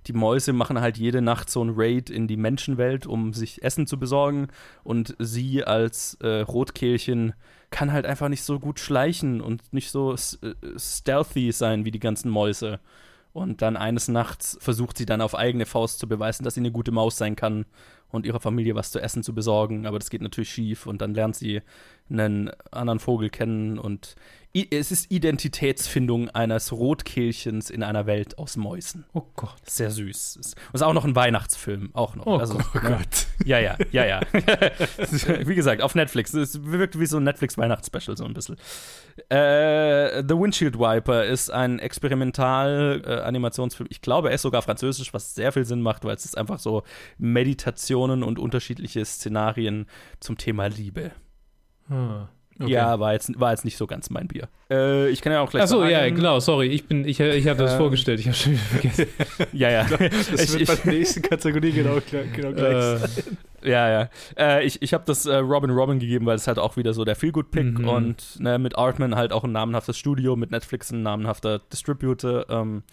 [0.07, 3.87] die Mäuse machen halt jede Nacht so ein Raid in die Menschenwelt, um sich Essen
[3.87, 4.49] zu besorgen.
[4.83, 7.35] Und sie als äh, Rotkehlchen
[7.71, 10.17] kann halt einfach nicht so gut schleichen und nicht so äh,
[10.79, 12.81] stealthy sein wie die ganzen Mäuse.
[13.33, 16.71] Und dann eines Nachts versucht sie dann auf eigene Faust zu beweisen, dass sie eine
[16.71, 17.67] gute Maus sein kann
[18.11, 19.87] und ihrer Familie was zu essen zu besorgen.
[19.87, 21.61] Aber das geht natürlich schief und dann lernt sie
[22.11, 24.15] einen anderen Vogel kennen und
[24.71, 29.05] es ist Identitätsfindung eines Rotkehlchens in einer Welt aus Mäusen.
[29.13, 29.57] oh Gott.
[29.65, 30.37] Sehr süß.
[30.37, 32.27] Ist, ist auch noch ein Weihnachtsfilm, auch noch.
[32.27, 32.99] Oh also, Oh ne?
[32.99, 33.27] Gott.
[33.45, 34.21] Ja, ja, ja, ja.
[34.33, 36.33] wie gesagt, auf Netflix.
[36.35, 38.55] Es wirkt wie so ein Netflix-Weihnachtsspecial, so ein bisschen.
[39.29, 43.89] Äh, The Windshield Wiper ist ein Experimental-Animationsfilm.
[43.91, 46.61] ich glaube, er ist sogar französisch, was sehr viel Sinn macht, weil es ist einfach
[46.61, 46.85] so
[47.19, 49.87] Meditationen und unterschiedliche Szenarien
[50.21, 51.11] zum Thema Liebe.
[51.91, 52.29] Ah.
[52.61, 52.71] Okay.
[52.71, 54.47] Ja, war jetzt, war jetzt nicht so ganz mein Bier.
[54.71, 56.69] Äh, ich kann ja auch gleich Achso, ja, genau, sorry.
[56.69, 58.21] Ich, bin, ich, ich hatte das Ähm, vorgestellt.
[58.21, 59.07] Ich habe schon wieder vergessen.
[59.53, 59.85] Ja, ja.
[59.89, 60.01] Das
[60.41, 61.99] Ich- wird ich- bei der nächsten Kategorie genau,
[62.33, 62.75] genau gleich.
[62.75, 63.37] Äh, sein.
[63.65, 64.09] Ja, ja.
[64.39, 67.05] Äh, ich ich habe das äh, Robin Robin gegeben, weil es halt auch wieder so
[67.05, 67.89] der Feelgood-Pick Mhm.
[67.89, 72.49] und ne, mit Artman halt auch ein namenhaftes Studio, mit Netflix ein namenhafter Distributor.
[72.51, 72.85] Ähm,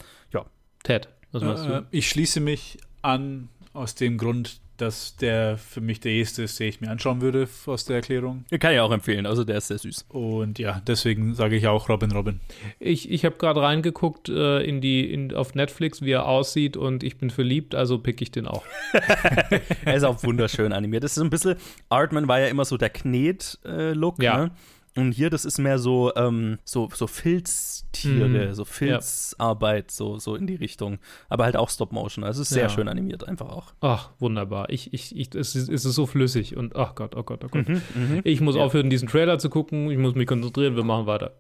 [0.84, 1.86] Ted, was machst Äh, du?
[1.92, 6.68] ich schließe mich an aus dem Grund, dass der für mich der erste ist, den
[6.70, 8.46] ich mir anschauen würde aus der Erklärung.
[8.60, 10.06] kann ich auch empfehlen, also der ist sehr süß.
[10.10, 12.40] Und ja, deswegen sage ich auch Robin Robin.
[12.80, 17.04] Ich, ich habe gerade reingeguckt äh, in die, in, auf Netflix, wie er aussieht und
[17.04, 18.64] ich bin verliebt, also pick ich den auch.
[19.86, 21.04] Er ist auch wunderschön animiert.
[21.04, 21.56] Das ist so ein bisschen,
[21.90, 24.38] Artman war ja immer so der Knet-Look, Ja.
[24.46, 24.52] ne?
[24.96, 28.54] Und hier, das ist mehr so, ähm, so, so Filztiere, Mhm.
[28.54, 31.00] so Filzarbeit, so, so in die Richtung.
[31.30, 32.26] Aber halt auch Stop-Motion.
[32.26, 32.70] Also es ist sehr Ja.
[32.70, 33.74] schön animiert einfach auch.
[33.80, 34.70] Ach, wunderbar.
[34.70, 37.48] Ich, ich, ich, es, ist, es ist so flüssig und ach Gott, oh Gott, oh
[37.48, 37.70] Gott.
[37.70, 37.82] Mhm.
[38.26, 38.64] Ich muss Ja.
[38.64, 39.90] aufhören, diesen Trailer zu gucken.
[39.92, 40.76] Ich muss mich konzentrieren.
[40.76, 41.32] Wir machen weiter.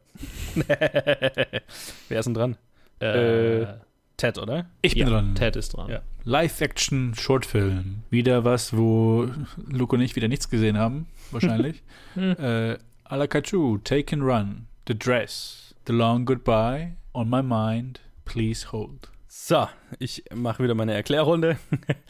[2.10, 2.57] Wer ist denn dran?
[2.99, 3.65] Äh,
[4.18, 4.68] Ted, oder?
[4.82, 5.36] Ich bin ja, dran.
[5.36, 5.90] Ted ist dran.
[5.90, 6.02] Ja.
[6.23, 8.03] Live-Action-Shortfilm.
[8.11, 9.28] Wieder was, wo
[9.69, 11.82] Luke und ich wieder nichts gesehen haben, wahrscheinlich.
[12.14, 12.32] Hm.
[12.40, 12.78] äh,
[13.12, 19.10] Alakachu, Take and Run, The Dress, The Long Goodbye, On My Mind, Please Hold.
[19.28, 19.68] So,
[20.00, 21.58] ich mache wieder meine Erklärrunde.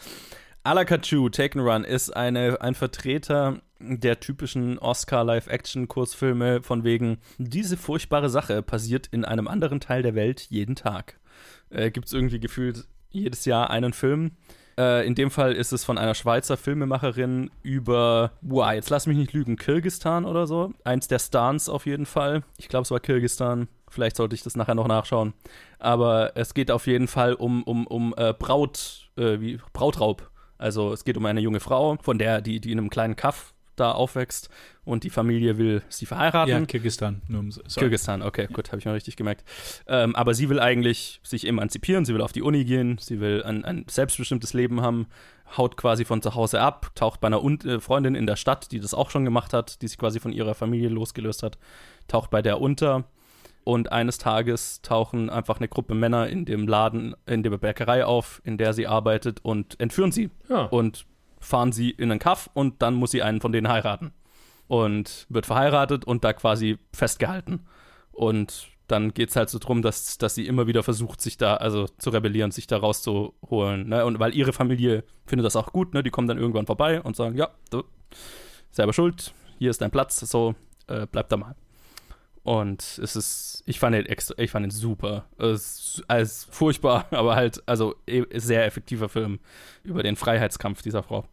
[0.64, 8.30] Alakachu, Take and Run ist eine, ein Vertreter der typischen Oscar-Live-Action-Kurzfilme von wegen, diese furchtbare
[8.30, 11.20] Sache passiert in einem anderen Teil der Welt jeden Tag.
[11.72, 14.34] Äh, Gibt es irgendwie gefühlt jedes Jahr einen Film.
[14.82, 19.18] Äh, in dem Fall ist es von einer Schweizer Filmemacherin über, wow, jetzt lass mich
[19.18, 20.74] nicht lügen, Kirgistan oder so.
[20.84, 22.42] Eins der Stans auf jeden Fall.
[22.58, 23.68] Ich glaube, es war Kirgistan.
[23.90, 25.34] Vielleicht sollte ich das nachher noch nachschauen.
[25.78, 30.32] Aber es geht auf jeden Fall um, um, um äh, Braut, äh, wie, Brautraub.
[30.58, 33.54] Also es geht um eine junge Frau, von der, die, die in einem kleinen Kaff
[33.76, 34.50] da aufwächst
[34.84, 36.50] und die Familie will sie verheiraten.
[36.52, 37.22] Ja, Kirgistan.
[37.30, 37.50] Um.
[37.76, 39.44] Kirgistan, okay, gut, habe ich mal richtig gemerkt.
[39.88, 43.44] Ähm, aber sie will eigentlich sich emanzipieren, sie will auf die Uni gehen, sie will
[43.44, 45.08] ein, ein selbstbestimmtes Leben haben,
[45.58, 48.72] haut quasi von zu Hause ab, taucht bei einer Un äh, Freundin in der Stadt,
[48.72, 51.58] die das auch schon gemacht hat, die sich quasi von ihrer Familie losgelöst hat,
[52.08, 53.06] taucht bei der unter.
[53.64, 58.42] Und eines Tages tauchen einfach eine Gruppe Männer in dem Laden, in der Bäckerei auf,
[58.44, 60.64] in der sie arbeitet und entführen sie Ja.
[60.64, 61.06] und
[61.42, 64.14] fahren sie in einen Kaff und dann muss sie einen von denen heiraten.
[64.68, 67.66] Und wird verheiratet und da quasi festgehalten.
[68.14, 71.56] Und dann geht es halt so drum, dass, dass sie immer wieder versucht, sich da,
[71.56, 73.90] also zu rebellieren, sich da rauszuholen.
[73.90, 74.06] Ne?
[74.06, 76.04] Und weil ihre Familie findet das auch gut, ne?
[76.04, 77.84] Die kommen dann irgendwann vorbei und sagen, ja, du,
[78.70, 80.56] selber schuld, hier ist dein Platz, so,
[80.88, 81.56] äh, bleib da mal.
[82.44, 85.26] Und es ist, ich fand ihn extra, ich fand ihn super.
[85.38, 89.40] Es ist furchtbar, aber halt, also eh- sehr effektiver Film
[89.84, 91.26] über den Freiheitskampf dieser Frau.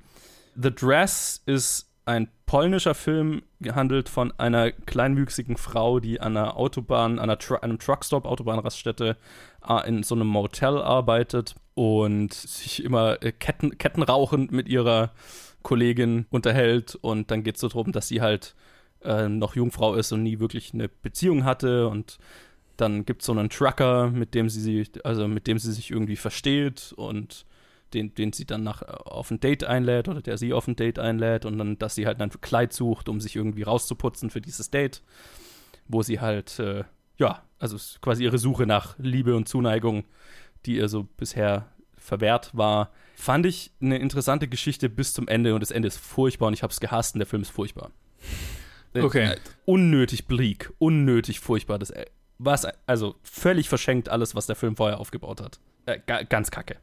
[0.54, 7.18] The Dress ist ein polnischer Film, gehandelt von einer kleinwüchsigen Frau, die an einer Autobahn,
[7.18, 9.18] an einer Tru einem Truckstop, Autobahnraststätte,
[9.86, 15.10] in so einem Motel arbeitet und sich immer äh, Ketten, kettenrauchend mit ihrer
[15.62, 16.94] Kollegin unterhält.
[16.94, 18.54] Und dann geht es so darum, dass sie halt
[19.02, 22.18] äh, noch Jungfrau ist und nie wirklich eine Beziehung hatte und
[22.76, 25.90] dann gibt es so einen Trucker, mit dem sie sie, also mit dem sie sich
[25.90, 27.44] irgendwie versteht und
[27.92, 30.98] den, den sie dann nach, auf ein Date einlädt oder der sie auf ein Date
[30.98, 34.70] einlädt und dann, dass sie halt ein Kleid sucht, um sich irgendwie rauszuputzen für dieses
[34.70, 35.02] Date,
[35.88, 36.84] wo sie halt, äh,
[37.18, 40.04] ja, also quasi ihre Suche nach Liebe und Zuneigung,
[40.66, 45.60] die ihr so bisher verwehrt war, fand ich eine interessante Geschichte bis zum Ende und
[45.60, 47.90] das Ende ist furchtbar und ich habe es gehasst und der Film ist furchtbar.
[48.98, 49.24] Äh, Okay.
[49.32, 51.78] äh, Unnötig bleak, unnötig furchtbar.
[51.78, 52.06] Das, äh,
[52.38, 55.58] was, also völlig verschenkt alles, was der Film vorher aufgebaut hat.
[55.86, 56.76] Äh, ga, ganz kacke.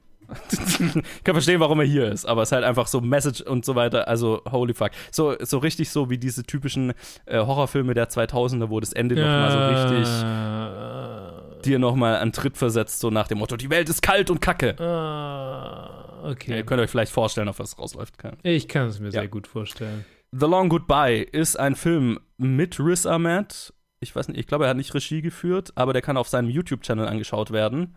[0.52, 0.68] ich
[1.24, 3.76] kann verstehen, warum er hier ist, aber es ist halt einfach so Message und so
[3.76, 4.90] weiter, also holy fuck.
[5.12, 6.94] So, so richtig so wie diese typischen
[7.28, 9.60] äh, Horrorfilme der 2000er, wo das Ende nochmal so
[9.94, 14.40] richtig dir nochmal einen Tritt versetzt, so nach dem Motto, die Welt ist kalt und
[14.42, 14.76] kacke.
[14.80, 16.58] Ja, okay.
[16.58, 18.18] ihr könnt euch vielleicht vorstellen, auf was rausläuft.
[18.18, 18.38] Kann.
[18.44, 19.22] Ich kann es mir Ja.
[19.22, 20.06] sehr gut vorstellen.
[20.38, 23.74] The Long Goodbye ist ein Film mit Riz Ahmed.
[24.02, 26.50] Ich weiß nicht, ich glaube, er hat nicht Regie geführt, aber der kann auf seinem
[26.50, 27.96] YouTube-Channel angeschaut werden.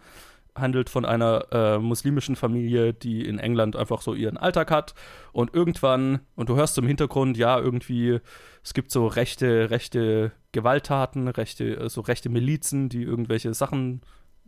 [0.55, 4.95] Handelt von einer äh, muslimischen Familie, die in England einfach so ihren Alltag hat.
[5.33, 8.21] Und irgendwann, und du hörst im Hintergrund, ja, irgendwie,
[8.63, 14.03] es gibt so rechte, rechte Gewalttaten, rechte, äh, so rechte Milizen, die irgendwelche Sachen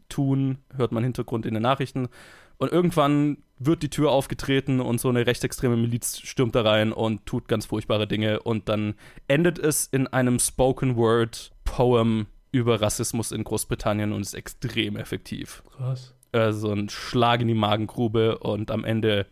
[0.08, 2.08] tun, hört man im Hintergrund in den Nachrichten.
[2.56, 7.26] Und irgendwann wird die Tür aufgetreten und so eine rechtsextreme Miliz stürmt da rein und
[7.26, 8.40] tut ganz furchtbare Dinge.
[8.40, 8.94] Und dann
[9.28, 15.62] endet es in einem Spoken Word Poem über Rassismus in Großbritannien und ist extrem effektiv.
[15.76, 16.14] Krass.
[16.32, 19.26] Also ein Schlag in die Magengrube und am Ende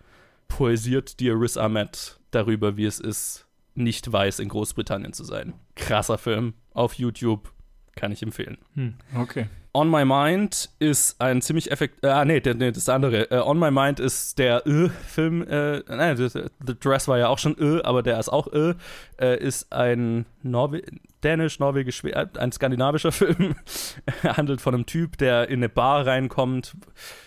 [0.46, 5.54] poesiert dir Riz Ahmed darüber, wie es ist, nicht weiß, in Großbritannien zu sein.
[5.74, 7.52] Krasser Film auf YouTube,
[7.96, 8.58] kann ich empfehlen.
[8.74, 9.46] Hm, okay.
[9.78, 12.02] On My Mind ist ein ziemlich effekt.
[12.02, 13.30] Äh, ah, nee, nee, das andere.
[13.30, 15.46] Äh, On My Mind ist der Ö-Film.
[15.46, 18.48] Äh, nein, The Dress war ja auch schon Ö, aber der ist auch.
[18.52, 18.74] Äh,
[19.38, 20.82] ist ein Norwe
[21.22, 23.54] dänisch, norwegisch, äh, ein skandinavischer Film.
[24.24, 26.76] handelt von einem Typ, der in eine Bar reinkommt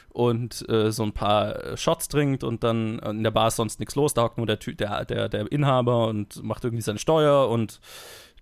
[0.09, 3.95] und äh, so ein paar Shots trinkt und dann in der Bar ist sonst nichts
[3.95, 4.13] los.
[4.13, 7.79] Da hockt nur der, der, der, der Inhaber und macht irgendwie seine Steuer und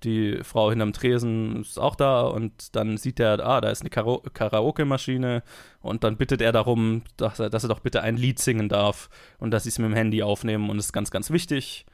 [0.03, 3.89] die Frau hinterm Tresen ist auch da und dann sieht er, ah, da ist eine
[3.89, 5.43] Kara Karaoke-Maschine
[5.81, 9.09] und dann bittet er darum, dass er, dass er doch bitte ein Lied singen darf
[9.39, 11.85] und dass sie es mit dem Handy aufnehmen und das ist ganz, ganz wichtig.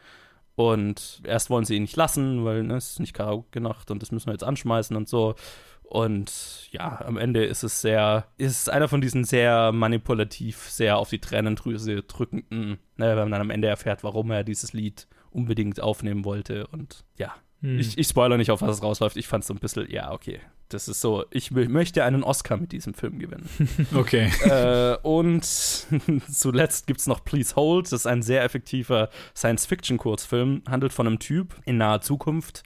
[0.55, 4.11] Und erst wollen sie ihn nicht lassen, weil ne, es ist nicht Karaoke-Nacht und das
[4.11, 5.35] müssen wir jetzt anschmeißen und so.
[5.83, 11.09] Und ja, am Ende ist es sehr, ist einer von diesen sehr manipulativ, sehr auf
[11.09, 15.81] die Tränendrüse drückenden, ne, wenn man dann am Ende erfährt, warum er dieses Lied unbedingt
[15.81, 16.67] aufnehmen wollte.
[16.67, 17.79] Und ja, hm.
[17.79, 19.17] Ich, ich spoilere nicht, auf was es rausläuft.
[19.17, 20.39] Ich fand es so ein bisschen, ja, okay.
[20.69, 23.47] Das ist so, ich möchte einen Oscar mit diesem Film gewinnen.
[23.93, 24.31] Okay.
[24.43, 25.43] äh, und
[26.31, 27.85] zuletzt gibt es noch Please Hold.
[27.85, 30.63] Das ist ein sehr effektiver Science-Fiction-Kurzfilm.
[30.67, 32.63] Handelt von einem Typ in naher Zukunft,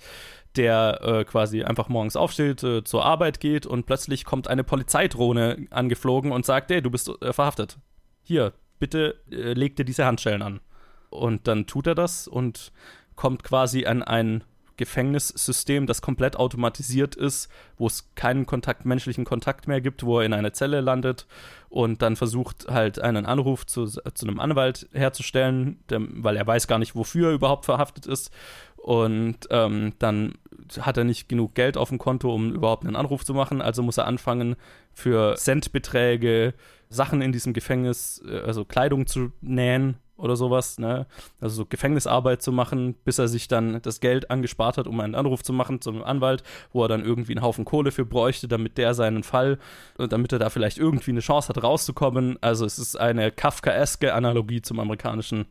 [0.55, 5.67] der äh, quasi einfach morgens aufsteht, äh, zur Arbeit geht und plötzlich kommt eine Polizeidrohne
[5.69, 7.77] angeflogen und sagt, hey, du bist äh, verhaftet.
[8.23, 10.61] Hier, bitte äh, leg dir diese Handschellen an.
[11.09, 12.71] Und dann tut er das und
[13.15, 14.43] kommt quasi an ein
[14.80, 20.26] Gefängnissystem, das komplett automatisiert ist, wo es keinen Kontakt, menschlichen Kontakt mehr gibt, wo er
[20.26, 21.27] in einer Zelle landet
[21.68, 26.68] und dann versucht halt einen Anruf zu, zu einem Anwalt herzustellen, der, weil er weiß
[26.68, 28.31] gar nicht, wofür er überhaupt verhaftet ist.
[28.77, 30.35] Und ähm, dann
[30.80, 33.61] hat er nicht genug Geld auf dem Konto, um überhaupt einen Anruf zu machen.
[33.61, 34.56] Also muss er anfangen,
[34.93, 36.53] für Centbeträge
[36.88, 41.07] Sachen in diesem Gefängnis, äh, also Kleidung zu nähen oder sowas, ne?
[41.39, 45.15] Also so Gefängnisarbeit zu machen, bis er sich dann das Geld angespart hat, um einen
[45.15, 48.77] Anruf zu machen zum Anwalt, wo er dann irgendwie einen Haufen Kohle für bräuchte, damit
[48.77, 49.57] der seinen Fall,
[49.97, 52.37] damit er da vielleicht irgendwie eine Chance hat, rauszukommen.
[52.41, 55.45] Also es ist eine Kafkaeske Analogie zum amerikanischen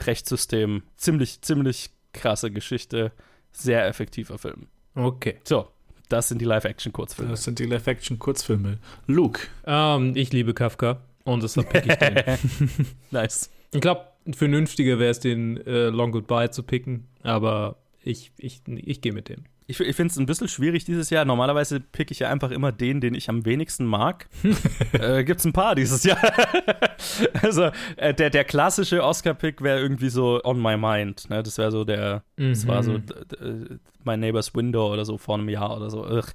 [0.00, 0.82] Rechtssystem.
[0.96, 3.12] Ziemlich, ziemlich krasse Geschichte.
[3.52, 4.68] Sehr effektiver Film.
[4.94, 5.40] Okay.
[5.44, 5.68] So,
[6.08, 7.30] das sind die Live-Action-Kurzfilme.
[7.30, 8.78] Das sind die Live-Action-Kurzfilme.
[9.06, 9.40] Luke.
[9.64, 12.16] Um, ähm, ich liebe Kafka und deshalb pick ich den.
[13.10, 13.50] nice.
[13.72, 19.00] Ich glaube, vernünftiger wäre es, den äh, Long Goodbye zu picken, aber ich, ich, ich
[19.00, 19.44] gehe mit dem.
[19.68, 21.24] Ich, ich finde es ein bisschen schwierig dieses Jahr.
[21.24, 24.28] Normalerweise pick ich ja einfach immer den, den ich am wenigsten mag.
[24.92, 26.20] äh, Gibt es ein paar dieses Jahr.
[27.42, 31.28] also äh, der, der klassische Oscar-Pick wäre irgendwie so On My Mind.
[31.30, 31.42] Ne?
[31.42, 32.50] Das wäre so der, mhm.
[32.50, 33.80] das war so mhm.
[34.04, 36.06] My Neighbor's Window oder so vor einem Jahr oder so.
[36.06, 36.30] Ugh,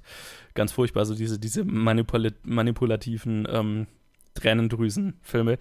[0.52, 3.86] ganz furchtbar, so diese, diese manipula manipulativen ähm,
[4.34, 5.56] Tränendrüsen-Filme.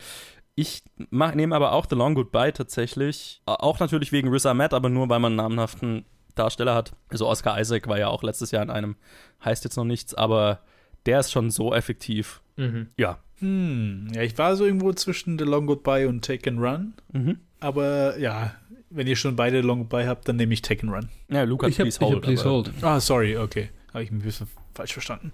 [0.55, 3.41] Ich nehme aber auch The Long Goodbye tatsächlich.
[3.45, 6.05] Auch natürlich wegen Riz Ahmed, aber nur weil man einen namenhaften
[6.35, 6.93] Darsteller hat.
[7.09, 8.95] Also Oscar Isaac war ja auch letztes Jahr in einem,
[9.43, 10.59] heißt jetzt noch nichts, aber
[11.05, 12.41] der ist schon so effektiv.
[12.57, 12.87] Mhm.
[12.97, 13.19] Ja.
[13.39, 16.93] Hm, ja, ich war so irgendwo zwischen The Long Goodbye und Take and Run.
[17.11, 17.39] Mhm.
[17.59, 18.53] Aber ja,
[18.89, 21.09] wenn ihr schon beide Long Goodbye habt, dann nehme ich Take and Run.
[21.29, 22.27] Ja, Luca, ich Please hab, Hold.
[22.27, 22.71] Ich hab please hold.
[22.83, 23.69] Ah, sorry, okay.
[23.93, 25.31] Habe ich ein bisschen falsch verstanden.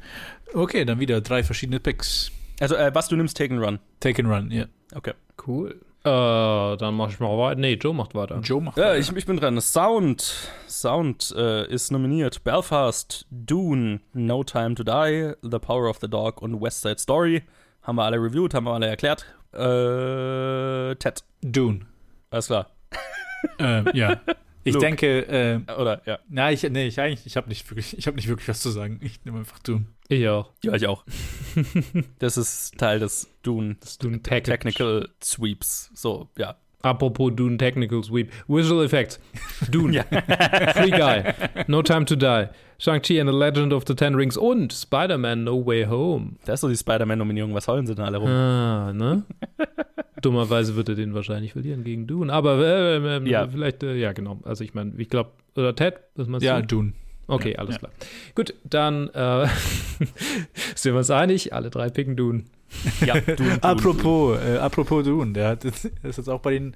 [0.53, 2.31] Okay, dann wieder drei verschiedene Picks.
[2.59, 3.79] Also, äh, was du nimmst, Take and Run.
[3.99, 4.65] Take and Run, ja.
[4.95, 5.13] Okay.
[5.45, 5.79] Cool.
[6.03, 7.59] Äh, dann mach ich mal weiter.
[7.59, 8.39] Nee, Joe macht weiter.
[8.41, 8.97] Joe macht ja, weiter.
[8.97, 9.59] Ich, ich bin dran.
[9.59, 10.51] Sound.
[10.67, 12.43] Sound äh, ist nominiert.
[12.43, 17.43] Belfast, Dune, No Time to Die, The Power of the Dog und West Side Story.
[17.81, 19.25] Haben wir alle reviewed, haben wir alle erklärt.
[19.53, 21.23] Äh, Ted.
[21.41, 21.81] Dune.
[22.29, 22.67] Alles klar.
[23.59, 24.19] ähm, ja.
[24.67, 24.85] Ich Luke.
[24.85, 26.19] denke, äh, oder ja.
[26.27, 28.69] Na, ich, nee, ich eigentlich, ich habe nicht wirklich, ich habe nicht wirklich was zu
[28.69, 28.99] sagen.
[29.01, 29.85] Ich nehme einfach Dune.
[30.09, 30.51] Ich auch.
[30.61, 31.05] Ja, ich auch.
[32.19, 35.89] das ist Teil des Dune, das Dune Technical Sweeps.
[35.93, 36.57] So, ja.
[36.83, 38.31] Apropos Dune Technical Sweep.
[38.47, 39.19] Visual Effects.
[39.69, 39.93] Dune.
[40.75, 41.33] Free Guy.
[41.67, 42.49] No Time to Die.
[42.79, 46.35] Shang-Chi and the Legend of the Ten Rings und Spider-Man No Way Home.
[46.45, 47.53] Da ist doch die Spider-Man-Nominierung.
[47.55, 48.29] Was heulen sie denn alle rum?
[48.29, 49.23] Ah, ne?
[50.21, 52.31] Dummerweise wird er den wahrscheinlich verlieren gegen Dune.
[52.31, 53.47] Aber äh, äh, ja.
[53.47, 54.39] vielleicht, äh, ja, genau.
[54.43, 56.67] Also ich meine, ich glaube, oder Ted, was meinst ja, du?
[56.67, 56.93] Dune.
[57.27, 57.79] Okay, ja, alles ja.
[57.79, 57.91] klar.
[58.35, 59.47] Gut, dann äh,
[60.75, 62.43] sind wir uns einig, alle drei picken Dune.
[63.05, 64.55] Ja, Dune, apropos, Dune.
[64.55, 66.75] Äh, apropos Dune, der hat, ist jetzt auch bei den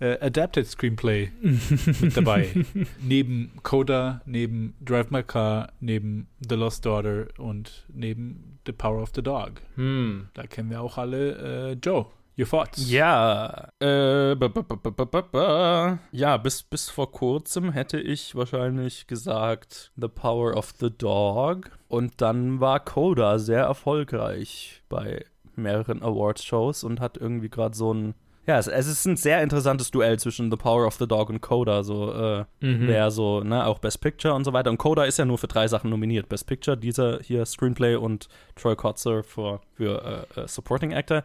[0.00, 2.48] äh, Adapted Screenplay mit dabei.
[3.02, 9.10] neben Coda, neben Drive My Car, neben The Lost Daughter und neben The Power of
[9.14, 9.62] the Dog.
[9.76, 10.28] Hm.
[10.34, 12.06] Da kennen wir auch alle äh, Joe.
[12.38, 12.90] Your thoughts?
[12.90, 14.30] Ja, äh,
[16.12, 21.70] ja, bis, bis vor kurzem hätte ich wahrscheinlich gesagt The Power of the Dog.
[21.88, 25.26] Und dann war Coda sehr erfolgreich bei
[25.56, 28.14] mehreren Awards-Shows und hat irgendwie gerade so ein
[28.46, 31.40] Ja, es, es ist ein sehr interessantes Duell zwischen The Power of the Dog und
[31.40, 32.88] Coda, so äh, Mhm.
[32.88, 34.70] wer so, ne, auch Best Picture und so weiter.
[34.70, 36.28] Und Coda ist ja nur für drei Sachen nominiert.
[36.28, 41.24] Best Picture, dieser hier Screenplay und Troy Kotzer für, für äh, äh, Supporting Actor.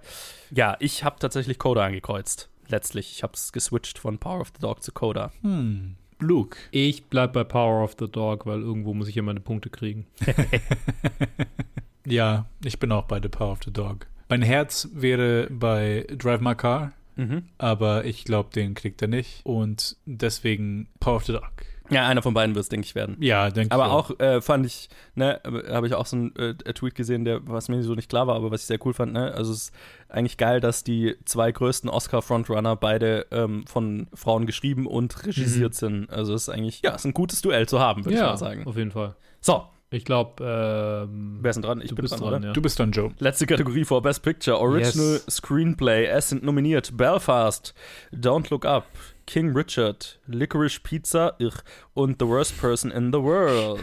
[0.52, 2.50] Ja, ich habe tatsächlich Coda angekreuzt.
[2.68, 5.32] Letztlich, ich habe es geswitcht von Power of the Dog zu Coda.
[5.42, 5.96] Hm.
[6.20, 6.58] Luke.
[6.72, 10.06] Ich bleib bei Power of the Dog, weil irgendwo muss ich ja meine Punkte kriegen.
[12.08, 14.06] Ja, ich bin auch bei The Power of the Dog.
[14.30, 17.44] Mein Herz wäre bei Drive My Car, Mhm.
[17.58, 19.42] aber ich glaube, den kriegt er nicht.
[19.46, 21.44] Und deswegen Power of the Dog.
[21.92, 23.16] Ja, einer von beiden wird es, denke ich, werden.
[23.20, 23.72] Ja, denke ich.
[23.72, 25.40] Aber auch äh, fand ich, ne,
[25.70, 28.36] habe ich auch so einen äh, Tweet gesehen, der, was mir so nicht klar war,
[28.36, 29.74] aber was ich sehr cool fand, ne, also es ist
[30.10, 35.78] eigentlich geil, dass die zwei größten Oscar-Frontrunner beide ähm, von Frauen geschrieben und regisiert Mhm.
[35.78, 36.10] sind.
[36.10, 38.36] Also es ist eigentlich, ja, es ist ein gutes Duell zu haben, würde ich mal
[38.38, 38.66] sagen.
[38.66, 39.16] auf jeden Fall.
[39.40, 39.66] So,
[39.96, 41.80] Ich glaube, ähm, wer ist denn dran?
[41.80, 42.48] Ich du bin bist dran, dran, oder?
[42.48, 42.54] ja.
[42.54, 43.12] Du bist dann Joe.
[43.20, 45.26] Letzte Kategorie vor Best Picture, Original Yes.
[45.30, 46.06] Screenplay.
[46.08, 47.74] Es sind nominiert Belfast,
[48.14, 48.88] Don't Look Up,
[49.26, 51.54] King Richard, Licorice Pizza ich,
[51.94, 53.80] und The Worst Person in the World.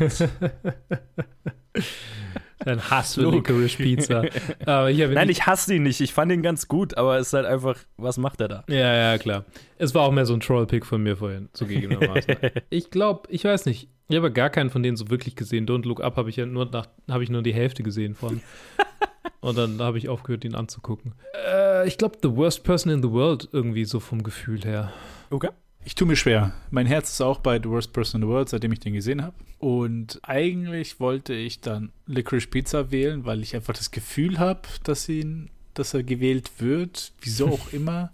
[2.59, 3.31] Dein Hass für.
[3.31, 4.25] Licorice Pizza.
[4.67, 6.03] Aber ich habe Nein, ich hasse ihn nicht.
[6.03, 8.65] Ich fand ihn ganz gut, aber es ist halt einfach, was macht er da?
[8.69, 9.47] Ja, ja, klar.
[9.79, 12.37] Es war auch mehr so ein Troll-Pick von mir vorhin, zugegebenermaßen.
[12.71, 15.67] ich glaube, ich weiß nicht, ich habe gar keinen von denen so wirklich gesehen.
[15.67, 18.41] Don't Look Up habe ich ja nur nach, habe ich nur die Hälfte gesehen von.
[19.41, 21.15] Und dann habe ich aufgehört, ihn anzugucken.
[21.47, 24.93] Äh, ich glaube, The Worst Person in the World irgendwie so vom Gefühl her.
[25.31, 25.49] Okay.
[25.85, 26.53] Ich tue mir schwer.
[26.71, 29.23] Mein Herz ist auch bei The Worst Person in the World, seitdem ich den gesehen
[29.23, 29.35] habe.
[29.59, 35.09] Und eigentlich wollte ich dann Licorice Pizza wählen, weil ich einfach das Gefühl habe, dass
[35.09, 37.13] ihn, dass er gewählt wird.
[37.21, 38.13] Wieso auch immer.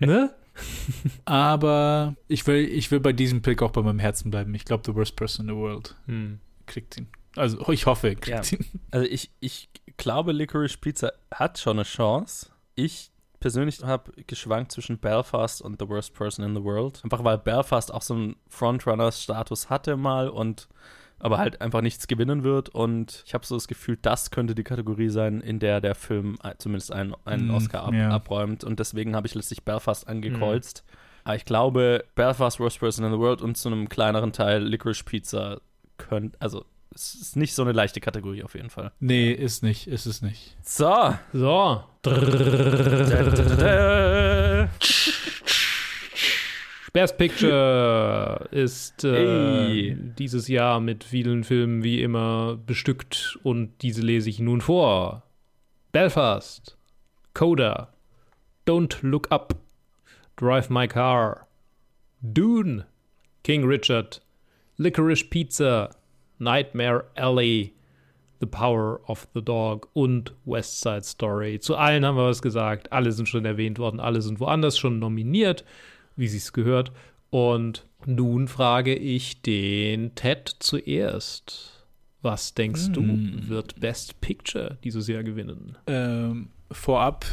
[0.00, 0.34] Ne?
[1.24, 4.54] Aber ich will, ich will bei diesem Pick auch bei meinem Herzen bleiben.
[4.54, 6.40] Ich glaube, The Worst Person in the World Hm.
[6.66, 7.08] kriegt ihn.
[7.36, 8.58] Also ich hoffe, er kriegt Ja.
[8.58, 8.64] ihn.
[8.90, 12.50] Also ich, ich glaube, Licorice Pizza hat schon eine Chance.
[12.74, 13.10] Ich
[13.40, 17.00] persönlich habe geschwankt zwischen Belfast und The Worst Person in the World.
[17.04, 20.68] Einfach weil Belfast auch so einen Frontrunners-Status hatte mal und
[21.24, 22.68] aber halt einfach nichts gewinnen wird.
[22.68, 26.36] Und ich habe so das Gefühl, das könnte die Kategorie sein, in der der Film
[26.44, 28.10] äh, zumindest einen, einen Mm, Oscar ab, ja.
[28.10, 28.62] abräumt.
[28.62, 30.84] Und deswegen habe ich letztlich Belfast angekreuzt.
[31.24, 35.02] Aber ich glaube, Belfast, Worst Person in the World und zu einem kleineren Teil Licorice
[35.02, 35.62] Pizza
[35.96, 38.92] könnt, also es ist nicht so eine leichte Kategorie auf jeden Fall.
[39.00, 40.56] Nee, ist nicht, ist es nicht.
[40.62, 41.14] So.
[41.32, 41.82] So.
[46.94, 54.30] Best Picture ist äh, dieses Jahr mit vielen Filmen wie immer bestückt und diese lese
[54.30, 55.24] ich nun vor.
[55.90, 56.78] Belfast,
[57.34, 57.92] Coda,
[58.64, 59.56] Don't Look Up,
[60.36, 61.48] Drive My Car,
[62.22, 62.86] Dune,
[63.42, 64.22] King Richard,
[64.76, 65.90] Licorice Pizza,
[66.38, 67.74] Nightmare Alley,
[68.38, 71.58] The Power of the Dog und West Side Story.
[71.58, 72.92] Zu allen haben wir was gesagt.
[72.92, 73.98] Alle sind schon erwähnt worden.
[73.98, 75.64] Alle sind woanders schon nominiert,
[76.16, 76.92] wie sie es gehört.
[77.30, 81.70] Und nun frage ich den Ted zuerst.
[82.22, 83.02] Was denkst du,
[83.48, 85.76] wird Best Picture dieses Jahr gewinnen?
[85.86, 87.26] Ähm, vorab,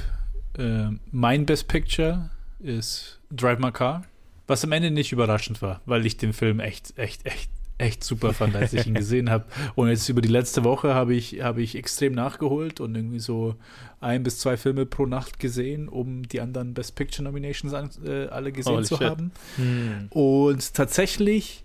[0.57, 2.29] ähm, mein Best Picture
[2.59, 4.03] ist Drive My Car,
[4.47, 7.49] was am Ende nicht überraschend war, weil ich den Film echt, echt, echt,
[7.81, 9.45] echt super fand, als ich ihn gesehen habe.
[9.75, 13.55] Und jetzt über die letzte Woche habe ich, habe ich extrem nachgeholt und irgendwie so
[13.99, 18.27] ein bis zwei Filme pro Nacht gesehen, um die anderen Best Picture Nominations an, äh,
[18.27, 19.07] alle gesehen Holy zu shit.
[19.07, 19.31] haben.
[20.09, 21.63] Und tatsächlich,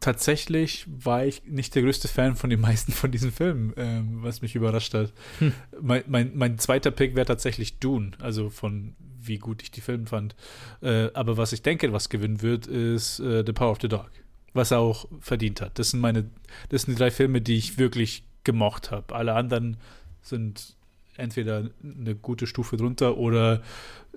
[0.00, 4.42] tatsächlich war ich nicht der größte Fan von den meisten von diesen Filmen, ähm, was
[4.42, 5.12] mich überrascht hat.
[5.38, 5.52] Hm.
[5.80, 8.94] Mein, mein, mein zweiter Pick wäre tatsächlich Dune, also von
[9.26, 10.34] wie gut ich die Filme fand.
[10.82, 14.10] Äh, aber was ich denke, was gewinnen wird, ist äh, The Power of the Dog,
[14.56, 15.78] was er auch verdient hat.
[15.78, 16.30] Das sind meine,
[16.70, 19.14] das sind die drei Filme, die ich wirklich gemocht habe.
[19.14, 19.76] Alle anderen
[20.22, 20.76] sind
[21.16, 23.62] entweder eine gute Stufe drunter oder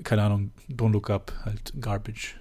[0.03, 2.35] keine Ahnung, Don't Look Up, halt Garbage.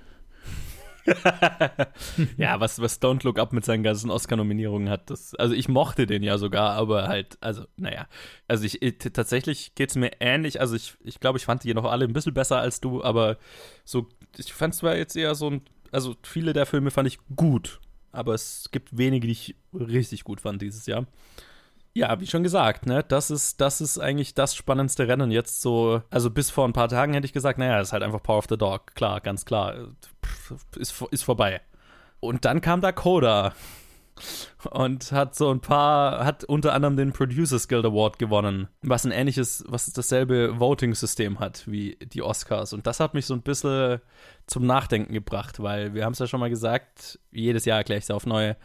[2.37, 6.07] ja, was, was Don't Look Up mit seinen ganzen Oscar-Nominierungen hat, das, also ich mochte
[6.07, 8.07] den ja sogar, aber halt, also, naja.
[8.47, 11.73] Also ich, ich tatsächlich geht es mir ähnlich, also ich, ich glaube, ich fand die
[11.75, 13.39] noch alle ein bisschen besser als du, aber
[13.85, 15.63] so, ich fand zwar jetzt eher so ein,
[15.93, 17.81] also viele der Filme fand ich gut,
[18.13, 21.07] aber es gibt wenige, die ich richtig gut fand dieses Jahr.
[21.95, 26.03] Ja, wie schon gesagt, ne, das ist, das ist eigentlich das spannendste Rennen jetzt so.
[26.11, 28.47] Also bis vor ein paar Tagen hätte ich gesagt, naja, ist halt einfach Power of
[28.49, 29.75] the Dog, klar, ganz klar,
[30.77, 31.61] ist, ist vorbei.
[32.21, 33.53] Und dann kam da Coda
[34.71, 39.13] und hat so ein paar, hat unter anderem den Producers Guild Award gewonnen, was ein
[39.13, 42.73] ähnliches, was dasselbe Voting-System hat wie die Oscars.
[42.73, 44.01] Und das hat mich so ein bisschen
[44.47, 48.05] zum Nachdenken gebracht, weil wir haben es ja schon mal gesagt, jedes Jahr erkläre ich
[48.05, 48.57] es auf neue.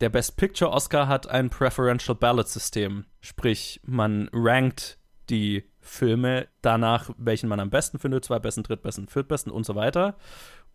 [0.00, 3.04] Der Best Picture Oscar hat ein Preferential Ballot System.
[3.20, 4.98] Sprich, man rankt
[5.28, 10.16] die Filme danach, welchen man am besten findet, zweitbesten, drittbesten, viertbesten und so weiter.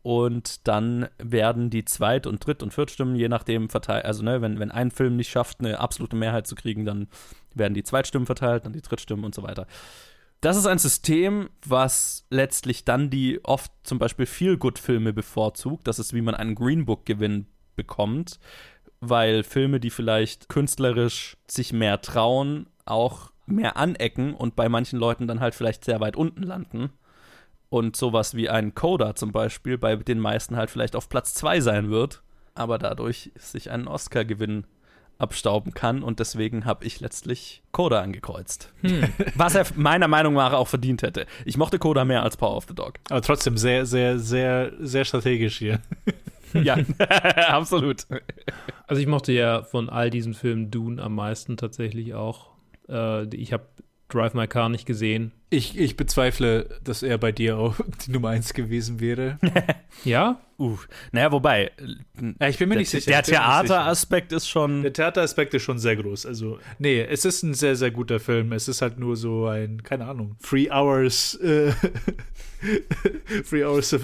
[0.04, 4.06] Und dann werden die Zweit- und Dritt- und Viertstimmen je nachdem verteilt.
[4.06, 7.08] Also, ne, wenn, wenn ein Film nicht schafft, eine absolute Mehrheit zu kriegen, dann
[7.56, 9.66] werden die Zweitstimmen verteilt, dann die Drittstimmen und so weiter.
[10.42, 15.88] Das ist ein System, was letztlich dann die oft zum Beispiel Feel-Good-Filme bevorzugt.
[15.88, 17.48] Das ist, wie man einen Green Book-Gewinn
[17.78, 18.42] bekommt,
[19.00, 25.28] weil Filme, die vielleicht künstlerisch sich mehr trauen, auch mehr anecken und bei manchen Leuten
[25.28, 26.90] dann halt vielleicht sehr weit unten landen.
[27.74, 31.60] Und sowas wie ein Coda zum Beispiel bei den meisten halt vielleicht auf Platz 2
[31.60, 32.22] sein wird,
[32.54, 34.68] aber dadurch sich einen Oscar-Gewinn
[35.18, 38.72] abstauben kann und deswegen habe ich letztlich Coda angekreuzt.
[38.82, 39.06] Hm.
[39.36, 41.26] Was er meiner Meinung nach auch verdient hätte.
[41.46, 43.00] Ich mochte Coda mehr als Power of the Dog.
[43.10, 45.80] Aber trotzdem sehr, sehr, sehr, sehr strategisch hier.
[46.54, 46.78] ja,
[47.48, 48.06] absolut.
[48.86, 52.52] Also ich mochte ja von all diesen Filmen Dune am meisten tatsächlich auch.
[52.88, 53.66] Äh, ich habe
[54.10, 55.32] Drive My Car nicht gesehen.
[55.54, 57.76] Ich, ich bezweifle, dass er bei dir auch
[58.08, 59.38] die Nummer 1 gewesen wäre.
[60.04, 60.42] ja?
[60.58, 60.80] Uh,
[61.12, 61.70] naja, wobei.
[62.40, 63.12] Ja, ich bin mir der, nicht sicher.
[63.12, 64.82] Der Theateraspekt ist schon.
[64.82, 66.26] Der Theateraspekt ist schon sehr groß.
[66.26, 68.52] Also, nee, es ist ein sehr, sehr guter Film.
[68.52, 71.72] Es ist halt nur so ein, keine Ahnung, Three Hours, äh,
[73.48, 74.02] Three Hours of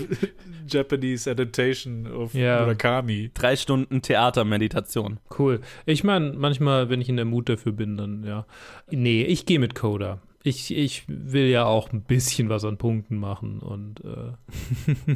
[0.68, 2.62] Japanese Adaptation of Ja.
[2.62, 3.32] Murakami.
[3.34, 5.20] Drei Stunden Theatermeditation.
[5.38, 5.62] Cool.
[5.88, 8.46] Ich meine, manchmal, wenn ich in der Mut dafür bin, dann ja.
[8.92, 10.20] Nee, ich gehe mit Coda.
[10.50, 15.16] Ich, ich will ja auch ein bisschen was an Punkten machen und äh,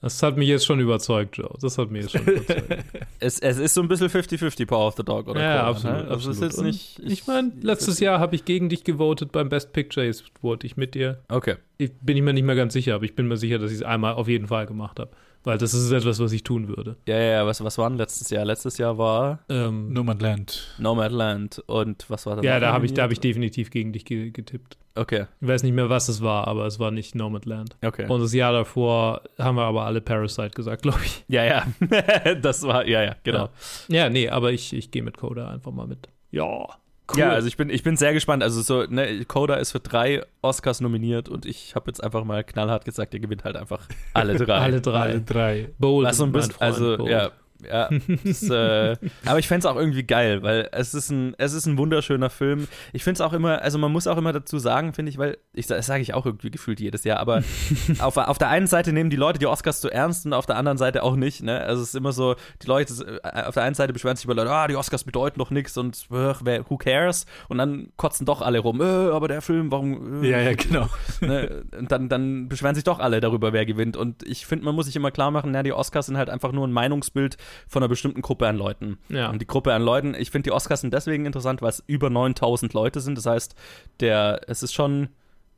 [0.00, 1.54] das hat mich jetzt schon überzeugt, Joe.
[1.60, 2.84] Das hat mich jetzt schon überzeugt.
[3.18, 5.96] Es, es ist so ein bisschen 50-50 Power of the Dog oder ja, Coda, absolut.
[5.96, 6.08] Ne?
[6.08, 6.98] Also es ist jetzt nicht.
[7.00, 10.04] ich meine, letztes Jahr habe ich gegen dich gewotet beim Best Picture.
[10.04, 11.22] Jetzt vote ich mit dir.
[11.28, 11.56] Okay.
[11.78, 13.78] Ich bin ich mir nicht mehr ganz sicher, aber ich bin mir sicher, dass ich
[13.78, 15.10] es einmal auf jeden Fall gemacht habe.
[15.46, 16.96] Weil das ist etwas, was ich tun würde.
[17.06, 17.46] Ja, ja, ja.
[17.46, 18.44] Was, was war denn letztes Jahr?
[18.44, 20.74] Letztes Jahr war Ähm, Nomadland.
[20.78, 21.62] Nomadland.
[21.68, 22.42] Und was war da?
[22.42, 24.76] ja, da habe ich, da hab ich definitiv gegen dich ge getippt.
[24.96, 27.76] Okay, Ich weiß nicht mehr, was es war, aber es war nicht Nomadland.
[27.84, 28.08] okay.
[28.08, 31.24] Und das Jahr davor haben wir aber alle Parasite gesagt, glaube ich.
[31.28, 31.66] ja, ja.
[32.42, 33.48] das war, ja, ja, genau.
[33.88, 36.08] Ja, nee, aber ich, ich gehe mit Coda einfach mal mit.
[36.32, 36.66] Ja.
[37.12, 37.20] Cool.
[37.20, 38.42] Ja, also ich bin, ich bin sehr gespannt.
[38.42, 42.42] Also so, ne, Coda ist für drei Oscars nominiert und ich habe jetzt einfach mal
[42.42, 44.54] knallhart gesagt, der gewinnt halt einfach alle drei.
[44.58, 45.00] alle drei.
[45.00, 45.68] Alle drei.
[45.78, 46.08] Bold.
[46.08, 47.10] Was so ein bisschen, also bold.
[47.10, 47.30] ja,
[47.64, 47.88] ja.
[48.24, 51.66] Das, äh, aber ich fände es auch irgendwie geil, weil es ist ein, es ist
[51.66, 52.68] ein wunderschöner Film.
[52.92, 55.38] Ich finde es auch immer, also man muss auch immer dazu sagen, finde ich, weil,
[55.52, 57.42] ich, das sage ich auch irgendwie gefühlt jedes Jahr, aber
[57.98, 60.56] auf, auf der einen Seite nehmen die Leute die Oscars zu ernst und auf der
[60.56, 61.42] anderen Seite auch nicht.
[61.42, 61.60] Ne?
[61.60, 64.34] Also es ist immer so, die Leute, äh, auf der einen Seite beschweren sich über
[64.34, 67.26] Leute, ah, die Oscars bedeuten doch nichts und who cares?
[67.48, 70.22] Und dann kotzen doch alle rum, äh, aber der Film, warum?
[70.22, 70.88] Äh, Ja, ja, genau.
[71.20, 73.96] ne, und dann, dann beschweren sich doch alle darüber, wer gewinnt.
[73.96, 76.52] Und ich finde, man muss sich immer klar machen, na, die Oscars sind halt einfach
[76.52, 77.36] nur ein Meinungsbild
[77.68, 78.98] von einer bestimmten Gruppe an Leuten.
[79.08, 79.30] Ja.
[79.30, 82.10] Und die Gruppe an Leuten, ich finde, die Oscars sind deswegen interessant, weil es über
[82.10, 83.16] 9000 Leute sind.
[83.16, 83.54] Das heißt,
[84.00, 85.08] der, es ist schon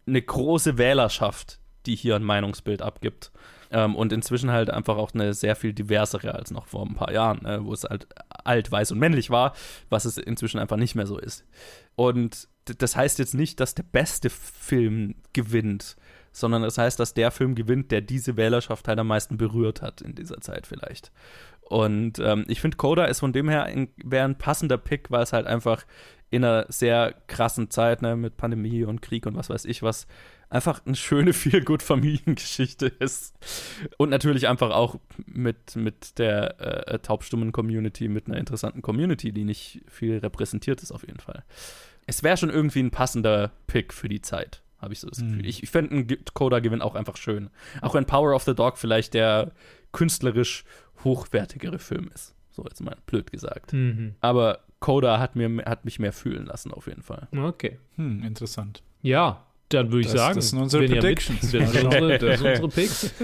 [0.06, 3.30] eine große Wählerschaft, die hier ein Meinungsbild abgibt.
[3.70, 7.12] Ähm, und inzwischen halt einfach auch eine sehr viel diversere als noch vor ein paar
[7.12, 9.54] Jahren, äh, wo es halt alt, weiß und männlich war,
[9.90, 11.44] was es inzwischen einfach nicht mehr so ist.
[11.94, 15.96] Und das heißt jetzt nicht, dass der beste Film gewinnt,
[16.32, 20.00] sondern es heißt, dass der Film gewinnt, der diese Wählerschaft halt am meisten berührt hat
[20.00, 21.10] in dieser Zeit vielleicht.
[21.62, 25.32] Und ähm, ich finde, Coda ist von dem her ein- ein passender Pick, weil es
[25.32, 25.84] halt einfach
[26.30, 30.06] in einer sehr krassen Zeit, ne, mit Pandemie und Krieg und was weiß ich was,
[30.50, 33.34] einfach eine schöne, viel gut Familiengeschichte ist.
[33.98, 34.96] Und natürlich einfach auch
[35.26, 40.92] mit, mit der äh, taubstummen Community, mit einer interessanten Community, die nicht viel repräsentiert ist,
[40.92, 41.44] auf jeden Fall.
[42.06, 45.28] Es wäre schon irgendwie ein passender Pick für die Zeit, habe ich so das Mhm.
[45.30, 45.46] Gefühl.
[45.46, 47.50] Ich, ich fände einen Ge- Coda-Gewinn auch einfach schön.
[47.82, 49.52] Auch wenn Power of the Dog vielleicht der
[49.92, 50.64] künstlerisch
[51.04, 52.34] hochwertigere Film ist.
[52.50, 53.72] So jetzt mal blöd gesagt.
[53.72, 54.14] Mhm.
[54.20, 57.28] Aber Coda hat, mir, hat mich mehr fühlen lassen, auf jeden Fall.
[57.36, 57.78] Okay.
[57.96, 58.82] Hm, interessant.
[59.02, 61.52] Ja, dann würde ich Das- sagen, das sind unsere wenn ihr Predictions.
[61.52, 63.14] Mit, das, sind unsere, das sind unsere Picks.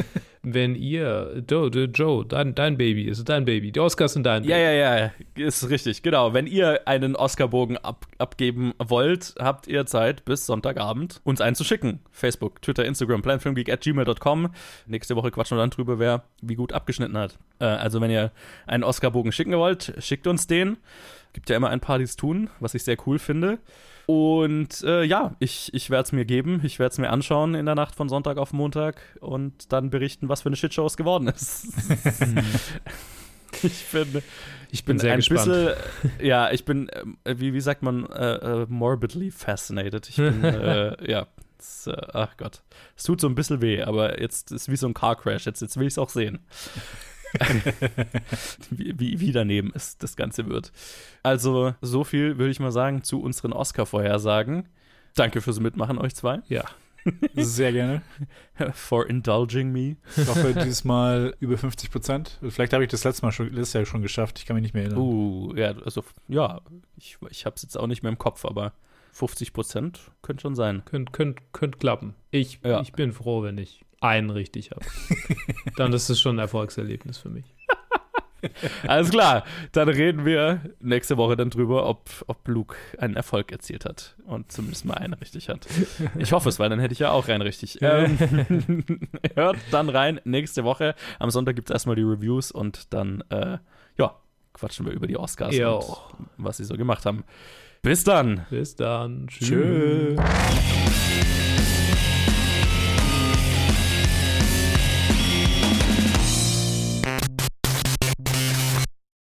[0.47, 3.73] Wenn ihr, Joe, Joe dein, dein Baby ist dein Baby.
[3.73, 4.79] Die Oscars sind dein Ja, Baby.
[4.79, 6.35] ja, ja, ist richtig, genau.
[6.35, 11.65] Wenn ihr einen Oscarbogen ab, abgeben wollt, habt ihr Zeit bis Sonntagabend, uns einen zu
[11.65, 12.01] schicken.
[12.11, 14.51] Facebook, Twitter, Instagram, planfilmgeek at gmail.com.
[14.87, 17.39] Nächste Woche quatschen wir dann drüber, wer wie gut abgeschnitten hat.
[17.59, 18.31] Äh, also, wenn ihr
[18.67, 20.77] einen Oscarbogen schicken wollt, schickt uns den.
[21.33, 23.61] Gibt ja immer ein paar, die es tun, was ich sehr cool finde.
[24.07, 26.61] Und äh, ja, ich, ich werde es mir geben.
[26.65, 30.29] Ich werde es mir anschauen in der Nacht von Sonntag auf Montag und dann berichten,
[30.29, 31.69] was für eine Shitshow es geworden ist.
[33.63, 34.23] ich bin,
[34.71, 35.47] Ich bin sehr ein gespannt.
[35.47, 35.75] bisschen,
[36.21, 40.09] ja, ich bin, äh, wie, wie sagt man, äh, äh, morbidly fascinated.
[40.09, 41.27] Ich bin, äh, ja,
[41.59, 42.63] es, äh, ach Gott.
[42.97, 45.47] Es tut so ein bisschen weh, aber jetzt ist wie so ein Car Crash.
[45.47, 46.41] Jetzt, jetzt will ich es auch sehen.
[48.71, 50.73] wie, wie, wie daneben es das Ganze wird.
[51.23, 54.69] Also, so viel würde ich mal sagen zu unseren Oscar-Vorhersagen.
[55.15, 56.41] Danke fürs Mitmachen, euch zwei.
[56.49, 56.65] Ja.
[57.35, 58.03] Sehr gerne.
[58.73, 59.97] For indulging me.
[60.17, 62.39] Ich hoffe, dieses Mal über 50 Prozent.
[62.49, 64.39] Vielleicht habe ich das letzte Mal schon, letztes Jahr schon geschafft.
[64.39, 65.01] Ich kann mich nicht mehr erinnern.
[65.01, 66.63] Uh, ja, also, ja,
[66.97, 68.73] ich, ich habe es jetzt auch nicht mehr im Kopf, aber
[69.13, 70.83] 50 Prozent könnte schon sein.
[70.87, 72.15] Könnt, könnt, könnt klappen.
[72.31, 72.81] Ich, Ja.
[72.81, 74.85] ich bin froh, wenn ich einen richtig habe.
[75.77, 77.45] Dann ist es schon ein Erfolgserlebnis für mich.
[78.87, 83.87] Alles klar, dann reden wir nächste Woche dann drüber, ob, ob Luke einen Erfolg erzielt
[83.87, 85.67] hat und zumindest mal einen richtig hat.
[86.19, 87.79] Ich hoffe es, weil dann hätte ich ja auch einen richtig.
[87.85, 88.85] Ähm,
[89.35, 90.95] hört dann rein nächste Woche.
[91.19, 93.59] Am Sonntag gibt es erstmal die Reviews und dann, äh,
[93.97, 94.17] ja,
[94.53, 95.79] quatschen wir über die Oscars Jo.
[95.79, 97.25] und was sie so gemacht haben.
[97.83, 98.47] Bis dann!
[98.51, 99.27] Bis dann.
[99.29, 100.17] Tschö.